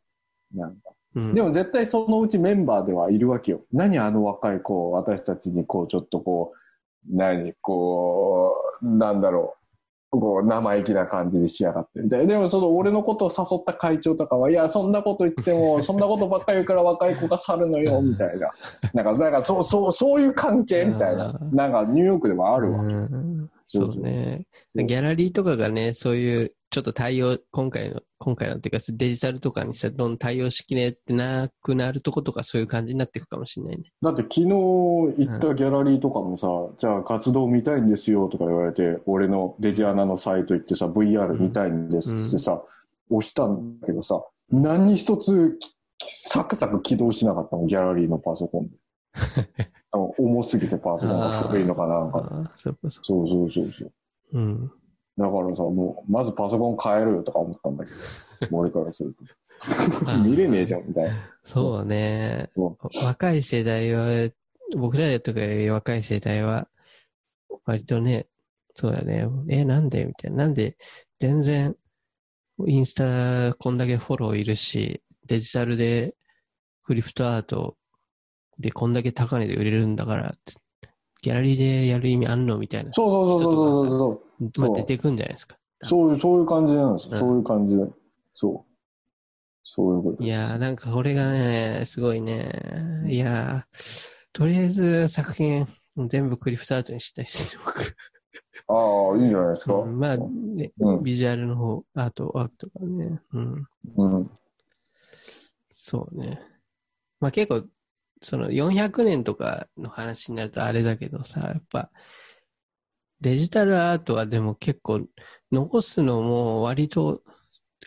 [0.55, 3.61] なんかうんでも絶対そのうちメンバーではいるわけよ。
[3.71, 6.59] 何あの若い子、私たちにこう、ちょっとこう、
[7.11, 9.63] 何、こう、なんだろう。
[10.13, 12.27] こう、生意気な感じで仕上がってるみたいな。
[12.27, 18.51] でも、その俺のことを誘った会長とかは、いや、そんなこと言っても、 そんなことばっかり言うから若い子が去るのよ、みたいな。
[18.93, 22.85] なんか、なんか、そう、そう、そういう関係みたいななんか、ニューヨークでもあるわ。
[23.75, 24.47] うんそうね。
[24.75, 33.85] ギャラリーとかがね、そういう、ちょっと対応、今回の、今回のっていうか、デジタルとかにさ、どんどん対応しきれってなくなるとことか、そういう感じになっていくかもしれないね。
[34.01, 42.63] だって昨日行ったギャラリーとかもさ、じゃあ活動見たいんですよとか言われて、俺のデジアナのサイト行ってさ、VR 見たいんですってさ、
[43.11, 48.77] 押したんだけどさ、何一つきサクサク起動しなかったの、ギャラリーのパソコンで。
[49.93, 52.53] 重すぎてパソコンが古いのかなんか。
[52.57, 53.91] そうかそそうそうそうそ
[54.33, 54.39] う。
[54.39, 54.71] ん。
[55.19, 57.97] だからさ、もう、まずパソコン変えるよとか思ったんだけど、
[58.57, 59.25] 俺からすると。
[60.25, 61.13] 見れねえじゃん、みたいな。
[61.45, 62.51] そうね。
[62.55, 64.31] そ若い世代は、
[64.77, 66.69] 僕らとかより若い世代は、
[67.67, 68.27] 割とね、
[68.75, 69.29] そうだね。
[69.49, 70.07] え、なんで？
[70.07, 70.39] みたいな。
[70.39, 70.77] なんで、
[71.21, 71.77] 全然、
[72.67, 76.15] インスタこんだけフォローいるし、デジタルで、
[76.85, 77.77] クリプトアート
[78.59, 80.57] でこんだけ高値で売れるんだから、つ
[81.23, 82.93] ギャラリーでやる意味あんのみたいな。
[82.93, 84.61] そうそうそうそうそうそう。
[84.61, 85.57] まあ出てくんじゃないですか。
[85.85, 87.11] そういう、そういう感じなんですよ。
[87.13, 87.87] うんそういう感じで。
[88.35, 88.73] そう。
[89.65, 90.23] そういうこと。
[90.23, 92.51] いやー、なんかこれがね、すごいね。
[93.09, 95.67] いやー、とりあえず作品
[96.09, 97.97] 全部クリプトアートにしたいです、僕。
[98.69, 99.75] ああ、いいんじゃないですか。
[99.75, 103.21] うんまあ、ね、うんビジュアルの方、アートワークとかね。
[103.33, 103.67] うん。
[103.97, 104.31] うん。
[105.73, 106.41] そうね。
[107.21, 107.65] まあ結構、
[108.23, 111.91] その400年とかの話になるとあれだけどさ、やっぱ、
[113.21, 115.07] デジタルアートはでも結構
[115.53, 117.23] 残すのも割と、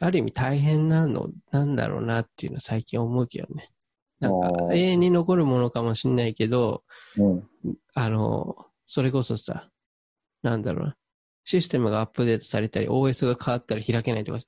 [0.01, 3.69] ある意味大変なのなんだろうなっていうのは最近思うけどね。
[4.19, 6.83] なんか永遠に残るものかもしれないけど、
[7.17, 7.43] うん。
[7.93, 8.55] あの、
[8.87, 9.69] それこそさ、
[10.41, 10.95] なんだろうな。
[11.43, 14.45] システムがアップデートされたり、OS が変わったり開けないとか、普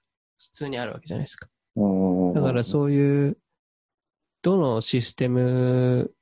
[0.51, 1.47] 通にあるわけじゃないですか。
[1.75, 1.85] う
[2.31, 2.33] ん。
[2.33, 3.37] だからそういう、
[4.47, 6.13] どのシステム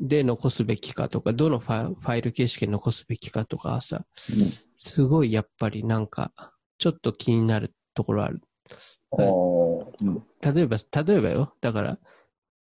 [0.00, 6.30] で残すべきかとか、どのファファイル形式で残すべきかとかはさ、うんすごいやっぱりなんか、
[6.78, 8.40] ちょっと気になるところある。
[10.40, 11.98] 例えば、例えばよ、だから、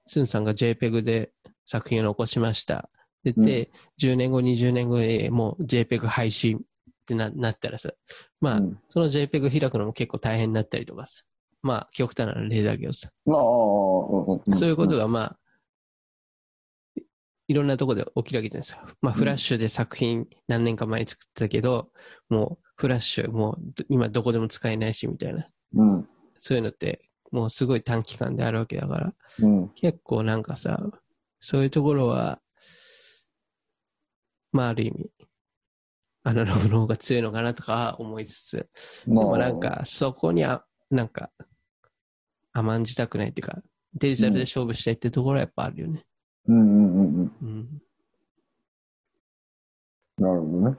[0.07, 1.33] スンさんが JPEG で
[1.67, 2.89] 作品を残しました。
[3.25, 6.61] で、で10年後、20年後でもう JPEG 配信っ
[7.05, 7.91] てななったらさ、
[8.41, 8.79] まあ、うん。
[8.91, 11.23] その JPEG 開くのも結構大変になったりとかさ、
[11.63, 13.11] まあ、極端な例だけどさ、
[14.53, 14.57] あ。
[14.57, 15.39] そういうことがまあ、
[16.97, 17.03] い
[17.49, 18.87] いろんなところで起きるわけじゃないですか。
[19.01, 21.91] まあ、フラッシュで作品何年か前に作ってたけど、
[22.29, 25.49] もうフラッシュもうど今どこでも使えないしみたいな。
[25.75, 26.09] うん。
[26.37, 27.01] そういうのって
[27.33, 29.69] もうすごい短期間であるわけだから、うん。
[29.71, 30.81] 結構なんかさ、
[31.41, 32.41] そういうところは、
[34.53, 35.11] まあある意味、
[36.25, 38.69] アナログの方が強いのかなとか思いつつ、で
[39.07, 41.31] まあもなん、かそこにあ、なんか
[42.53, 43.59] 甘んじたくないっていうか、
[43.95, 46.05] デジタルで勝負したいってところはやっぱあるよね。
[46.47, 47.33] うんうんうんうん。
[47.43, 47.83] うん。
[50.19, 50.77] なるほどね。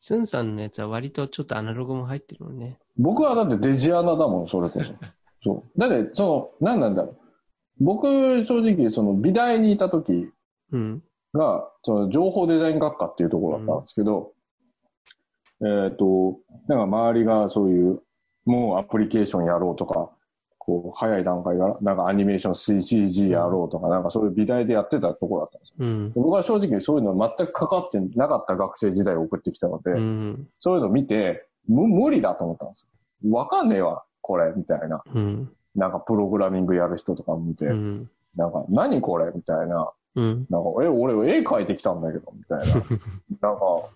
[0.00, 2.78] スンさんのやつは割とちょっとアナログも入ってるもんね。
[2.96, 4.92] 僕はだってデジアナだもん、それこそ。
[5.42, 5.78] そう。
[5.78, 7.16] だって、その、何なんだろう。
[7.84, 10.30] 僕、正直、その、美大にいた時
[10.72, 11.02] うん。
[11.32, 14.32] が、その、情報デザイン学科っていうところだったんですけど、
[15.62, 18.02] えっ、と、なんか周りがそういう、
[18.44, 20.10] もうアプリケーションやろうとか、
[20.58, 25.76] こう、早い段階から、なんかアニメーション CCG やろうとか、なんかそういう美大でやってたところだったんですよ。
[25.80, 26.12] うん。
[26.12, 30.48] 僕は正直そういうの全く関わってなかった学生時代を送ってきたので、うん。
[30.58, 32.86] そういうの見て、む無理だと思ったんです
[33.24, 33.32] よ。
[33.32, 35.02] わかんねえわ、これ、みたいな。
[35.14, 35.50] うん。
[35.74, 38.10] なんかプログラミングやる人とか見て、うん。
[38.36, 39.90] なんか、何これみたいな。
[40.14, 40.46] うん。
[40.50, 42.74] なんか、え、俺絵描いてきたんだけど、みたいな。
[43.40, 43.90] なんか、そ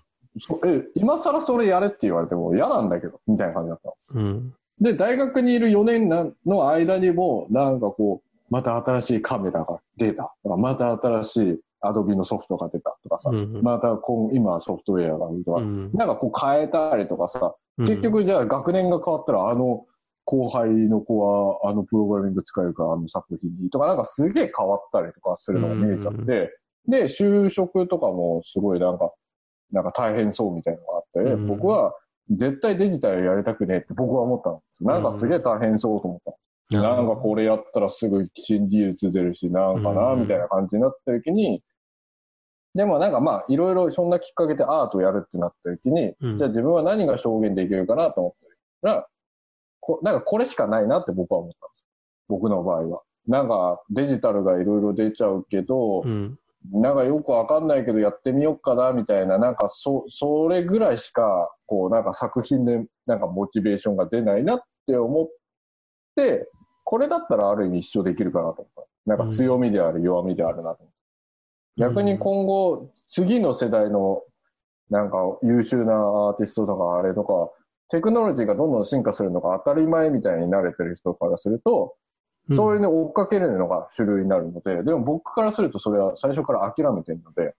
[0.66, 3.92] え、今更それやれって言われても嫌なんだけど、みたいな感じだった。
[4.14, 4.54] うん。
[4.80, 13.62] で、大学にいる4年なの間にも、なんかこう、また新しいカメラが出たとか、また新しいアドビのソフトが出たとかさ、うん。
[13.62, 15.90] また今今ソフトウェアがとか、うん。
[15.92, 19.84] なんかこう変えたりとかさ、結局じゃあ学年が変わったらあの
[20.24, 26.56] 後輩の子はあのプログラミング使えるからあの作品にとかなんかすげえ変わったりとかするのが見えちゃって、
[26.86, 29.12] で、就職とかもすごいなんか、
[29.72, 31.94] なんか大変そうみたいなのがあって、うん僕は
[32.30, 34.90] 絶対デジタルやりたくねえって僕は思ったんですよ。
[34.90, 36.78] なんかすげえ大変そうと思った。
[36.78, 41.62] なんかこれやったらすぐ新技術出るし、なんかな、うんみたいな感じになった時に、
[42.74, 48.48] でもなんかまあ、いろいろそんなきっかけでアートをやるってなった時に、うんじゃあ自分は何が表現できるかなと思っ
[48.82, 49.06] たら、
[49.80, 51.84] こなんかこれしかないなって僕は思ったんです。
[52.28, 53.02] 僕の場合は。
[53.26, 56.38] なんかデジタルがいろいろ出ちゃうけど、うん。
[56.72, 65.28] なんかよくわかんないけどやってみようかなみたいな、なんかそ、それぐらいしか、こうなんか作品でなんかモチベーションが出ないなって思っ
[66.16, 66.48] て、
[66.84, 68.82] これだったらある意味一生できるかなと思った。
[69.06, 70.94] なんか強みである、弱みであるなと思って。
[71.76, 74.22] 逆に今後、次の世代の
[74.90, 77.50] なんか優秀なアーティストとかあれとか、
[77.88, 81.94] テクノロジーがどんどん進化するのが当たり前みたいに慣れてる人からすると、
[82.52, 87.54] そういうのを追っかけるのが主流になるので、でも僕からするとそれは最初から諦めてるので、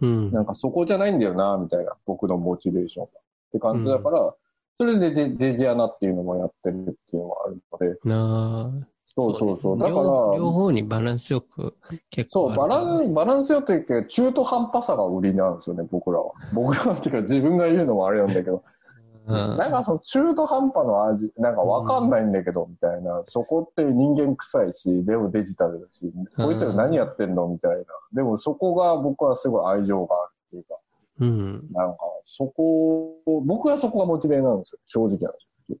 [0.00, 0.32] うん。
[0.32, 3.10] なんかそこじゃないんだよな、みたいな、僕のモチベーションが。
[3.10, 3.12] っ
[3.52, 4.34] て感じだから、
[4.76, 8.86] それでデデジアナっていうのもやってるっていうのがあるので、なあ。
[9.14, 9.76] そうそうそう。
[9.76, 11.76] ねだから、両両方にバランスよく
[12.08, 16.32] 結そう、バラン、バランスよって中途半端さが売りなんですよね、僕らは。
[16.54, 18.60] 僕らはっていうか自分が言うのもあれなんだけど、うん
[19.26, 27.84] なんかその中途半端の味、なんかわかんないんだけど、みたいな、そこって人間臭いし、でもデジタルだし、こいつら何やってんのみたいな。
[28.12, 30.78] でもそこが僕はすごい愛情があるっていうか、
[31.20, 31.52] うん。
[31.72, 35.78] なんかそこ、僕はそこがモチベなんですよ、正直なんですよ。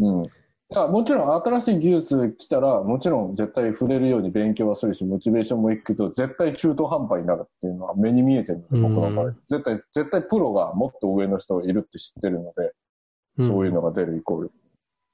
[0.00, 0.22] うん。
[0.70, 9.36] だからもちろん新しい技術来たら、もちろん絶対触れるように勉強はするし、モチベーションもいくけど、絶対中途半端になるっていうのは目に見えてるので、僕の場合うん。
[9.48, 12.72] 絶対、絶対プロがもっと上の人がいるって知ってるので、
[13.48, 14.52] そういうのが出るイコール。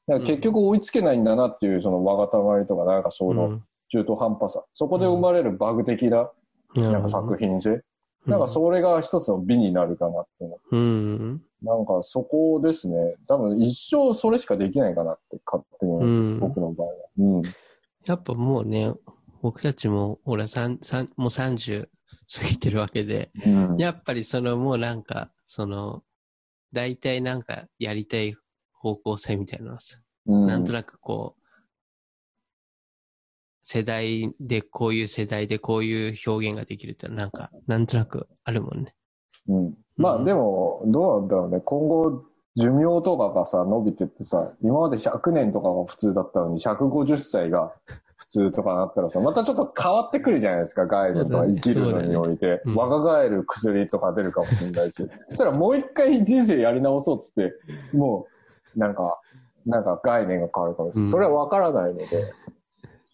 [0.06, 4.62] だから結局追いつけないんだなっていう、そのわがたまりとか、なんかその中途半端さ。
[4.74, 6.30] そこで生まれるバグ的な、
[6.74, 7.80] なんか作品性。
[8.26, 10.76] なんかそれが一つの美になるかなって思う。
[10.76, 11.42] うん。
[11.62, 12.96] なんかそこですね。
[13.28, 16.40] 多分一生それしかできないかなって勝手に思う、うん。
[16.40, 16.94] 僕の場合は。
[17.18, 17.42] うん。
[18.04, 18.92] やっぱもうね、
[19.42, 21.88] 僕たちも、ほら、三、三、もう30
[22.40, 23.76] 過ぎてるわけで、うん。
[23.78, 26.02] やっぱりそのもうなんか、その、
[26.72, 28.34] 大体なんかやりたい
[28.72, 31.35] 方向性みたいなのはさ、うんなんとなくこう、
[33.68, 38.94] 世代でこういう世代でこういう表現ができるってなんか、なんとなくあるもんね。
[39.48, 39.74] うん。
[39.96, 41.60] まあでも、どうなんだろうね。
[41.64, 42.22] 今後、
[42.54, 47.72] 寿命とかがさ、伸びてってさ、今まで100年とかが普通だったのに、150歳が
[48.14, 52.62] 普通とかなったらさ、またちょっと変わってくるじゃないですか、概念とか生きるのにおいて。
[52.66, 54.94] うん若返る薬とか出るかもしれないし。
[55.30, 57.52] そしたらもう一回人生やり直そうっつって、
[57.92, 58.28] も
[58.76, 59.20] う、なんか、
[59.66, 61.04] なんか概念が変わるかもしれない。
[61.06, 62.32] うんそれはわからないので。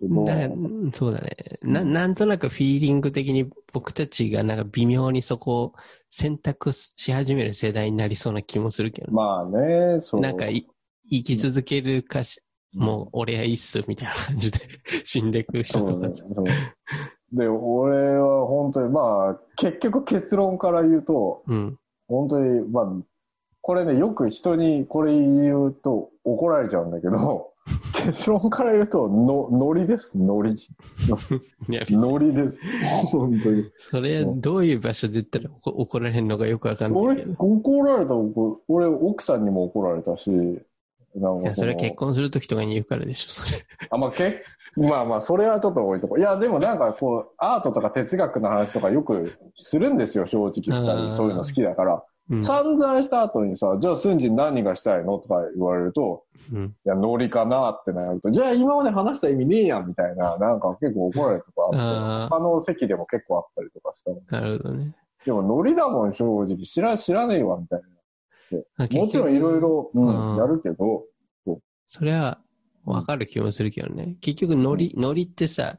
[0.09, 1.37] もうだうんそうだね。
[1.63, 5.75] な、なんとなくフィーリング的に僕たちがなんか微妙にそこを
[6.09, 10.21] 選択し始める世代になりそうな気もするけど、まあね、そう。
[10.21, 10.67] なんかい
[11.11, 12.43] 生き続けるかし、
[12.75, 14.59] もう俺はいいっすみたいな感じで
[15.05, 16.25] 死んでいく人とかさ。
[17.33, 21.79] で、俺は本当に、まあ、結局結論から言うと、うん。
[22.09, 22.93] 本当に、まあ、
[23.63, 27.52] これね、よく人にこれ言うと怒られちゃうんだけど、
[28.05, 30.57] 結論から言うと、の、ノリです、ノリ。
[31.69, 32.61] ノリです。
[33.07, 33.71] 本当に。
[33.77, 38.15] それ、どういう場所で言ったら怒怒られるのかよくわかんないけ俺ど。、怒られた、
[38.69, 40.31] 俺、奥さんにも怒られたし、
[41.15, 42.09] いや、それは結婚。
[42.09, 43.65] 婚するときとかに言うからでしょ、それ。
[43.91, 44.41] あ、まあ、け
[44.77, 46.21] まあまあ、それはちょっと置いとこう。
[46.21, 51.13] いや、でもなんかこう、アートとか哲学の話とかよくするんですよ、正直。
[51.13, 52.03] そういうの好きだから。
[52.31, 52.41] うん。
[52.41, 55.19] 散々した後にさ、じゃあ、スンジン何がしたいの？
[55.19, 56.65] とか言われると、うん。
[56.85, 64.95] いや、ノリかなってなると、じゃあ今まで話した意味ねえやんみたいな、なんか結構怒られるとかあって、あ他の席でも結構あったりとかしたのあ、なるほどね。
[65.25, 66.59] でもノリだもん、正直。
[66.65, 67.83] 知ら、知らねえわ、みたいあ
[68.83, 69.01] な。
[69.01, 69.61] もちろんいろい。
[69.61, 71.05] ろ、ううんん、やるけど、
[71.87, 72.39] それは、
[72.85, 74.17] わかる気もするけどね。
[74.21, 75.79] 結局、ノリ、ノリってさ、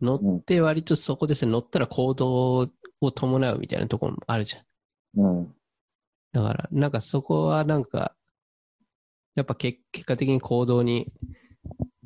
[0.00, 2.68] 乗って割とそこでさ、乗ったら行動
[3.00, 5.24] を伴うみたいなところもあるじゃん。
[5.24, 5.54] うん。
[6.32, 8.14] だから、なんかそこはなんか、
[9.34, 11.12] やっぱ結結果的に行動に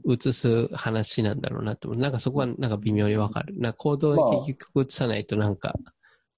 [0.05, 2.01] 移す話なんだろうなと思う。
[2.01, 3.59] なんかそこはなんか微妙にわかる。
[3.59, 5.75] な行動に結局移さないとなんか、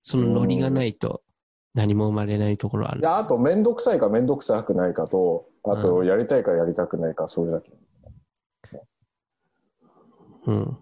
[0.02, 1.23] そのノリがないと
[1.74, 3.05] 何も生まれないところあるい。
[3.05, 7.73] や、あと、めんどくさいかめんどくさくないかと、あと、やりたいかやりたくないか、それだけ。
[10.47, 10.78] うん。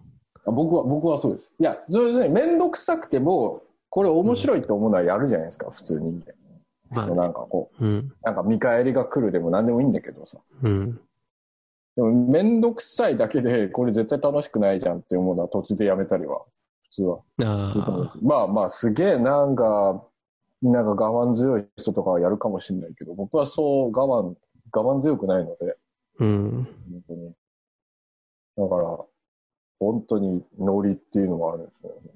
[0.46, 1.52] あ僕は、僕はそうです。
[1.58, 6.32] いや、それでね、めんどくさくても、これ面白いと思うのはやるじゃないですか、普通人間。
[6.90, 8.12] まあ、なんかこう、うん。
[8.22, 10.38] なんか見返りが来るでも何でもいいんだけどさ。
[10.62, 11.00] うん。
[11.96, 16.42] でも、めんどくさいだけで、これ絶対楽しくないじゃんって思うのは途中でやめたりは、
[16.84, 17.18] 普通は。
[17.44, 18.18] ああ。
[18.22, 20.04] まあまあ、すげえなんか、
[20.62, 24.34] なんか我慢強い人とかはやるかもしれないけど、僕はそう我慢、
[24.72, 25.76] 我慢強くないので、
[26.18, 26.68] うん。
[26.90, 27.32] 本当に。
[28.56, 28.98] だから、
[29.78, 32.10] 本当にノリっていうのもあるんですよね。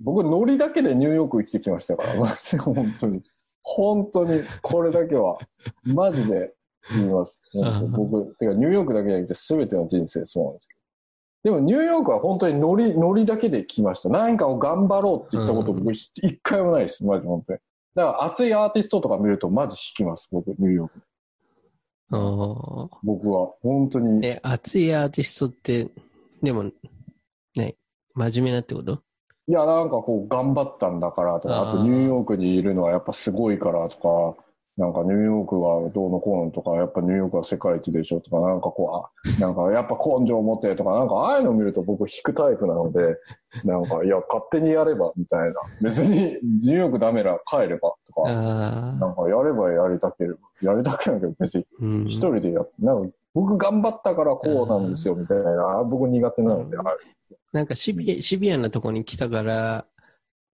[0.00, 2.14] 僕、ノリだけでニューヨーク生きてきましたから、
[2.58, 3.22] 本当に。
[3.62, 5.38] 本当に、これだけは、
[5.84, 6.54] マジで
[6.92, 7.42] 言います。
[7.90, 10.80] 僕、てかニューヨークだけじゃなくて全ての人生そうなんですけど。
[11.42, 14.08] でもニューヨークは本当にノリ、ノリだけで来ました。
[14.08, 17.04] 何かを頑張ろうって言ったことうん僕一回もないです。
[17.04, 17.58] マジ本当に。
[17.94, 20.28] だから熱いアーティストとか見るとマジ引きます。
[20.30, 21.00] 僕、ニューヨーク。
[22.12, 22.98] ああ。
[23.02, 23.52] 僕は。
[23.62, 24.26] 本当に。
[24.26, 25.88] え、熱いアーティストって、
[26.42, 26.64] でも、
[27.56, 27.76] ね、
[28.14, 29.02] 真面目なってこと？
[29.50, 33.96] いや、なんかこう、頑張ったんだからとか、あとニューヨークにいるのはやっぱすごいからと
[34.36, 34.40] か、
[34.76, 43.16] なんかニューヨークはどうのこうのとか、やっぱニューヨークは世界一でしょとか、なんかこう、あなんかやっぱ根性持ってとか、なんかああいうの見ると僕引くタイプなので、
[43.64, 45.54] なんか、いや、勝手にやればみたいな。
[45.82, 48.32] 別にニューヨークダメなら帰ればとか。
[48.32, 52.04] なんかやればやりたければ、やりたくないけど別にうん。
[52.06, 56.82] 一人でやって、なんか僕頑張ったからこうなんですよみたいな、あ僕苦手なので、あ
[57.52, 59.86] なんかシビシビアなとこに来たから、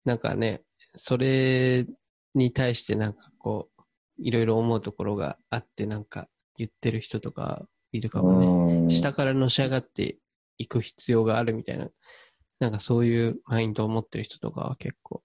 [0.04, 0.62] なんかね、
[0.96, 1.86] それ
[2.34, 3.82] に対してなんかこう、
[4.18, 8.46] いろいろ思うところがあって、なんか言ってる人とかいるかもね。
[8.46, 10.16] うん下からのし上がって
[10.58, 11.88] いく必要があるみたいな、
[12.60, 15.22] なんかそういうマインドを持ってる人とかは結構。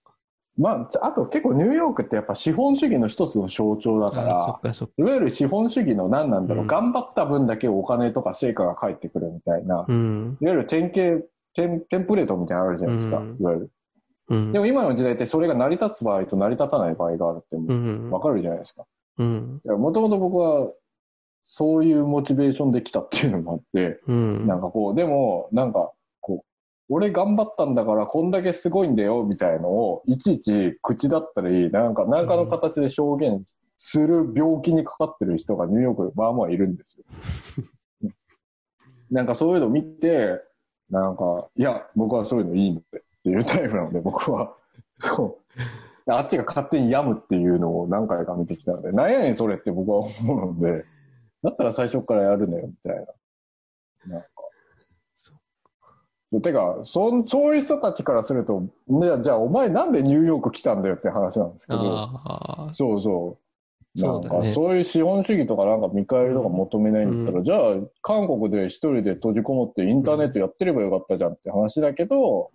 [0.57, 4.89] まあ、あと結構ニューヨークってやっぱ資本主義の一つの象徴だからっ、かか。
[4.97, 10.37] いわゆる資本主義の何なんだろう、うん頑張った分だけお金とか成果が返ってくるみたいな、うん。
[10.41, 13.71] いわゆる典型、テンテンプレートみたいなのあるじゃないですか、うんいわゆる。
[14.29, 14.51] うん。
[14.51, 17.59] でも今の時代ってそれが成り立つ場合と成り立たない場合があるってう。
[17.59, 18.85] もうんわかるじゃないですか。
[19.17, 19.61] うん。
[19.65, 20.71] もともと僕は
[21.43, 24.47] そういうモチベーションで来たっていうのもあって、うん。
[24.47, 37.05] なんかこう、でも、なんか、こう、俺頑張ったんだからこんだけすごいんだよみたいのを、いちいち口だったり、なんか、なんかの形で表現する病気にかかってる人がニューヨークでまあまあいるんですよ。
[39.09, 40.39] なんかそういうの見て、
[40.91, 44.53] なんか、いや、僕はそういうのいいんだっていうタイプなので、僕は。
[44.97, 45.39] そ
[46.05, 46.11] う。
[46.11, 50.85] あっちが勝手に病むっていうのを何回か見てきたので、なんやねんそれって僕は思うので、
[51.43, 52.95] だったら最初からやるのよ、みたい
[54.05, 54.15] な。
[54.15, 54.27] なんか。
[56.33, 62.09] そてか、そ、そういう人たちからすると、ね、じゃあお前なんでニューヨーク来たんだよって話なんですけど。
[62.73, 63.50] そうそう。
[63.95, 64.53] そうだね。
[64.53, 72.51] そういう資本主義とかなんか見返りとか求めないんだったら、うじゃあ韓国で一人で閉じこもってインターネットやってればよかったじゃんって話だけど、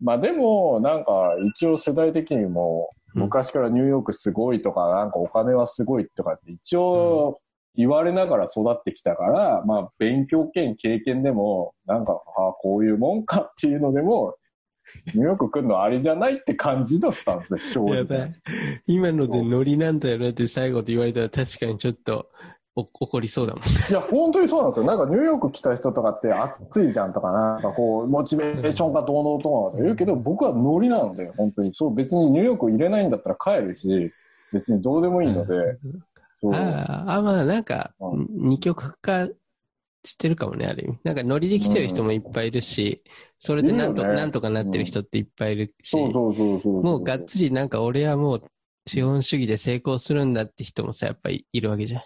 [0.00, 7.38] まあでも、なんか一応世代的にも、うん昔からニューヨークすごいとか、なんかお金はすごいとかって一応
[7.74, 14.36] 言われながら育ってきたから、まあ勉強兼経験でも、なんか、ああ、こういうもんかっていうのでも、
[15.14, 17.96] ニューヨーク来るのありじゃないって感じのスタンスです、正直。
[17.96, 18.34] やばい。
[18.86, 22.30] 今のでノリなんだよねって最後で言われたら確かにちょっと
[22.74, 23.62] お怒りそうだもん。
[23.62, 24.86] いや、本当にそうなんですよ。
[24.86, 31.74] なんかニューヨーク来た人とかって暑いじゃんとか、なんかこう、モチベーションがどうのとか言うけど、僕はノリなので、本当に。
[31.74, 34.10] そう、別にニューヨーク入れないんだったら帰るし、
[34.52, 35.78] 別にどうでもいいので、
[36.40, 39.28] そうああ、あまあなんかう、二極化
[40.04, 40.98] してるかもね、ある意味。
[41.04, 43.02] なんかノリで来てる人もいっぱいいるし、
[43.38, 45.96] それでなんとなんとかなってる人っていっぱいいるし。
[45.96, 48.42] もうがっつりなんか俺はもう
[48.86, 52.02] 資本主義で成功するんだって人もさ、やっぱりいるわけじゃん。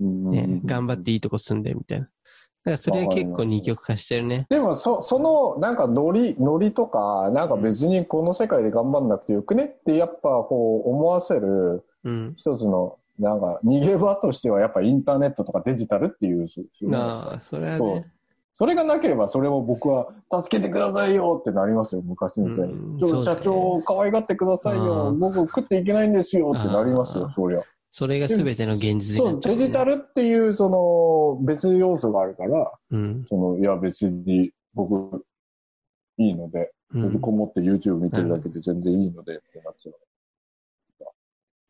[0.00, 2.04] うんね、頑張っていいとこ住んでみたいな。
[2.06, 4.46] だからそれは結構二極化してるね。
[4.48, 12.34] でもそ、その、なんかノリ、ノリとか、なんか別にこの世界で頑張んなくてよくねってやっぱこう思わせるうん。
[12.36, 18.12] 一つの、なんか逃げ場としてはやっぱインターネットとかデジタルっていう、そうあ、それはね。
[18.52, 23.04] それがなければそれも僕は助けてくださいよってなりますよ、昔みたいうんに。
[23.04, 27.60] うだね社長可愛がってくださいあよ、ー僕食っていけないんですよってなりますよそりゃ。
[27.90, 33.24] それが全ての現実になっちゃう、デジタルっていうその別要素があるから、うん。
[33.28, 35.24] その、いや別に僕
[36.18, 39.94] いいので、うん閉じこもって YouTube 見てるだけで全然いいのでってなっちゃう。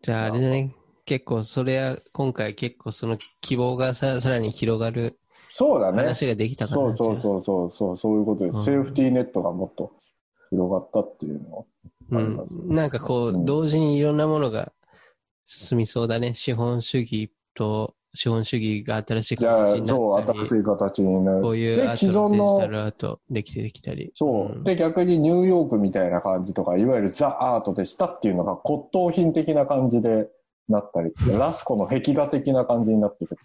[0.01, 0.75] じゃああれだね。
[1.09, 5.19] 結構それは今回結構その希望がささらに広がる
[5.49, 5.97] そうだね。
[5.97, 6.97] 話ができたかそうな。
[6.99, 8.57] そうそうそうそう、そういうことです。
[8.57, 9.93] うんセーフティーネットがもっと
[10.51, 11.67] 広がったっていうの。
[12.11, 12.75] うん。
[12.75, 14.71] なんかこう、うん同時にいろんなものが
[15.47, 16.35] 進みそうだね。
[16.35, 21.43] 資本主義と、資本主義が新しい形に、なったり新しい形になる。
[21.43, 24.13] こういうで、ア既存ートのデジタの、ルアートできてできたり。
[24.17, 30.29] そう、んで、逆にニューヨークみたいな感じとか、いわゆるザ・アートでしたっていうのが骨董品的な感じで
[30.69, 33.41] なったり、ラスコの壁画的な感じになってくる。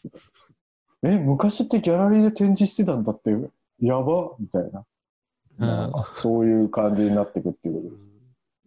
[1.03, 3.31] え、昔ってギャラリーで展示してたんだって、
[3.79, 4.85] やばみたいな。
[5.57, 8.09] なんかそういう感じになってくっていうことです。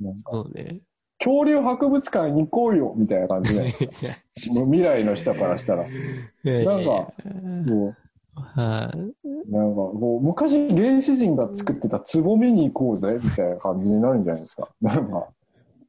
[0.00, 0.80] なんかそうね。
[1.18, 3.70] 恐竜博物館に行こうよみたいな感じで、
[4.34, 5.84] 未来の人からしたら。
[6.44, 7.12] なんか
[7.66, 7.96] も
[8.34, 8.98] はい。
[8.98, 14.68] う、なんかこう、昔原始人が作ってた壺見に行こうぜみたいな感じになるんじゃないですか。
[14.82, 15.28] なんか、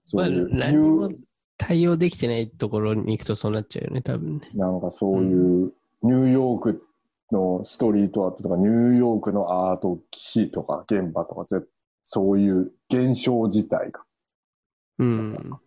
[0.05, 1.09] そまあ、ういう、何も
[1.57, 4.49] 対応できてないところに行くとそうなっちゃうよね、多分ね。
[4.53, 5.73] なんかそういう、
[6.03, 6.83] ニューヨーク
[7.31, 11.65] のストリートアートとか、ニューヨークのアート史とか現場とか、ぜ
[12.03, 14.01] そういう現象自体が。
[14.99, 15.59] うん。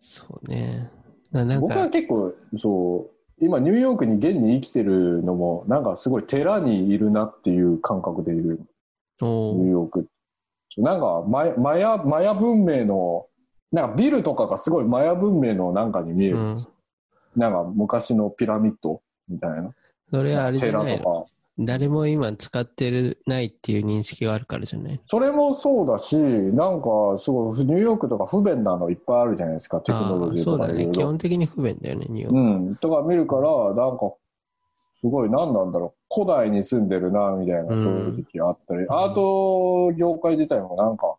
[0.00, 0.90] そうね。
[1.32, 8.60] 僕はか、結構、そう、今ニューヨークに現に生きてるのも、なんかすごい寺にいるなっていう感覚でいる、
[9.20, 10.08] ニューヨーク。
[10.76, 13.26] なんかマヤ、マヤ、マヤ文明の、
[13.72, 16.70] なんかビルとかがすごいマヤ文明のなんかに見えるんですよ。
[17.36, 19.70] なんか昔のピラミッドみたいな。
[20.10, 21.04] それはあれじゃ寺ないの？
[21.04, 21.30] とか。
[21.62, 25.00] 誰も今使ってるないっていう認識があるからじゃない？
[25.06, 26.88] それもそうだし、なんか
[27.22, 30.90] すごいニューヨークとか不便なのいっぱいあるじゃないですか、テクノロジーああそうだね。
[30.90, 32.38] 基本的に不便だよね、ニューヨーク。
[32.38, 32.76] うん。
[32.76, 34.14] とか見るから、なんか、
[35.00, 36.14] すごい、何なんだろう。
[36.14, 38.86] 古代に住んでるな、みたいな、うん正直あったり。
[38.88, 41.16] アート業界自体もなんか、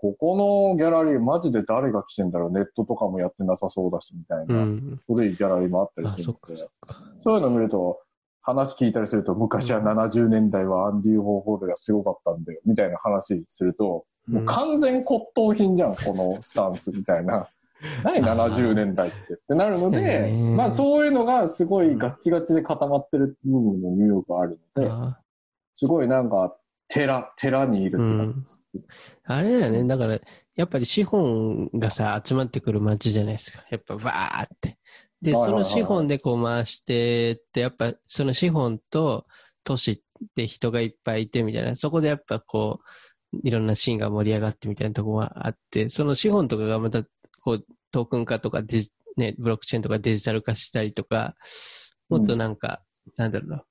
[0.00, 2.50] ここのギャラリーマジで誰が来てんだろう？
[2.52, 4.54] ネットとかもやってなさそうだし、みたいな。
[4.54, 5.00] うん。
[5.06, 6.68] 古いギャラリーもあったりあ、するんで
[7.22, 8.00] そういうの見ると、
[8.40, 17.48] 話聞いたりすると、昔は70年代はアンディ・ウォーホルがすごかったんだよ、みたいな話すると、もう完全骨董品じゃん、このスタンスみたいな。
[18.04, 25.18] 何70年代ってってなるので、うんまあそういうのがすごいガッチガチで固まってる部分もニューヨークあるので、あ
[25.76, 26.54] すごいなんか
[26.90, 28.34] 寺、寺にいるって感
[28.72, 29.16] じです。
[29.24, 29.84] あれだよね。
[29.84, 30.18] だから、
[30.56, 33.64] やっぱり資本がさ、集まってくる街じゃないですか。
[33.70, 34.78] やっぱ、わーって。
[35.22, 39.26] で、その資本でこう回してって、やっぱ、その資本と
[39.64, 40.00] 都市っ
[40.34, 42.80] て人がいっぱいいてみたいな、そこでやっぱこ
[43.32, 47.04] う、いろんなシーンが盛り上がってみたいなところがあって、その資本とかがまた、
[47.42, 51.34] こう、トークン化とかデジ、ね、ブロックチェーンとかデジタル化したりとか、
[52.08, 52.82] もっとなんか、
[53.16, 53.64] なんだろうな。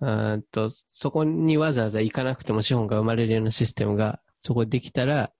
[0.00, 5.30] うーんと、そこにわざわざ行かなくても資本が生まれるようなシステムがそこでできたら、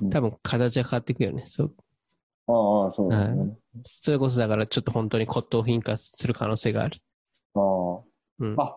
[0.00, 1.44] うん多分形が変わっていくよね。
[1.46, 1.74] そう。
[2.48, 3.56] ああ、そうですね。
[4.02, 6.98] それこそだからちょっと本当に骨董品化する可能性がある。
[7.54, 7.60] あ
[8.40, 8.54] うん。
[8.60, 8.62] あ。
[8.62, 8.76] あ、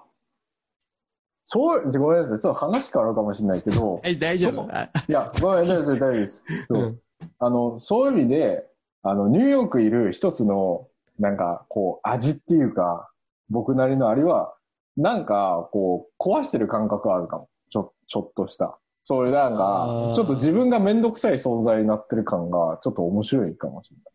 [1.46, 2.40] そう、ごめんなさい。
[2.40, 4.64] ちょっと話変わるかもしれないけど、 はい、大丈夫？
[4.64, 6.44] いや、ごめんなさい、大丈夫です。
[6.72, 7.02] そううん。
[7.40, 8.66] あの、そういう意味で、
[9.04, 10.88] あの、ニューヨークいる一つの、
[11.20, 13.12] なんか、こう、味っていうか、
[13.50, 14.54] 僕なりのあれは、
[14.98, 17.50] なんか、こう、壊してる感覚あるかも。
[17.70, 18.78] ちょ、ちょっとした。
[19.04, 24.06] そういうなんあかー、ちょっと自分がめんどくさい存在になってる感が、ちょっと面白いかもしれない。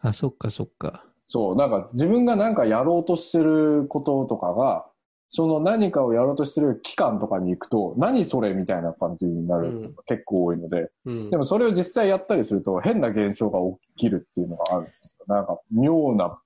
[0.00, 1.04] あ、そっかそっか。
[1.26, 4.86] そう、なんか自分がなんかやろうとしてることとかが、
[5.30, 11.36] その何かをやろうとしてる期間とかに行くと、何それみたいな感じになる結構多いので、うんで。
[11.36, 13.58] もそれを実際やったりすると変な現象が
[13.94, 15.24] 起きるっていうのがあるんですよ。
[15.34, 16.38] なんか妙な、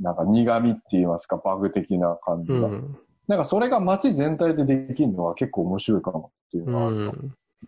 [0.00, 2.58] なんか苦味って言いますか、バグ的な感じが。
[2.58, 2.98] うん。
[3.28, 6.96] なんかそれが街全体でできるのは結構面白いかもっていううのがある。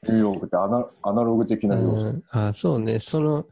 [0.09, 1.97] ニューヨークってアナアナログ的な要素。
[1.97, 3.01] うん、あそうね。
[3.01, 3.47] その、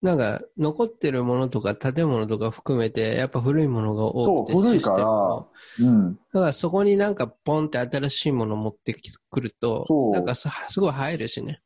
[0.00, 4.96] なんか、残ってるものとか建物とか含めて、やっぱ古いものが多くて、そう古いか
[5.78, 6.14] らうん。
[6.14, 8.94] だからそこになんかポンって新しいもの持って
[9.30, 11.62] くるとそう、なんかさすごい入るしね。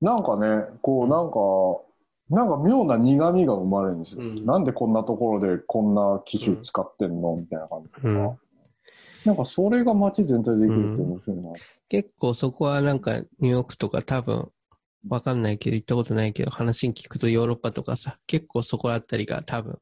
[0.00, 1.91] なんかね、こうなんか、
[2.32, 4.22] なんか妙な苦味が生まれるんですよ。
[4.22, 7.36] うんなんでこんなところでこんな機種使ってんの？
[7.36, 8.08] みたいな感じとか。
[8.08, 8.38] うん
[9.24, 11.52] なんかそれが街全体でできるって面白いな。
[11.88, 14.48] 結構そこはなんかニューヨークとか多分
[15.08, 19.78] わかんないけど行ったことないけど話に聞くとヨーロッパとかさ結構そこあたりが多分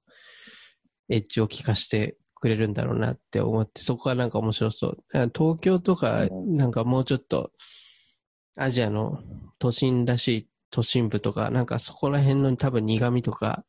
[1.08, 4.98] エッジを効かしてくれるんだろうなって思ってそこはなんか面白そう。
[5.12, 7.50] 東京とかうんなんかもうちょっと
[8.58, 9.22] アジアの
[9.58, 13.64] 都心らしい都心部とかなんかそこら辺の多分苦味とか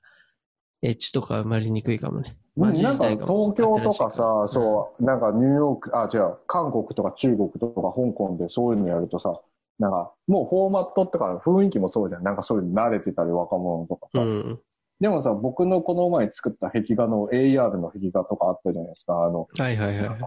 [0.82, 2.38] エッジとか生まれにくいかもね。
[2.58, 9.40] なんか東京とかさ、そう、なんかニューヨーク、あ、違う、韓国とか中国とか香港でそういうのやるとさ、
[9.80, 12.24] なんかもうフォーマットとか雰囲気もそうじゃん。
[12.24, 14.20] なんかそういうの慣れてたり若者とかさ。
[14.20, 14.60] うん。
[15.00, 19.24] でもさ、僕のこの前作った壁画の AR の壁画とかあったじゃないですか。
[19.24, 20.20] あの、はいはいはい。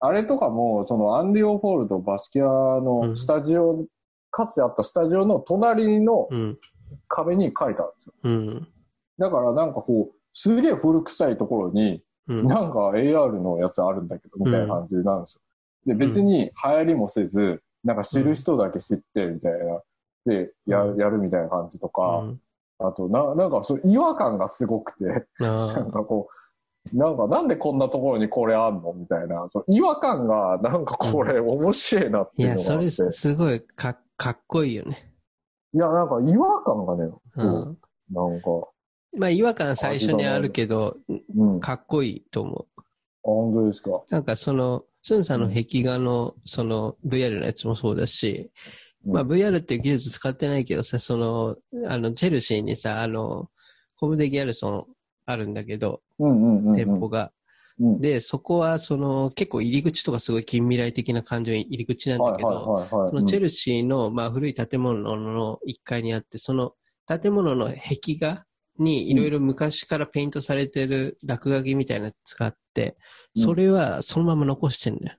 [0.00, 3.84] あれとかも、そのアンディ・オフォールド・バスキアのスタジオ、
[4.30, 6.58] かつてあったスタジオの隣のうん。
[7.06, 8.12] 壁に書いてあるんですよ。
[8.24, 8.68] うん。
[9.18, 12.46] だからなんかこう、すげえ古臭いところに、うん。
[12.48, 15.40] なんか AR のやつあるんだけど、みたいな感じなんですよ。
[15.86, 19.80] で、別に流行りもせず、なんか知る人だけ知って、みたいな。
[20.26, 22.40] で、やうんやるみたいな感じとうか、ん
[22.80, 25.44] あと、な、なんかそう、違和感がすごくて、あ
[25.76, 26.28] なんあかこ
[26.92, 28.92] う、なんかなんでこんなところにこれあんの？
[28.94, 32.90] みたいな、違和感がなんかこれ面白いなっていや、いうのがあって。
[32.90, 35.14] それすすごいかかっこいいよね。
[35.72, 37.42] いや、なんか違和感がね、う。
[37.42, 37.78] ん
[38.10, 38.50] なんか、
[39.16, 41.56] まあ違和感最初にあるけど、うん。
[41.56, 42.66] あ、かっこいいと思
[43.22, 43.92] 本当ですか。
[43.92, 44.04] う。
[44.10, 48.50] なんかその、スンさんの壁画の、その VR のやつもそうだし、
[49.06, 51.56] まあうん VR っていう技術使ってないけどさ、その、
[51.88, 53.48] あの、チェルシーにさ、あの、
[53.96, 54.86] コムデ・ギャルソン
[55.24, 56.76] あるんだけど、うんうんうんうん。
[56.76, 57.32] 店舗が。
[57.80, 58.00] うん。
[58.00, 62.86] で、そこはその、結構入り口とかすごい近未来的な感じの入り口なんだけど。
[63.08, 66.74] そのチェルシーの、まあ、古い建物の1階にあって、その
[67.06, 68.44] 建物の壁画
[68.78, 72.94] にいろいろ昔からペイントされてる落書きみたいなやつがあって、
[73.36, 75.18] うんそれはそのまま残してんだよ。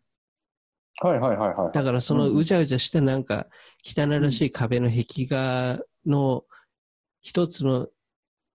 [1.01, 1.73] はいはいはいはい。
[1.73, 3.47] だからそのうんうじゃうじゃしたなんか
[3.83, 6.43] 汚らしい壁の壁画の
[7.21, 7.87] 一つの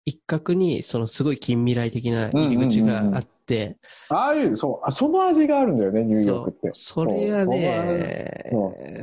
[0.07, 3.77] 一角にそのすごい近未来的な入り口があって、
[4.09, 6.71] ああいう、そう、あその味があるんだよね、ニューヨークって。
[6.75, 8.53] それがね、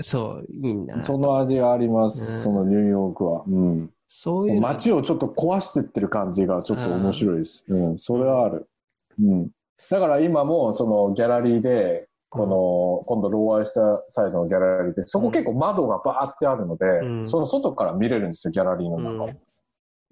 [0.01, 1.03] そう、いいな。
[1.03, 3.43] その味があります、うんそのニューヨークは。
[3.45, 3.89] うん。
[4.07, 7.65] そういうの街をちょっと壊してってる感じがちょっと面白いです。
[7.67, 8.69] うん、それはある。
[9.21, 9.49] うん。
[9.89, 19.29] だから今も、そのギャラリーで、この、今度、ローアイスターサイドのギャラリーで、そこ結構窓がバーってあるので、うんその外から見れるんですよ、ギャラリーの中を。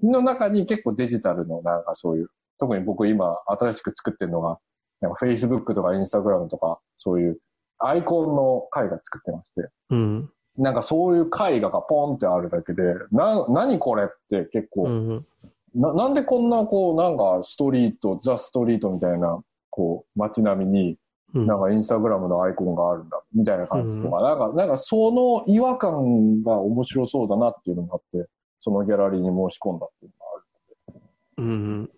[0.03, 2.29] の中に結構デジタルのなんかそういう、
[2.59, 4.59] 特に僕今新しく作ってるのが、
[5.01, 7.39] なんか Facebook とか Instagram とか、そういう
[7.79, 10.29] アイコンの絵画作ってまして、うん。
[10.57, 15.25] なんかそういう絵画がポンってあるだけで、な、何これって結構、うん。
[15.73, 20.97] な、なんでこんなこう、なんかストリート、ザ・ストリートみたいな、こう、街並みに、
[21.33, 21.47] うん。
[21.47, 28.29] なんかインスタグラムのアイコンがあるんだ、みたいな感じとか、なんか、なんかその違和感が面白そうだなっていうのがあって、
[28.61, 31.01] そのギャラリーに申し込んだっていうのがある。
[31.37, 31.89] うん。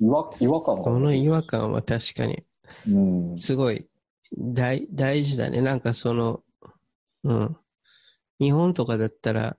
[0.00, 0.82] 違和、違和感が。
[0.82, 2.44] その違和感は確かに、
[2.88, 2.98] う
[3.34, 3.38] ん。
[3.38, 3.86] すごい
[4.38, 5.60] 大大事だね。
[5.60, 6.42] なんかその、
[7.24, 7.56] うん。
[8.38, 9.56] 日本とかだったら、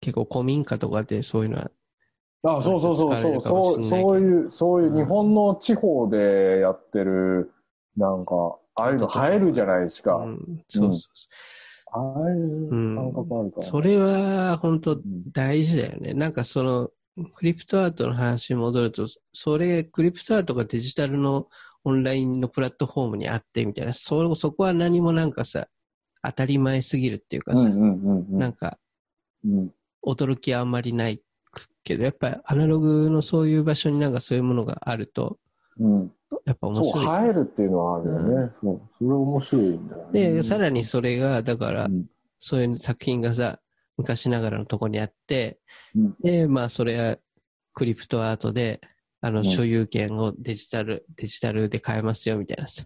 [0.00, 1.70] 結構古民家とかでそういうのは、
[2.44, 7.52] あ、そうそうそうそう、そう、そういう、そういううん日本の地方でやってる、
[7.96, 10.16] なんか、ああいうの映えるじゃないですか。
[10.16, 11.28] うん、そうそうそ
[11.92, 13.60] ああいう感覚あるかう。
[13.60, 16.14] ら、それは本当うん大事だよね。
[16.14, 16.90] なんかその、
[17.34, 21.48] クリプトアートの話に戻ると、それ、クリプトアートがデジタルの
[21.84, 25.68] オンラインのプラットフォームにあってみたいな、そ、そこは何もなんかさ、
[26.22, 28.38] 当たり前すぎるっていうかさ、うんうんうんうん。
[28.38, 28.78] なんか、
[29.44, 29.70] うん
[30.04, 31.22] 驚きはあんまりない
[31.84, 35.38] けど、やっぱりアナログのそういう場所になんかそういうものがあると、
[35.78, 36.12] うん。
[36.44, 37.26] やっぱ面そう、白い。
[37.26, 38.52] 映えるっていうのはあるよね。
[38.60, 38.80] そう。
[38.98, 40.32] それ面白いんだよね。
[40.32, 42.06] で、さらにそれが、だからう、ん
[42.38, 43.60] そういう作品がさ、
[43.96, 45.60] 昔ながらのとこにあって、
[45.94, 47.16] うんで、まあそれは
[47.74, 48.80] クリプトアートで、
[49.20, 52.84] あの、うん所有権をデジタル、デジタルで買えますよみたいなさ。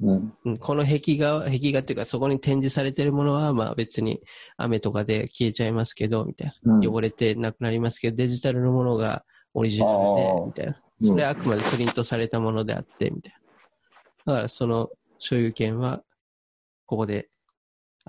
[0.00, 0.32] うん。
[0.44, 4.20] うんこの壁画、壁画っていうかそこに展示されてるものは、まあ別に
[4.56, 6.90] 雨とかで消えちゃいますけど、みたいうんな。
[6.90, 9.24] 汚れてなくなりますけど、デジタルのものが
[9.54, 10.80] オリジナルあでー、みたいな。
[11.00, 13.34] うんそれはあくまでプリントされたものであって、みたい
[14.24, 14.32] な。
[14.32, 16.02] だからその所有権は、
[16.86, 17.28] ここで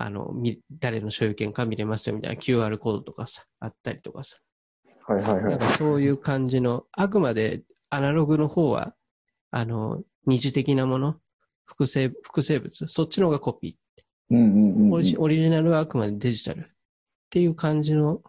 [0.00, 4.36] あの、み誰の所有権か見れますよみたいな QR コードとかさ、あったりとかさ。
[5.06, 5.42] はいはいはい。
[5.44, 8.94] なんかそういう感じの、あくまでアナログの方は、
[9.50, 11.16] あの、二次的なもの、
[11.64, 13.76] 複製、複製物、そっちの方がコピ
[14.30, 14.92] うんうんー。
[14.92, 16.64] オうんリジオリジナルはあくまでデジタルっ
[17.28, 18.22] ていう感じの、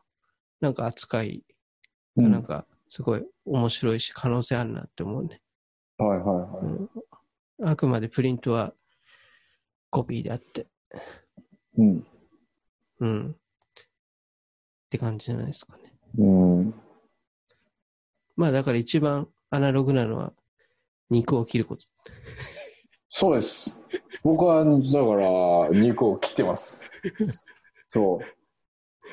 [0.60, 1.44] なんか扱い
[2.18, 2.32] がうん。
[2.32, 5.42] なんかすごい面白いし可能性あるなって思うね。
[5.98, 6.88] はいはいは
[7.66, 7.72] い。
[7.72, 8.74] あくまでプリントは
[9.90, 10.68] コピーであって、
[11.78, 12.08] うん。
[13.00, 13.32] うん。
[13.32, 13.36] っ
[14.90, 15.94] て感じじゃないですかね。
[16.18, 16.74] うん。
[18.36, 20.34] まあだから一番アナログなのは
[21.10, 21.86] 肉を切ること。
[23.10, 23.76] そうです。
[24.24, 26.80] 僕は、だから、肉を切ってます。
[27.88, 28.39] そう。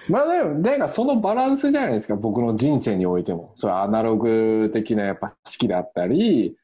[0.09, 3.53] まあでも、なんかそのバランスじゃないですか、僕の人生においても。
[3.55, 6.57] そう、アナログ的なやっぱ好きだったり、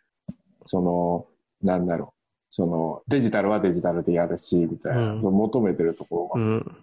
[0.67, 1.27] その、
[1.63, 2.23] なんだろう。
[2.51, 6.77] その、デジタルはデジタルでやるし、みたいな、うん求めてるところが、うん。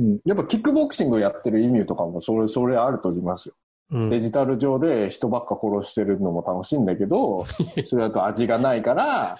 [0.00, 3.54] うんやっぱキックボクシングやってる意味とかも、それ、それあると思いますよ。
[3.90, 4.08] うん。
[4.08, 7.44] デジタル上で人ばっか殺してるのも楽しいんだけど、
[7.86, 9.36] それだと味がないから、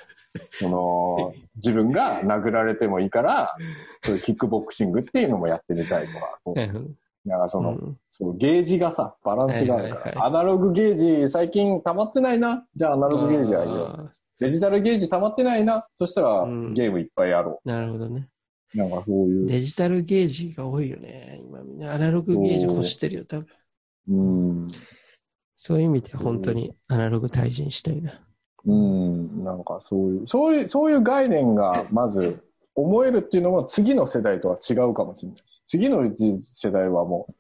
[0.53, 3.57] その、自分が殴られてもいいから、
[4.03, 6.95] そういうキックボクシングっていうのもやってみたいとか、こううん
[7.25, 13.87] なんかその、うんそのゲージがさ、バランスがあるから、はいはいはいアナログゲージ最近溜まってないな、じゃあアナログゲージあげよう。
[13.89, 18.29] あデジタルゲージ溜まってないな、そしたらうんゲームいっぱいやろーなるほどね。
[18.75, 18.79] う。
[18.79, 19.47] なんかそういう。
[19.47, 21.41] デジタルゲージが多いよね。
[21.43, 23.47] 今みんなアナログゲージ欲してるよ、多分。
[24.09, 24.69] うん。
[25.57, 28.21] そういう意味で本当にアナログ退陣したいな。
[28.67, 32.43] うん、なんかそういう、そういう、そういう概念がまず
[32.75, 35.63] 思えるっていうのも次の世代とは違うかもしれないし。
[35.67, 36.11] 次の
[36.43, 37.35] 世代はもう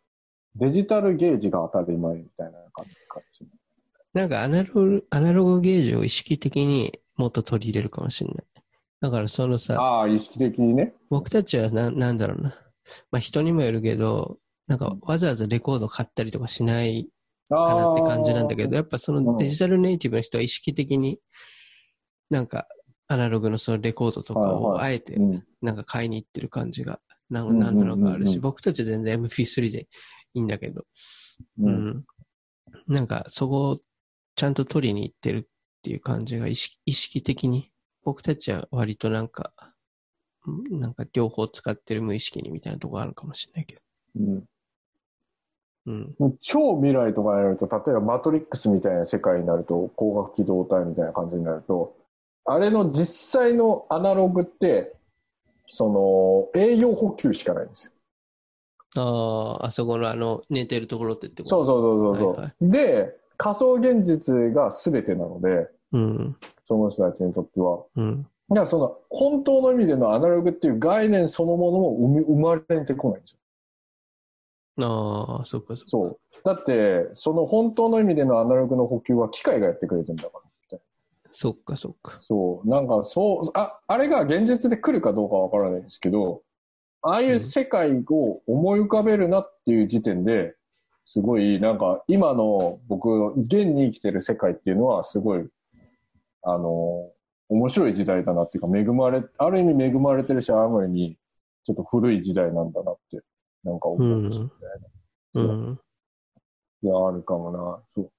[0.56, 3.56] デジタルゲージが当たり前みたいな感じかもしれない。
[4.14, 8.44] なんかアナログ、アナログゲージを意識的にもっと取り入れるかもしれない。
[9.00, 10.94] だからそのさ、ああ、意識的にね。
[11.10, 12.54] 僕たちはな、なんだろうな。
[13.10, 17.08] まあ人にもよるけど、なんかわざわざレコード買ったりとかしない
[17.48, 21.18] かなって感じなんだけど、やっぱそのデジタルネイティブの人は意識的に、
[22.30, 22.66] なんか
[23.06, 25.44] アナログのそのレコードとかをあえてうん。
[25.60, 27.00] なんか買いに行ってる感じが
[27.30, 29.88] なうんなんとなくあるし、僕たちは全然 MP3 で
[30.34, 30.84] いいんだけど、
[31.58, 31.66] う。
[31.66, 32.04] うんん。
[32.86, 33.80] なんかそこを
[34.36, 35.42] ちゃんと取りに行ってるっ
[35.82, 37.70] ていう感じが意識意識的に、
[38.04, 39.52] 僕たちは割となんか、
[40.46, 43.82] うんなんか両方使ってる無意識にみたいなとこあるかもしれないけど。
[44.16, 44.44] うん
[45.86, 46.14] うん。
[46.40, 51.94] 超未来とかになると、例えばマトリックスみたいな世界になると、光学機動隊みたいな感じになると、
[52.46, 54.94] あれの実際のアナログって、
[55.66, 57.92] その、栄養補給しかないんですよ。
[58.96, 61.48] ああ、あそこのあの、寝てるところってってこと？
[61.48, 66.36] そうそうそうそうそう、はいはで、仮想現実が全てなので、うん。
[66.64, 67.84] その人たちにとっては。
[67.96, 68.22] うん。
[68.50, 73.38] だからその、本当の意味でのアナログっていう概念そのものも生まれてこないんですよ。
[74.80, 75.84] ああ、そっかそっか。
[75.88, 76.18] そう。
[76.44, 80.78] だって、その本当の意味でのアナログの補給は機械がやってくれてるんだから。
[81.36, 82.20] そっかそっか。
[82.22, 82.68] そう。
[82.68, 86.42] なんか、そう、あ、あれが現実で来るかどうかわからないんですけど、
[87.02, 90.54] ああいう世界を思い浮かべるなっていう時点で、
[91.06, 95.46] すごい、なんか、今の僕、現に生きてる世界っていうのは、すごい、
[96.42, 97.10] あの、
[97.48, 101.18] 面白い時代だなっていうか、恵まれ、ある意味恵まれてるし、ある意味、
[101.64, 103.20] ちょっと古い時代なんだなって、
[103.64, 104.50] なんか思うんですよね。
[105.34, 105.80] うん。
[106.82, 107.82] いや、あるかもな。
[107.94, 108.12] そう。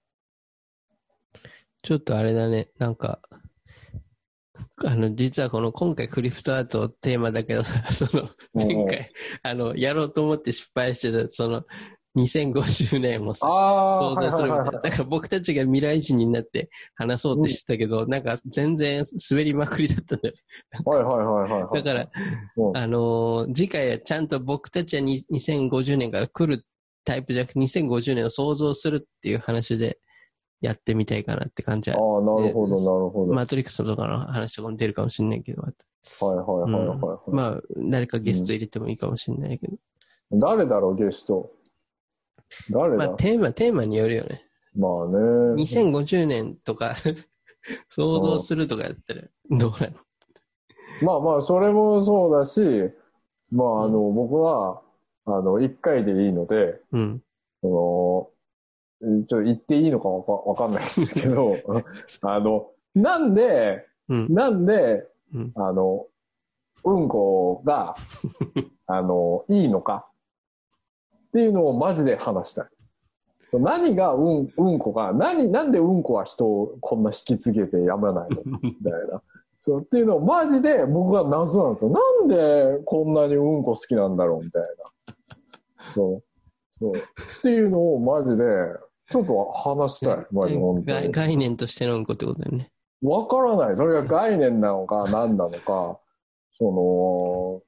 [1.84, 3.22] ちょっとあれだね、なんか、
[4.84, 9.12] あの、実はこの今回クリプトアートテーマだけどさ、その、前回、
[9.44, 11.64] あの、やろうと思って失敗してた、その、
[12.16, 14.58] 2050年もさ、想像するみたいな。
[14.58, 20.36] はいはいはいだから僕たちが未来人になって話そうってしてたけど、なんか全然滑りまくりだったんだよ。
[20.86, 21.84] はいはいはいはいはい。
[21.84, 22.10] だから、
[22.58, 26.66] うんあのー次回はちゃんと僕たちはに2050年から来る
[27.04, 30.00] タイプじゃなくて2050年を想像するっていう話で
[30.62, 31.98] やってみたいかなって感じは。
[31.98, 33.28] ああ、なるほど、なるほど。
[33.28, 35.62] はいマトリックスとかの話とかも出るかもしれないけど。
[35.62, 35.74] はい
[36.22, 36.34] は
[36.70, 37.32] いはいはい。
[37.32, 39.78] まあ、誰かゲスト入れてもいいかもしれないけど。
[40.32, 41.52] 誰だろう、ゲスト。
[42.70, 43.08] 誰だ？
[43.08, 44.44] まあ、テーマ、テーマによるよね。
[44.76, 45.64] まあね。
[45.64, 46.96] 2050年とか
[47.90, 49.94] 想像するとかやったら、どうなる
[51.02, 52.62] まあまあ、それもそうだし、
[53.52, 54.82] まあ、あの、僕は、
[55.26, 57.22] あの、一回でいいので、うん。
[57.62, 58.32] そ
[59.02, 61.56] の、ちょっと言っていいのかわかわかんないですけど、
[62.22, 64.34] あの、なんで、うん。
[64.34, 66.08] なんで、うんあの、
[66.84, 67.96] うんこが、
[68.88, 70.08] あの、いいのか
[71.36, 72.66] っていうのをマジで話したい。
[73.52, 78.38] 何がうん、うんこが、何、なんでうんこは人をこんな引き継げてやまないの？
[78.38, 79.22] かみたいな。
[79.60, 81.92] そうっていうのをマジで僕は謎なんですよ。
[81.92, 84.46] なんでこんなにうんこ好きなんだろう？
[84.46, 84.62] みたい
[85.08, 85.16] な。
[85.94, 86.24] そう。
[86.80, 86.94] そう。
[86.96, 87.02] っ
[87.42, 88.46] ていうのをマジで、
[89.12, 90.26] ちょっと話したい。
[90.32, 91.12] マジ本当に。
[91.12, 92.72] 概概念としてのうんこってことだよね。
[93.02, 93.76] わからない。
[93.76, 96.00] それが概念なのか何なのか。
[96.58, 97.62] その、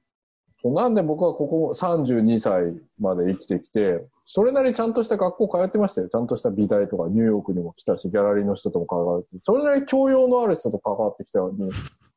[0.64, 6.08] なんで僕はここ32歳まで生きてきて、それなりちゃんとした学校通ってましたよ。
[6.08, 11.70] ちゃんとした美大とかニューヨークにも来たし、ギャラリーの人とも関わって、それなり教養のある人と関わってきたのに、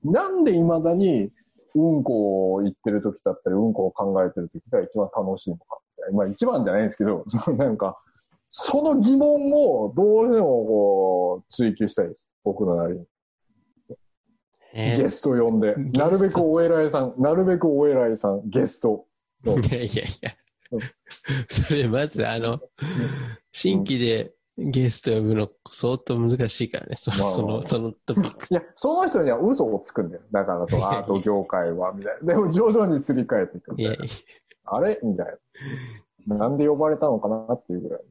[0.03, 1.30] なんで未だに
[1.76, 5.80] うんこを言ってる時だったり、うんこを考えてる時が一番楽しいのか。
[6.13, 7.97] まあ一番じゃないんですけど、 そのなんか、
[8.49, 12.27] その疑問をどうしてもこう追求したいです。
[12.43, 13.05] 僕のなりに。
[14.73, 15.76] えゲスト呼んで。
[15.76, 19.06] なるべくお偉いさん、なるべくお偉いさん、ゲスト。
[19.45, 19.89] いやいやい
[20.22, 20.31] や
[20.72, 20.81] うん。
[21.49, 22.60] それまずあの、
[23.52, 26.95] 新規でゲスト呼ぶの相当難しいからね。
[26.95, 28.48] そその、そのトピック。
[28.52, 30.22] いや、その人には嘘をつくんだよ。
[30.31, 32.34] だからと、アート業界は、みたいな。
[32.34, 34.18] でも徐々にすり替えていくみたいないやい。
[34.65, 35.26] あれみたい
[36.27, 36.38] な。
[36.38, 38.02] なんで呼ばれたのかなっていうぐらい。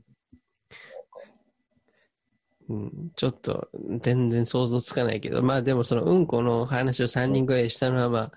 [2.70, 3.68] うん、ちょっと
[4.01, 8.32] 全然想像つかないけど、まあでもそのうんこの話を3人ぐらいしたのはまあ、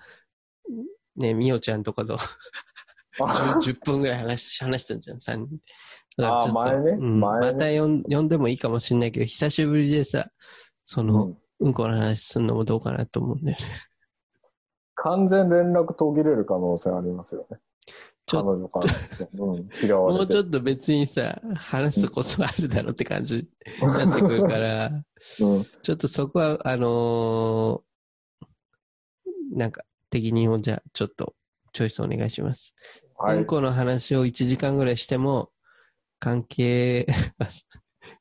[1.16, 2.16] ね、みおちゃんとかと
[3.18, 5.46] 10, 10分ぐらい話し話したんじゃん、3
[6.16, 6.24] 人。
[6.24, 6.90] あー前ね？
[6.92, 10.28] うん、前ねまた呼ん呼んでもいいかもしれないけど、久しぶりでさ、
[10.84, 13.64] その、うんうんこの話すんのもどうかなと思うんだよね。
[14.96, 17.58] 完全連絡途切れる可能性ありますよね。
[18.26, 19.28] ちょ彼女からして。
[19.34, 19.68] うん。
[19.82, 20.18] 嫌われて。
[20.18, 23.48] もうちょっと別にさ、話すことあるだろうって感じに
[23.80, 25.02] なってくるから、うん。
[25.82, 31.34] ちょっとそこは、あのーなんか、適任をじゃあ、ちょっと、
[31.72, 32.74] チョイスお願いします。
[33.16, 33.44] はいうん。
[33.44, 35.50] この話を1時間ぐらいしても、
[36.18, 37.06] 関係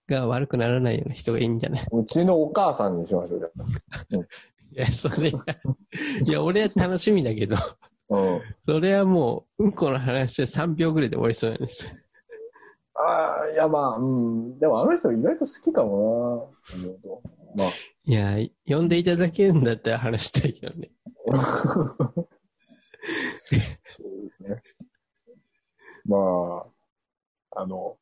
[0.08, 1.88] が悪くならないような人がいいんじゃない？
[1.92, 3.40] うちのお母さんにしましょう、
[4.12, 4.26] じゃ い
[4.76, 5.34] や、それ、い
[6.32, 7.56] や、俺は楽しみだけど。
[8.65, 11.88] それはもう、うんこの話は3秒ぐらいで終わりそうなんです。
[12.95, 14.60] ああ、いやまあ、うん。
[14.60, 16.84] でもあの人意外と好きかもな。
[16.85, 17.22] 思うと
[17.56, 17.68] まあ。
[18.06, 18.38] いや、
[18.68, 20.91] 呼んでいただけるんだったら話したいけどね。
[21.26, 21.34] そ
[23.49, 24.61] うですね。
[26.06, 26.18] ま
[27.56, 27.98] あ、あの、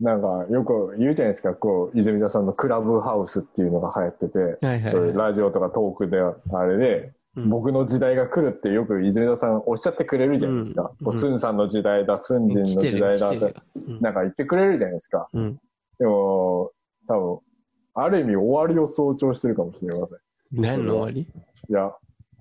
[0.00, 10.92] なんかよく言うじゃないですか、こう、泉田さんのクラブハウスっていうのが流行ってて、はいはい、そういうはラジオとかトークであれで、僕の時代が来るってよく泉田さんおっしゃってくれるじゃないですか。
[11.00, 13.30] うんさんの時代だ、スンジンの時代だ
[14.00, 15.28] なんか言ってくれるじゃないですか。
[15.32, 15.60] うん。
[15.98, 16.70] でも、
[17.08, 17.38] 多分、
[17.94, 20.18] ある意味終わりを象徴してるかもしれません。
[20.60, 21.20] 何の終わり？
[21.22, 21.92] いや、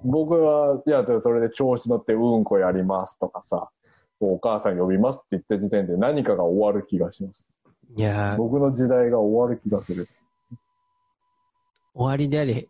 [0.04, 3.70] 僕は、いや、それで調子乗ってうんこやりますとかさ、
[4.20, 7.46] お母さん呼びますって言った時点で何かが終わる気がします。
[7.96, 10.08] いやー、僕の時代が終わる気がする。
[11.94, 12.70] 終わりであり、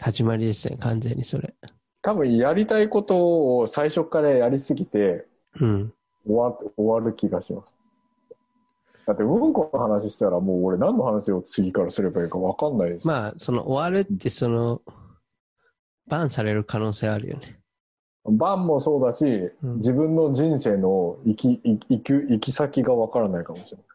[0.00, 1.54] 始まりですね、完全にそれ。
[2.02, 5.26] 多分やりたいことを最初からやりすぎて
[5.60, 5.92] うん。
[6.26, 7.66] 終わ終わる気がします。
[9.06, 13.06] だってうんこの話したらもう俺何の話を次からすればいいか分かんないです。
[13.06, 14.80] まあ、その終わるって、その、
[16.06, 17.58] バンされる可能性あるよね。
[18.26, 19.24] バンもそうだし、
[19.62, 23.86] うん自分の人生の行き、行き、行く行き先が分からないかもしれない。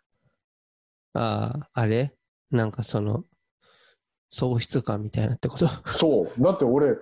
[1.16, 2.14] ああ、あれ？
[2.52, 3.24] なんかその、
[4.30, 5.68] 喪失感みたいなってこと？
[5.86, 6.42] そう。
[6.42, 6.96] だって俺、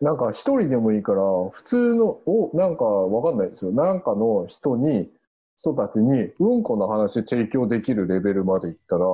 [0.00, 1.20] なんか一人でもいいから、
[1.52, 3.72] 普通の、お、なんかわかんないですよ。
[3.72, 5.10] なんかの人に、
[5.58, 9.04] 人たちに、うんこの話提供できるレベルまでいったら、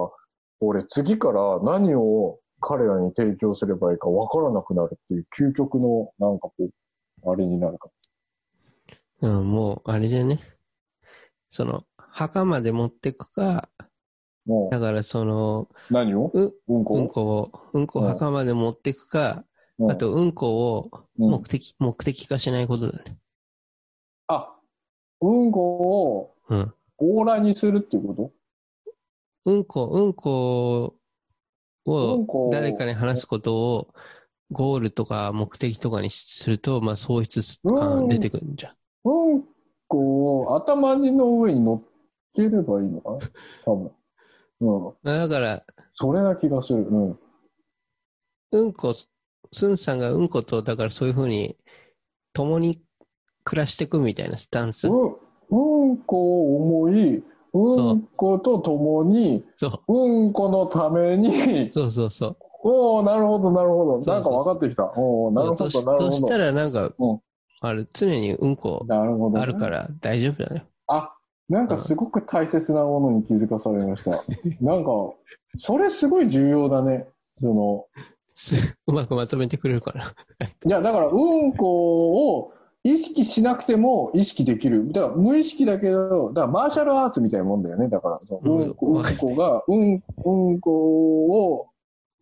[0.61, 7.91] 俺次から何を彼らに提供すればいいかわからなくなるっていう究極の、なんかこう、あれになるか
[9.23, 10.41] うん、もう、あれじゃね？
[11.49, 13.69] その、墓まで持ってくか、
[14.71, 16.31] だからその、う、何を？
[16.33, 19.45] う、うんこうんこを、うんこを墓まで持ってくか、
[19.79, 19.91] うん。
[19.91, 21.31] あと、うんこをうん。
[21.31, 23.19] 目的、目的化しないことだね。
[24.29, 24.55] あ、
[25.21, 26.75] うんこをうん。
[26.99, 28.33] 往来にするっていうこ
[29.45, 30.95] うんこ、うんこ
[31.85, 32.51] とうをんこを。
[32.53, 33.95] 誰かに話すことを
[34.51, 38.75] ゴールとか目的とかにすると、まあ、喪失感出てくるんじゃん。
[39.05, 39.45] うん
[39.89, 41.83] こを頭の上に乗っ
[42.35, 43.13] ければいいのか？
[43.13, 43.19] な
[43.65, 43.93] 多分。
[44.61, 44.95] うん。
[45.03, 45.63] だから、
[45.95, 46.87] それな気がする。
[46.89, 47.19] うん。
[48.53, 48.95] うんこ、
[49.53, 51.57] スンさんがうんこと、だからそういうふうに、
[52.33, 52.83] 共に
[53.45, 54.89] 暮らしていくみたいなスタンス。
[54.89, 55.17] うん、
[55.91, 57.23] うんこを思い、
[57.53, 59.95] うんこと共に、そう。
[59.95, 62.37] うんこのために、そうそうそう。
[62.69, 64.13] おおなるほど、なるほど。
[64.13, 64.85] なんか分かってきた。
[64.97, 66.13] おおなるほど、そしなるほど。
[66.13, 67.21] そしたらなんか、うん
[67.61, 69.41] あれ、常にうんこなるほど、ね。
[69.41, 70.63] あるから大丈夫だよ。
[70.89, 71.16] あ、
[71.49, 74.11] なんかすごく大切なものに気づかされました。
[74.61, 74.91] なんか、
[75.59, 77.07] それすごい重要だね。
[77.41, 77.87] その、
[78.35, 80.15] す うまくまとめてくれるかな。
[80.65, 82.53] いや、だから、うんこを
[82.83, 84.93] 意識しなくても意識できる。
[84.93, 87.89] だから、無意識だけど、だから、マーシャルアーツみたいなもんだよね。
[87.89, 90.71] だから、そのうんうんこうんこが、うん、うんこ
[91.51, 91.67] を、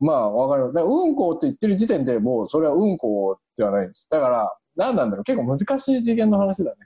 [0.00, 0.72] まあ、わかる。
[0.72, 4.06] だからうんこって言ってる時点でもう、それはうんこではないんです。
[4.10, 5.24] だから、なんなんだろう。
[5.24, 6.76] 結構難しい次元の話だね。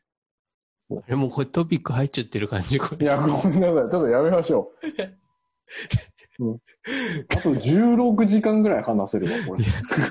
[1.06, 3.04] でもこれトピック入っちゃってる感じ、これ。
[3.04, 3.74] いや、ごめんなさい。
[3.74, 4.86] ちょっとやめましょう。
[6.40, 6.60] うん、
[7.28, 9.64] あと16時間ぐらい話せるわ、これ。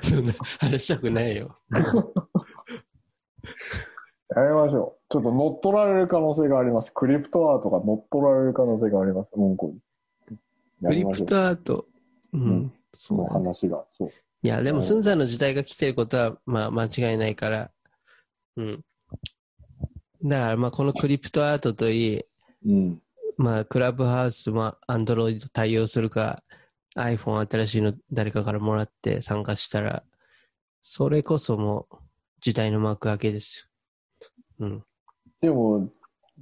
[0.03, 1.57] そんな話したくないよ。
[4.35, 5.13] やめましょう。
[5.13, 6.93] ちょっと乗っ取られる可能性があります。
[6.93, 9.31] クリプトアートが乗っ取られる可能性があります。
[9.33, 9.79] うんこに。
[10.81, 11.27] やクリプりましょう。
[11.27, 11.87] トアート。
[12.33, 12.41] うん。
[12.41, 13.85] うんそうだね話が。
[13.97, 14.09] そう。
[14.09, 17.71] いや、でも、うんスンさんの時代が来てることは、まあ、間違いないから。
[18.57, 18.83] うん。
[20.23, 22.21] だから、まあ、このクリプトアートといい、
[22.65, 23.01] うん。
[23.37, 26.43] まあ、クラブハウスもアンドロイド対応するか、
[26.95, 30.03] iPhone 新しいの誰かからもらって参加したら、
[30.81, 31.95] それこそもう
[32.41, 33.69] 時代の幕開けです
[34.59, 34.65] よ。
[34.67, 34.83] うん。
[35.41, 35.89] でも、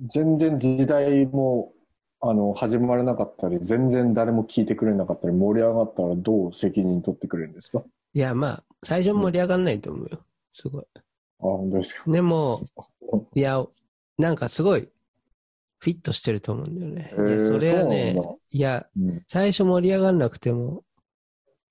[0.06, 1.73] 全然時代も、
[2.22, 7.84] あの、始まらなかったり、全然誰も聞いてくれなかったり、盛り上がったらどう責任取ってくれるんですか？
[8.14, 10.19] いや、まあ、最初盛り上がんないと思うよ。
[10.53, 10.85] すごい。
[11.40, 12.12] あ、本当ですか。
[12.12, 12.62] でも、
[13.36, 13.66] いや、
[14.18, 14.90] なんかすごい、
[15.80, 17.14] フィットしてると思うんだよね。
[17.16, 18.18] いや、へーそれはね
[18.49, 19.24] いや、うん。
[19.28, 20.84] 最初盛り上がんなくても、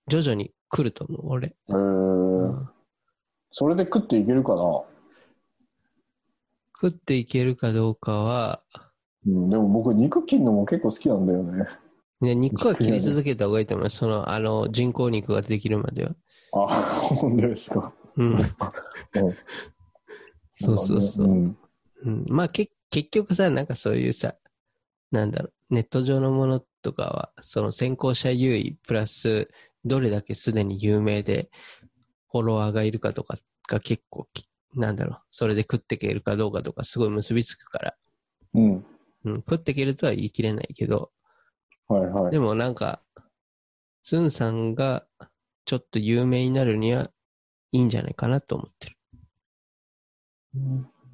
[0.09, 1.57] 徐々に来ると思う、俺。
[1.69, 2.67] えー、
[3.51, 4.83] それで食っていけるかな
[6.81, 8.63] 食っていけるかどうかは、
[9.27, 11.67] うん、でも僕、肉切るのも結構好きなんだよね。
[12.21, 13.91] ね、肉は切り続けた方がいいと思う。
[13.91, 16.15] その、あの、人工肉ができるまでは。
[16.53, 16.67] あ、
[17.17, 17.93] 本当ですか。
[18.17, 18.33] うん。
[18.35, 18.45] うん
[20.57, 21.27] そうそうそう。
[21.27, 21.57] ん
[22.05, 24.35] うん、まあ、け、結局さ、なんかそういうさ、
[25.11, 29.49] なんだろう、ネット上のものとかは、その先行者優位、プラス、
[29.85, 31.51] どれだけすでに有名で、
[32.31, 33.37] フォロワーがいるかとか
[33.69, 37.97] が結構き、なんだろう、それで食っていけるかどうかとか、すごい結びつくから、
[38.55, 38.87] うん。
[39.25, 41.11] うん、食っていけるとは言い切れないけど、
[41.89, 42.31] はいはい。
[42.31, 43.01] でもなんか、
[44.03, 45.07] スンさんが
[45.65, 47.11] ちょっと有名になるには
[47.75, 48.97] いいんじゃないかなと思ってる。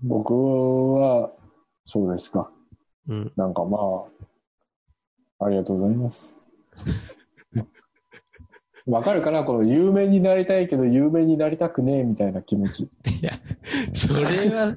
[0.02, 0.34] 僕
[0.92, 1.32] は、
[1.86, 2.50] そうですか。
[3.08, 3.32] うん。
[3.34, 3.78] なんかま
[5.38, 6.34] あ、ありがとうございます。
[8.84, 9.44] わかるかな？
[9.44, 12.82] この有名になりたいけど有名になりたくねえみたいな気持ち。
[12.82, 12.88] い
[13.22, 13.32] や、
[13.94, 14.76] それは、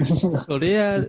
[0.48, 1.06] それは、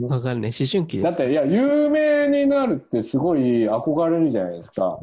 [0.00, 0.50] わかんない。
[0.50, 1.02] 思春期です。
[1.02, 4.98] だって、いや、有名になるってすごい憧れるじゃないですか。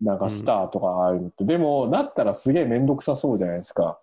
[0.00, 1.44] なんかスターとかああいうのって。
[1.44, 4.00] でも、なったらすげえめんどくさそうじゃないですか。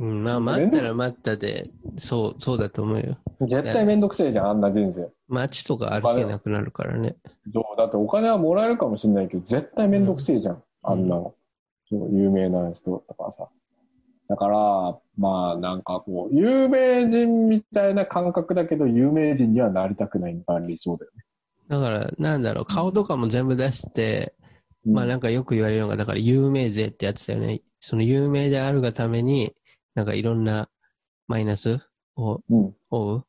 [0.00, 3.18] うん、まあ、待ったら待ったで、そう、そうだと思うよ。
[3.40, 5.10] 絶対めんどくせえじゃん、あんな人生。
[5.28, 7.16] 街とか歩けなくなるからね。
[7.52, 11.34] そうだってお金はもらえるかもしれないけど、絶対めんどくせえじゃん、あんなの。
[11.90, 13.48] そう有名な人とかさ。
[14.28, 21.24] だから、まあなんかこう、有名人みたいな感覚だけど、有名人にはなりたくないのが理想だよね。
[21.68, 24.34] だから、なんだろう、顔とかも全部出して、
[24.86, 27.60] うんまあなんかよく言われるのが、だから有名税ってやつだよね。
[27.80, 29.54] その有名であるがために、
[29.94, 30.70] なんかいろんな
[31.26, 31.80] マイナス
[32.16, 32.74] をうん。
[32.88, 33.24] 負う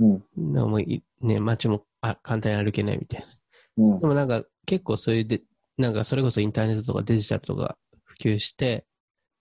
[0.00, 0.04] う
[0.40, 0.52] ん。
[0.54, 3.26] のもい、ね、街もあ簡単に歩けないみたいな。
[3.84, 4.06] うんで。
[4.06, 5.42] もなんか結構そういうで、
[5.76, 8.86] なんかそれこそインターネットとかデジタルとか普及して、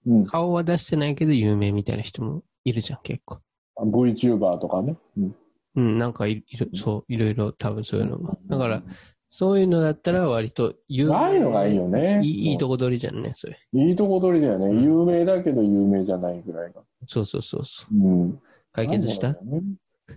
[0.06, 0.26] うん。
[0.26, 3.40] 顔は出してないけど有名みたいな人もいるじゃん、結構。
[3.80, 4.98] VTuber とかね。
[5.18, 5.36] うん。
[5.78, 8.40] うん、なんかいいろ、そう、いろいろ多分そういうのも。
[8.48, 8.84] だから、
[9.30, 12.20] そういうのだったら割と有ああいうのがいいよね。
[12.24, 13.60] いいいいとこ取りじゃんね、それ。
[13.74, 14.68] いいとこ取りだよね。
[14.68, 16.82] うん有名だけど有名じゃないぐらいが。
[17.06, 17.96] そうそうそうそう。
[17.96, 18.42] うん。
[18.72, 19.34] 解決した？
[19.34, 19.62] ね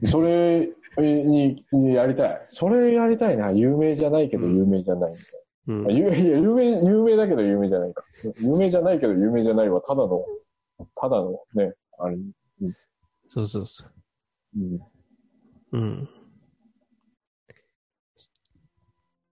[0.07, 2.45] それににやりたい。
[2.49, 3.51] それやりたいな。
[3.51, 5.27] 有名じゃないけど有名じゃないみたい
[5.67, 5.91] うんな。。
[5.91, 8.03] 有いや有名、有名だけど有名じゃないか。
[8.41, 10.25] 有名じゃないけど有名じゃないはただの、
[10.95, 12.17] ただのね、あれ。
[13.29, 13.85] そうそうそ
[14.57, 14.81] うん。
[15.73, 15.79] う。
[15.79, 16.09] うん。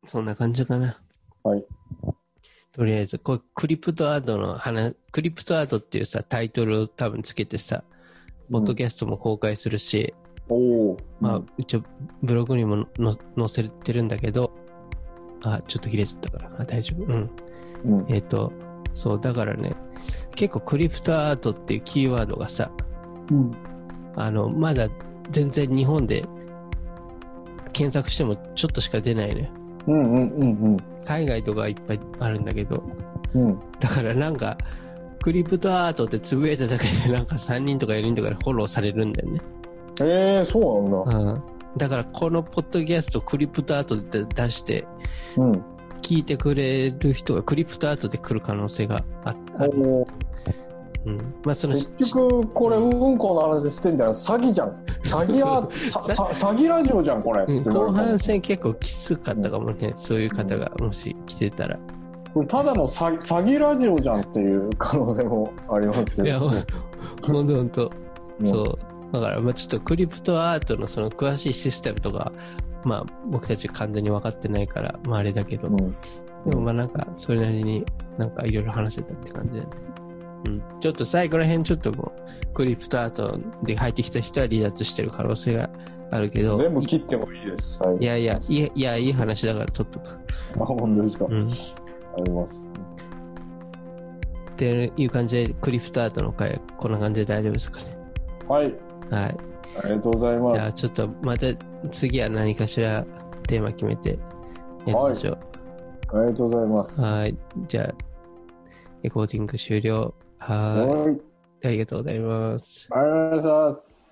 [0.06, 1.01] そんな感じかな。
[1.43, 1.65] はい。
[2.73, 7.82] とりあえず、これクリプトアートの話、クリプトアートっていうさ、タイトルを多分つけてさ、
[8.51, 10.15] ポッドキャストも公開するし、
[10.48, 10.55] お
[10.93, 10.97] お。
[11.20, 11.82] まあ、一応
[12.23, 14.52] ブログにもの載せてるんだけど、
[15.43, 17.05] あ、ちょっと切れちゃったから、あ大丈夫。
[17.05, 17.31] うん。
[17.85, 18.06] うん。
[18.09, 18.52] えっ、と、
[18.94, 19.74] そう、だからね、
[20.35, 22.70] 結構クリプトアートっていうキーワードがさ、
[23.31, 23.52] うん。
[24.16, 24.89] あの、まだ
[25.30, 26.24] 全然日本で
[27.72, 29.46] 検索してもちょっとしか出ないのよ。
[29.86, 32.84] うんうんうん海外とかいっぱいあるんだけど、
[33.34, 33.46] うん。
[33.46, 33.59] うん。
[33.80, 34.59] だからなんか、
[35.22, 39.40] クリプトアートってつぶやいただけでなんか3人とか4人とかでフォローされるんだよね。
[40.00, 41.32] ええそうなんだ。
[41.32, 41.42] うん。
[41.76, 44.86] だからこのポッドキャストクリプトアートで出して
[45.36, 45.52] うん。
[46.02, 50.06] 聞いてくれる人がクリプトアートで来る可能性があある。
[51.44, 54.10] まあ、その、結局、これ、うんこの話してんじゃん。
[54.10, 54.68] 詐欺じゃん。
[55.02, 57.44] 詐欺アささ詐欺ラジオじゃん、これ。
[57.44, 61.78] うん後半戦結構きつかったかもね、そういう方がもし来てたら。
[62.47, 66.24] ただの詐欺詐欺ラジオじゃんっていう可能性もありますけど。
[66.24, 67.90] いや、ほんとほんと。
[68.40, 68.78] うんそう。
[69.12, 72.32] だから、まあちょっとクリプトアートのその詳しいシステムとか、
[72.85, 75.97] まあ僕たち完全に分かってないから、まああれだけど、うん
[76.47, 77.85] でもまあなんかそれなりに
[78.16, 79.70] なんかいろいろ話せたって感じだね。
[80.47, 80.62] うん。
[80.81, 85.70] ちょっと最後ら辺ちょっともう、クリプトアートで入ってきた人は離脱してる可能性が
[86.10, 87.82] あるけど、全部切ってもいいです。
[87.82, 90.10] はいいやいや、いや、いや、いい話だから取っとく。
[90.60, 91.27] あ、本当ですか。
[91.28, 91.51] うん。
[91.51, 92.70] あります。
[94.52, 97.97] っていう感じで、クリプトアートの回、こんな感じで大丈夫ですかね。
[98.48, 98.74] はい。
[99.10, 99.36] はい。
[99.82, 100.59] ありがとうございます。
[100.59, 101.47] じゃあちょっとまた
[101.90, 103.05] 次は何かしら
[103.47, 104.16] テーマ決めてや
[104.86, 105.39] りましょう。
[106.19, 107.01] ありがとうございます。
[107.01, 107.36] はい。
[107.69, 107.94] じゃあ、
[109.02, 110.15] レコーディング終了。
[110.39, 111.19] ははい。
[111.62, 111.66] い。
[111.66, 112.90] ありがとうございます。
[112.90, 114.07] ありがとうございます。